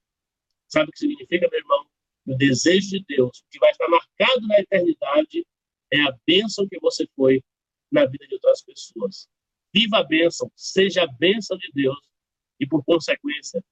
Sabe 0.69 0.89
o 0.89 0.93
que 0.93 0.99
significa, 0.99 1.49
meu 1.49 1.61
irmão? 1.61 1.87
O 2.27 2.37
desejo 2.37 2.89
de 2.91 3.05
Deus, 3.05 3.45
que 3.51 3.59
vai 3.59 3.71
estar 3.71 3.89
marcado 3.89 4.47
na 4.47 4.59
eternidade, 4.59 5.47
é 5.93 6.01
a 6.01 6.17
bênção 6.27 6.67
que 6.69 6.79
você 6.81 7.07
foi 7.15 7.43
na 7.93 8.07
vida 8.07 8.27
de 8.27 8.35
outras 8.35 8.63
pessoas. 8.63 9.29
Viva 9.73 9.99
a 9.99 10.05
bênção, 10.05 10.51
seja 10.57 11.05
a 11.05 11.07
bênção 11.07 11.57
de 11.57 11.71
Deus 11.73 11.99
e, 12.59 12.67
por 12.67 12.85
consequência, 12.85 13.65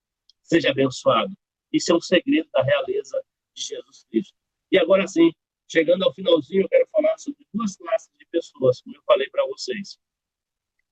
seja 0.42 0.70
abençoado. 0.70 1.36
Isso 1.72 1.92
é 1.92 1.94
um 1.94 2.00
segredo 2.00 2.48
da 2.52 2.62
realeza 2.62 3.22
de 3.54 3.62
Jesus 3.62 4.04
Cristo. 4.10 4.34
E 4.70 4.78
agora 4.78 5.06
sim, 5.06 5.32
chegando 5.68 6.04
ao 6.04 6.14
finalzinho, 6.14 6.62
eu 6.62 6.68
quero 6.68 6.88
falar 6.90 7.16
sobre 7.18 7.46
duas 7.52 7.76
classes 7.76 8.10
de 8.18 8.26
pessoas, 8.26 8.80
como 8.80 8.96
eu 8.96 9.02
falei 9.04 9.28
para 9.30 9.46
vocês. 9.46 9.98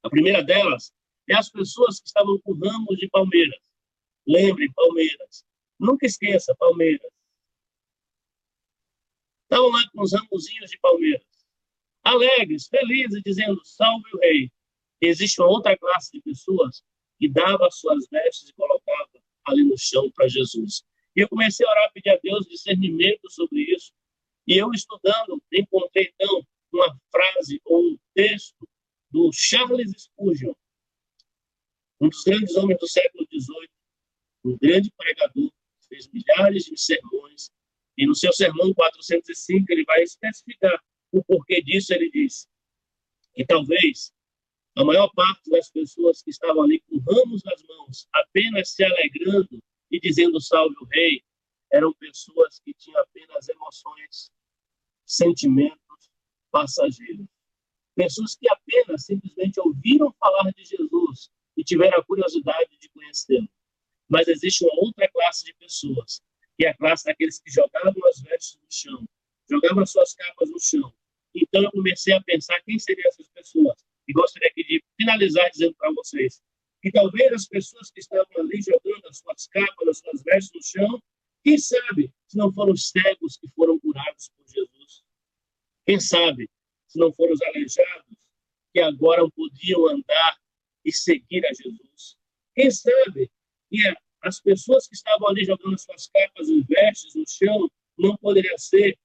A 0.02 0.10
primeira 0.10 0.42
delas 0.42 0.92
é 1.28 1.34
as 1.34 1.50
pessoas 1.50 2.00
que 2.00 2.06
estavam 2.06 2.38
com 2.40 2.52
ramos 2.54 2.96
de 2.98 3.08
palmeiras. 3.08 3.58
Lembre, 4.26 4.72
palmeiras. 4.72 5.44
Nunca 5.78 6.06
esqueça, 6.06 6.54
palmeiras. 6.56 7.10
Estavam 9.44 9.70
lá 9.70 9.80
com 9.92 10.02
os 10.02 10.12
ramozinhos 10.12 10.70
de 10.70 10.78
palmeiras. 10.78 11.26
Alegres, 12.04 12.68
felizes, 12.68 13.22
dizendo, 13.24 13.60
salve 13.64 14.08
o 14.14 14.18
rei. 14.18 14.50
existe 15.00 15.40
uma 15.40 15.50
outra 15.50 15.76
classe 15.76 16.10
de 16.12 16.20
pessoas 16.20 16.82
que 17.18 17.28
dava 17.28 17.66
as 17.66 17.78
suas 17.78 18.06
vestes 18.10 18.48
e 18.48 18.54
colocava 18.54 19.10
ali 19.46 19.64
no 19.64 19.76
chão 19.76 20.10
para 20.10 20.28
Jesus. 20.28 20.84
E 21.14 21.20
eu 21.20 21.28
comecei 21.28 21.66
a 21.66 21.70
orar, 21.70 21.92
pedir 21.92 22.10
a 22.10 22.18
Deus 22.22 22.46
discernimento 22.46 23.30
sobre 23.30 23.60
isso. 23.62 23.92
E 24.46 24.56
eu 24.56 24.70
estudando, 24.72 25.42
encontrei 25.52 26.12
então 26.14 26.46
uma 26.72 26.98
frase 27.10 27.60
ou 27.64 27.92
um 27.92 27.98
texto 28.14 28.68
do 29.10 29.30
Charles 29.32 29.90
Spurgeon, 29.96 30.54
um 32.00 32.08
dos 32.08 32.22
grandes 32.22 32.54
homens 32.56 32.78
do 32.78 32.86
século 32.86 33.26
XVIII, 33.32 33.68
um 34.44 34.56
grande 34.56 34.90
pregador, 34.96 35.50
fez 35.88 36.08
milhares 36.08 36.64
de 36.64 36.78
sermões, 36.78 37.50
e 37.96 38.06
no 38.06 38.14
seu 38.14 38.32
sermão 38.32 38.72
405 38.74 39.66
ele 39.70 39.84
vai 39.84 40.02
especificar 40.02 40.80
o 41.12 41.22
porquê 41.24 41.62
disso. 41.62 41.92
Ele 41.92 42.10
diz 42.10 42.48
que 43.34 43.44
talvez 43.44 44.12
a 44.76 44.84
maior 44.84 45.10
parte 45.12 45.50
das 45.50 45.70
pessoas 45.70 46.22
que 46.22 46.30
estavam 46.30 46.62
ali 46.62 46.80
com 46.80 46.98
ramos 46.98 47.42
nas 47.42 47.62
mãos, 47.64 48.08
apenas 48.14 48.70
se 48.70 48.84
alegrando 48.84 49.62
e 49.90 49.98
dizendo 49.98 50.40
salve 50.40 50.76
o 50.80 50.84
rei, 50.84 51.22
eram 51.72 51.92
pessoas 51.94 52.60
que 52.60 52.72
tinham 52.74 53.00
apenas 53.00 53.48
emoções, 53.48 54.30
sentimentos 55.04 56.10
passageiros. 56.50 57.26
Pessoas 57.94 58.36
que 58.36 58.48
apenas 58.48 59.04
simplesmente 59.04 59.58
ouviram 59.60 60.12
falar 60.20 60.52
de 60.52 60.64
Jesus 60.64 61.30
e 61.56 61.64
tiveram 61.64 61.98
a 61.98 62.04
curiosidade 62.04 62.78
de 62.78 62.88
conhecê-lo. 62.90 63.48
Mas 64.08 64.28
existe 64.28 64.64
uma 64.64 64.74
outra 64.76 65.08
classe 65.10 65.44
de 65.44 65.54
pessoas, 65.54 66.22
que 66.56 66.64
é 66.64 66.70
a 66.70 66.76
classe 66.76 67.04
daqueles 67.04 67.40
que 67.40 67.50
jogavam 67.50 68.06
as 68.08 68.20
vestes 68.20 68.58
no 68.62 68.66
chão, 68.70 69.08
jogavam 69.50 69.82
as 69.82 69.90
suas 69.90 70.14
capas 70.14 70.50
no 70.50 70.60
chão. 70.60 70.92
Então 71.34 71.62
eu 71.62 71.70
comecei 71.70 72.14
a 72.14 72.22
pensar 72.22 72.60
quem 72.62 72.78
seriam 72.78 73.08
essas 73.08 73.28
pessoas. 73.28 73.84
E 74.06 74.12
gostaria 74.12 74.48
aqui 74.48 74.64
de 74.64 74.84
finalizar 74.96 75.50
dizendo 75.50 75.74
para 75.74 75.92
vocês 75.92 76.42
que 76.80 76.90
talvez 76.90 77.32
as 77.32 77.46
pessoas 77.46 77.90
que 77.90 78.00
estavam 78.00 78.26
ali 78.38 78.60
jogando 78.62 79.06
as 79.08 79.18
suas 79.18 79.46
capas, 79.48 79.88
as 79.88 79.98
suas 79.98 80.22
vestes 80.22 80.52
no 80.54 80.62
chão, 80.62 81.02
quem 81.44 81.58
sabe 81.58 82.12
se 82.26 82.36
não 82.36 82.52
foram 82.52 82.72
os 82.72 82.88
cegos 82.88 83.36
que 83.36 83.48
foram 83.48 83.78
curados 83.78 84.30
por 84.30 84.44
Jesus? 84.46 85.04
Quem 85.86 86.00
sabe 86.00 86.48
se 86.86 86.98
não 86.98 87.12
foram 87.12 87.32
os 87.32 87.42
aleijados 87.42 88.16
que 88.72 88.80
agora 88.80 89.28
podiam 89.30 89.88
andar 89.88 90.38
e 90.84 90.92
seguir 90.92 91.44
a 91.46 91.52
Jesus? 91.52 92.16
Quem 92.54 92.70
sabe 92.70 93.30
que 93.70 93.78
as 94.22 94.40
pessoas 94.40 94.86
que 94.86 94.94
estavam 94.94 95.28
ali 95.28 95.44
jogando 95.44 95.74
as 95.74 95.82
suas 95.82 96.08
capas 96.08 96.48
e 96.48 96.60
vestes 96.62 97.14
no 97.14 97.24
chão 97.26 97.70
não 97.96 98.16
poderia 98.16 98.56
ser 98.58 98.98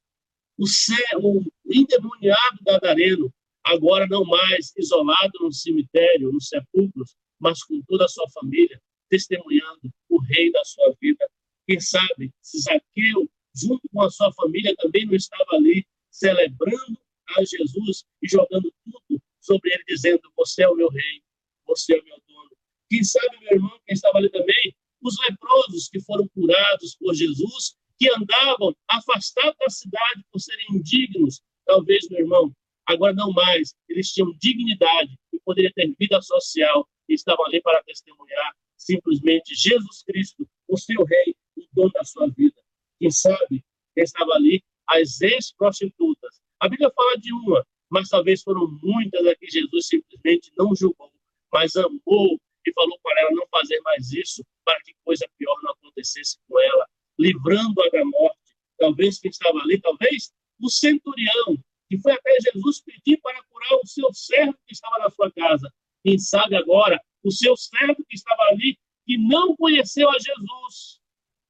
o, 0.57 0.67
ser, 0.67 1.17
o 1.21 1.43
endemoniado 1.65 2.59
gadareno, 2.65 3.33
agora 3.63 4.07
não 4.07 4.23
mais 4.25 4.73
isolado 4.77 5.31
no 5.41 5.51
cemitério, 5.51 6.31
nos 6.31 6.47
sepulcros, 6.47 7.15
mas 7.39 7.63
com 7.63 7.81
toda 7.87 8.05
a 8.05 8.09
sua 8.09 8.29
família, 8.29 8.81
testemunhando 9.09 9.91
o 10.09 10.19
rei 10.21 10.51
da 10.51 10.63
sua 10.63 10.95
vida. 11.01 11.25
Quem 11.67 11.79
sabe 11.79 12.31
se 12.41 12.59
Zaqueu, 12.59 13.29
junto 13.55 13.81
com 13.91 14.01
a 14.01 14.09
sua 14.09 14.31
família, 14.33 14.75
também 14.77 15.05
não 15.05 15.15
estava 15.15 15.55
ali 15.55 15.85
celebrando 16.11 16.97
a 17.37 17.43
Jesus 17.43 18.03
e 18.21 18.27
jogando 18.27 18.73
tudo 18.83 19.21
sobre 19.39 19.71
ele, 19.73 19.83
dizendo: 19.87 20.21
Você 20.35 20.63
é 20.63 20.69
o 20.69 20.75
meu 20.75 20.89
rei, 20.89 21.23
você 21.65 21.95
é 21.95 21.99
o 21.99 22.03
meu 22.03 22.17
dono. 22.27 22.51
Quem 22.89 23.03
sabe, 23.03 23.37
meu 23.39 23.53
irmão, 23.53 23.79
quem 23.85 23.93
estava 23.93 24.17
ali 24.17 24.29
também, 24.29 24.75
os 25.01 25.15
leprosos 25.27 25.89
que 25.89 25.99
foram 26.01 26.27
curados 26.29 26.95
por 26.95 27.13
Jesus, 27.13 27.75
que 28.03 28.09
andavam 28.09 28.75
afastados 28.89 29.55
da 29.57 29.69
cidade 29.69 30.25
por 30.29 30.39
serem 30.39 30.65
indignos. 30.71 31.41
Talvez, 31.65 32.09
meu 32.09 32.19
irmão, 32.19 32.53
agora 32.85 33.13
não 33.13 33.31
mais, 33.31 33.73
eles 33.87 34.11
tinham 34.11 34.35
dignidade 34.41 35.17
e 35.31 35.39
poderiam 35.39 35.71
ter 35.73 35.95
vida 35.97 36.21
social 36.21 36.85
e 37.07 37.13
estavam 37.13 37.45
ali 37.45 37.61
para 37.61 37.81
testemunhar 37.83 38.53
simplesmente 38.75 39.55
Jesus 39.55 40.03
Cristo, 40.03 40.45
o 40.67 40.77
seu 40.77 41.05
rei, 41.05 41.33
o 41.55 41.65
dono 41.71 41.91
da 41.93 42.03
sua 42.03 42.29
vida. 42.29 42.61
Quem 42.99 43.09
sabe, 43.09 43.63
quem 43.95 44.03
estava 44.03 44.33
ali, 44.33 44.61
as 44.89 45.21
ex-prostitutas. 45.21 46.41
A 46.59 46.67
Bíblia 46.67 46.91
fala 46.93 47.17
de 47.17 47.31
uma, 47.31 47.65
mas 47.89 48.09
talvez 48.09 48.43
foram 48.43 48.67
muitas 48.83 49.25
a 49.25 49.33
que 49.33 49.49
Jesus 49.49 49.87
simplesmente 49.87 50.51
não 50.57 50.75
julgou, 50.75 51.09
mas 51.53 51.73
amou 51.77 52.37
e 52.67 52.73
falou 52.73 52.99
para 53.01 53.21
ela 53.21 53.31
não 53.31 53.47
fazer 53.49 53.79
mais 53.79 54.11
isso, 54.11 54.43
para 54.65 54.81
que 54.81 54.93
coisa 55.05 55.25
pior 55.37 55.57
não 55.63 55.71
acontecesse 55.71 56.37
com 56.49 56.59
ela, 56.59 56.85
livrando-a 57.19 57.89
da 57.89 58.05
morte. 58.05 58.37
Talvez 58.77 59.19
quem 59.19 59.31
estava 59.31 59.59
ali, 59.59 59.79
talvez 59.79 60.31
o 60.59 60.69
centurião, 60.69 61.57
que 61.89 61.97
foi 61.99 62.13
até 62.13 62.37
Jesus 62.41 62.81
pedir 62.81 63.17
para 63.21 63.41
curar 63.43 63.75
o 63.83 63.87
seu 63.87 64.11
servo 64.13 64.57
que 64.65 64.73
estava 64.73 64.97
na 64.99 65.09
sua 65.09 65.31
casa. 65.31 65.71
Quem 66.03 66.17
sabe 66.17 66.55
agora, 66.55 66.99
o 67.23 67.31
seu 67.31 67.55
servo 67.55 68.03
que 68.07 68.15
estava 68.15 68.41
ali, 68.51 68.77
que 69.05 69.17
não 69.17 69.55
conheceu 69.55 70.09
a 70.09 70.17
Jesus, 70.17 70.99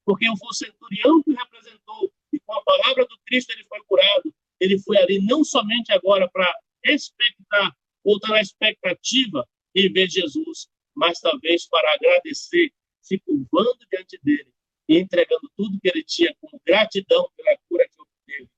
porque 0.06 0.26
foi 0.26 0.48
o 0.50 0.54
centurião 0.54 1.24
que 1.24 1.32
o 1.32 1.36
representou, 1.36 2.12
e 2.32 2.40
com 2.40 2.54
a 2.54 2.64
palavra 2.64 3.06
do 3.06 3.18
Cristo 3.26 3.52
ele 3.52 3.64
foi 3.66 3.80
curado. 3.86 4.34
Ele 4.60 4.80
foi 4.80 4.98
ali 4.98 5.20
não 5.26 5.44
somente 5.44 5.92
agora 5.92 6.30
para 6.30 6.52
expectar, 6.84 7.76
ou 8.04 8.18
estar 8.18 8.30
na 8.30 8.42
expectativa 8.42 9.48
em 9.76 9.92
ver 9.92 10.10
Jesus, 10.10 10.68
mas 10.96 11.20
talvez 11.20 11.68
para 11.68 11.94
agradecer, 11.94 12.72
se 13.02 13.20
curvando 13.20 13.80
diante 13.90 14.20
dele 14.24 14.53
e 14.88 14.98
entregando 14.98 15.50
tudo 15.56 15.80
que 15.80 15.88
ele 15.88 16.04
tinha 16.04 16.36
como 16.40 16.62
gratidão 16.66 17.30
pela 17.36 17.58
cura 17.70 17.88
que 17.88 18.02
obteve. 18.02 18.50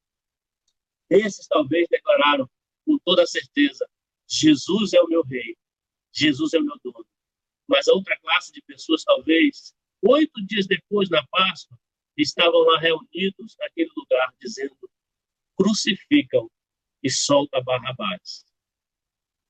Esses 1.09 1.47
talvez 1.47 1.87
declararam 1.89 2.49
com 2.85 2.97
toda 2.99 3.25
certeza: 3.25 3.87
Jesus 4.27 4.93
é 4.93 5.01
o 5.01 5.07
meu 5.07 5.23
rei, 5.23 5.55
Jesus 6.11 6.53
é 6.53 6.59
o 6.59 6.63
meu 6.63 6.77
dono. 6.83 7.05
Mas 7.67 7.87
a 7.87 7.93
outra 7.93 8.17
classe 8.19 8.51
de 8.51 8.61
pessoas, 8.61 9.03
talvez, 9.03 9.73
oito 10.01 10.45
dias 10.45 10.67
depois, 10.67 11.09
na 11.09 11.25
Páscoa, 11.27 11.77
estavam 12.15 12.61
lá 12.61 12.79
reunidos 12.79 13.55
naquele 13.59 13.91
lugar, 13.95 14.33
dizendo: 14.39 14.77
crucificam 15.55 16.49
e 17.03 17.09
solta 17.09 17.61
Barrabás. 17.61 18.45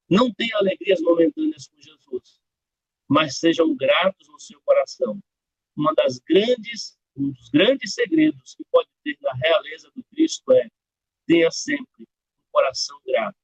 Não 0.10 0.32
tenha 0.34 0.58
alegrias 0.58 1.02
momentâneas 1.02 1.68
com 1.68 1.82
Jesus, 1.82 2.40
mas 3.08 3.38
sejam 3.38 3.76
gratos 3.76 4.28
no 4.28 4.40
seu 4.40 4.62
coração. 4.62 5.20
Uma 5.76 5.94
das 5.94 6.20
grandes, 6.20 6.98
um 7.16 7.32
dos 7.32 7.50
grandes 7.50 7.94
segredos 7.94 8.56
que 8.56 8.64
pode 8.72 8.90
ter 9.04 9.18
na 9.22 9.34
realeza 9.34 9.92
do 9.96 10.04
Cristo 10.06 10.52
é 10.54 10.70
tenha 11.28 11.52
sempre 11.52 12.04
um 12.04 12.52
coração 12.52 13.00
grato. 13.06 13.38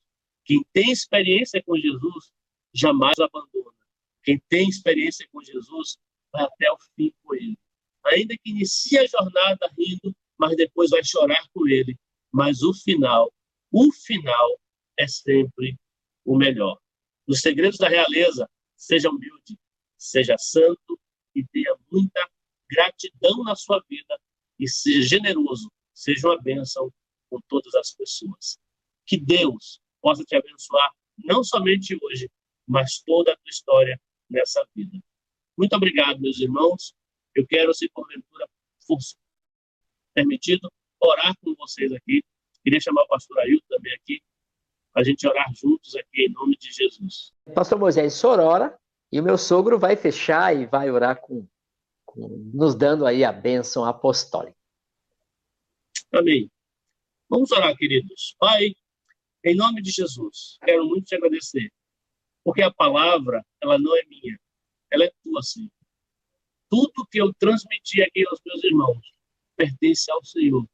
Quem 0.46 0.64
tem 0.72 0.92
experiência 0.92 1.62
com 1.64 1.78
Jesus 1.78 2.32
jamais 2.74 3.20
abandona. 3.20 3.72
Quem 4.24 4.40
tem 4.50 4.70
experiência 4.70 5.28
com 5.32 5.42
Jesus 5.42 5.98
vai 6.32 6.44
até 6.44 6.72
o 6.72 6.78
fim 6.96 7.14
com 7.24 7.34
ele. 7.34 7.58
Ainda 8.06 8.36
que 8.36 8.50
inicie 8.50 8.98
a 8.98 9.06
jornada 9.06 9.72
rindo, 9.78 10.16
mas 10.38 10.56
depois 10.56 10.90
vai 10.90 11.04
chorar 11.04 11.48
com 11.54 11.68
ele. 11.68 11.98
Mas 12.32 12.62
o 12.62 12.74
final, 12.74 13.32
o 13.72 13.92
final 13.92 14.60
é 14.98 15.08
sempre 15.08 15.78
o 16.26 16.38
melhor. 16.38 16.80
Os 17.28 17.42
segredos 17.42 17.78
da 17.78 17.90
realeza 17.90 18.50
seja 18.76 19.10
humilde, 19.10 19.58
seja 19.98 20.38
santo 20.38 21.00
e 21.36 21.46
tenha 21.48 21.76
muita 21.92 22.30
gratidão 22.70 23.44
na 23.44 23.56
sua 23.56 23.84
vida 23.90 24.20
e 24.60 24.68
seja 24.68 25.02
generoso, 25.02 25.72
seja 25.94 26.28
uma 26.28 26.42
bênção 26.42 26.92
com 27.30 27.40
todas 27.48 27.74
as 27.76 27.92
pessoas. 27.94 28.58
Que 29.06 29.18
Deus 29.18 29.82
possa 30.02 30.24
te 30.24 30.36
abençoar, 30.36 30.92
não 31.18 31.44
somente 31.44 31.98
hoje, 32.02 32.30
mas 32.68 33.02
toda 33.06 33.34
a 33.34 33.36
tua 33.36 33.50
história 33.50 34.00
nessa 34.30 34.66
vida. 34.76 34.98
Muito 35.58 35.76
obrigado, 35.76 36.20
meus 36.20 36.40
irmãos. 36.40 36.94
Eu 37.36 37.46
quero, 37.46 37.74
se 37.74 37.90
porventura 37.90 38.48
for 38.86 38.98
permitido, 40.14 40.72
orar 41.00 41.34
com 41.44 41.54
vocês 41.56 41.92
aqui. 41.92 42.24
Queria 42.64 42.80
chamar 42.80 43.04
o 43.04 43.08
pastor 43.08 43.40
Ailton 43.40 43.66
também 43.68 43.94
aqui, 43.94 44.22
para 44.94 45.02
a 45.02 45.06
gente 45.06 45.28
orar 45.28 45.52
juntos 45.56 45.96
aqui, 45.96 46.26
em 46.26 46.32
nome 46.32 46.56
de 46.58 46.72
Jesus. 46.72 47.34
Pastor 47.54 47.80
Moisés, 47.80 48.14
Sorora, 48.14 48.78
e 49.12 49.20
o 49.20 49.24
meu 49.24 49.38
sogro 49.38 49.78
vai 49.78 49.96
fechar 49.96 50.56
e 50.56 50.66
vai 50.66 50.90
orar 50.90 51.20
com, 51.20 51.48
com 52.06 52.28
nos 52.54 52.76
dando 52.76 53.06
aí 53.06 53.24
a 53.24 53.32
bênção 53.32 53.84
apostólica. 53.84 54.58
Amém. 56.14 56.50
Vamos 57.30 57.52
orar, 57.52 57.76
queridos. 57.76 58.36
Pai, 58.40 58.74
em 59.44 59.56
nome 59.56 59.82
de 59.82 59.92
Jesus, 59.92 60.58
quero 60.64 60.86
muito 60.86 61.06
te 61.06 61.16
agradecer, 61.16 61.72
porque 62.44 62.62
a 62.62 62.72
palavra, 62.72 63.46
ela 63.62 63.78
não 63.78 63.96
é 63.98 64.04
minha, 64.06 64.40
ela 64.92 65.06
é 65.06 65.12
tua, 65.24 65.42
Senhor. 65.42 65.72
Tudo 66.70 67.06
que 67.10 67.20
eu 67.20 67.34
transmiti 67.34 68.02
aqui 68.02 68.26
aos 68.28 68.40
meus 68.46 68.64
irmãos 68.64 69.02
pertence 69.58 70.10
ao 70.12 70.24
Senhor. 70.24 70.66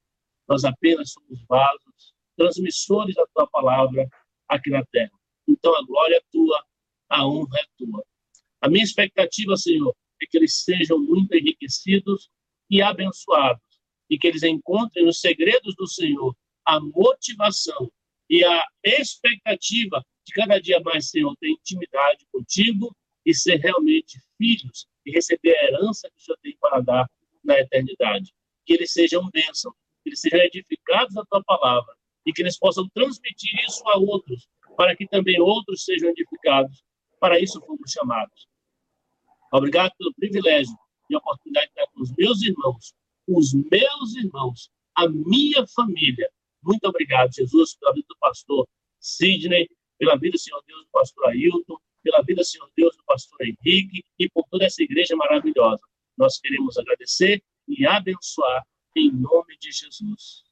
Nós 0.47 0.63
apenas 0.63 1.11
somos 1.11 1.43
vasos, 1.47 2.13
transmissores 2.35 3.15
da 3.15 3.25
tua 3.33 3.47
palavra 3.47 4.07
aqui 4.47 4.69
na 4.69 4.85
terra. 4.85 5.11
Então 5.47 5.75
a 5.75 5.83
glória 5.83 6.15
é 6.15 6.21
tua, 6.31 6.63
a 7.09 7.27
honra 7.27 7.59
é 7.59 7.65
tua. 7.77 8.05
A 8.61 8.69
minha 8.69 8.83
expectativa, 8.83 9.55
Senhor, 9.55 9.95
é 10.21 10.25
que 10.25 10.37
eles 10.37 10.63
sejam 10.63 10.99
muito 10.99 11.35
enriquecidos 11.35 12.29
e 12.69 12.81
abençoados 12.81 13.61
e 14.09 14.17
que 14.17 14.27
eles 14.27 14.43
encontrem 14.43 15.05
nos 15.05 15.19
segredos 15.19 15.75
do 15.75 15.87
Senhor 15.87 16.35
a 16.65 16.79
motivação 16.79 17.91
e 18.29 18.43
a 18.43 18.63
expectativa 18.83 20.03
de 20.25 20.33
cada 20.33 20.59
dia 20.59 20.79
mais, 20.81 21.09
Senhor, 21.09 21.35
ter 21.39 21.49
intimidade 21.49 22.25
contigo 22.31 22.93
e 23.25 23.33
ser 23.33 23.57
realmente 23.57 24.19
filhos 24.37 24.87
e 25.05 25.11
receber 25.11 25.55
a 25.57 25.63
herança 25.65 26.09
que 26.09 26.17
o 26.17 26.21
Senhor 26.21 26.37
tem 26.41 26.57
para 26.59 26.81
dar 26.81 27.09
na 27.43 27.57
eternidade. 27.59 28.33
Que 28.65 28.73
eles 28.73 28.91
sejam 28.91 29.29
bênçãos, 29.31 29.73
que 30.03 30.09
eles 30.09 30.19
sejam 30.19 30.39
edificados 30.39 31.15
na 31.15 31.25
tua 31.25 31.41
palavra 31.43 31.93
e 32.25 32.33
que 32.33 32.41
eles 32.41 32.59
possam 32.59 32.87
transmitir 32.89 33.53
isso 33.65 33.81
a 33.87 33.97
outros, 33.97 34.49
para 34.75 34.93
que 34.95 35.07
também 35.07 35.39
outros 35.39 35.85
sejam 35.85 36.09
edificados. 36.09 36.83
Para 37.19 37.39
isso 37.39 37.59
fomos 37.61 37.91
chamados. 37.91 38.47
Obrigado 39.51 39.93
pelo 39.97 40.13
privilégio 40.13 40.75
e 41.09 41.15
oportunidade 41.15 41.67
de 41.67 41.71
estar 41.79 41.91
com 41.93 42.01
os 42.01 42.11
meus 42.15 42.41
irmãos, 42.41 42.93
os 43.27 43.53
meus 43.53 44.15
irmãos, 44.15 44.69
a 44.95 45.07
minha 45.07 45.65
família. 45.67 46.29
Muito 46.61 46.85
obrigado, 46.85 47.33
Jesus, 47.33 47.75
pela 47.75 47.93
vida 47.93 48.07
do 48.09 48.17
pastor 48.19 48.67
Sidney, 48.99 49.69
pela 49.97 50.17
vida, 50.17 50.37
Senhor 50.37 50.61
Deus, 50.67 50.83
do 50.83 50.91
pastor 50.91 51.27
Ailton, 51.29 51.77
pela 52.03 52.21
vida, 52.21 52.43
Senhor 52.43 52.69
Deus, 52.75 52.95
do 52.95 53.03
pastor 53.05 53.39
Henrique 53.41 54.03
e 54.19 54.29
por 54.29 54.45
toda 54.49 54.65
essa 54.65 54.83
igreja 54.83 55.15
maravilhosa. 55.15 55.81
Nós 56.17 56.39
queremos 56.39 56.77
agradecer 56.77 57.41
e 57.67 57.85
abençoar 57.85 58.65
em 58.95 59.11
nome 59.11 59.57
de 59.59 59.71
Jesus. 59.71 60.43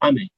Amém. 0.00 0.30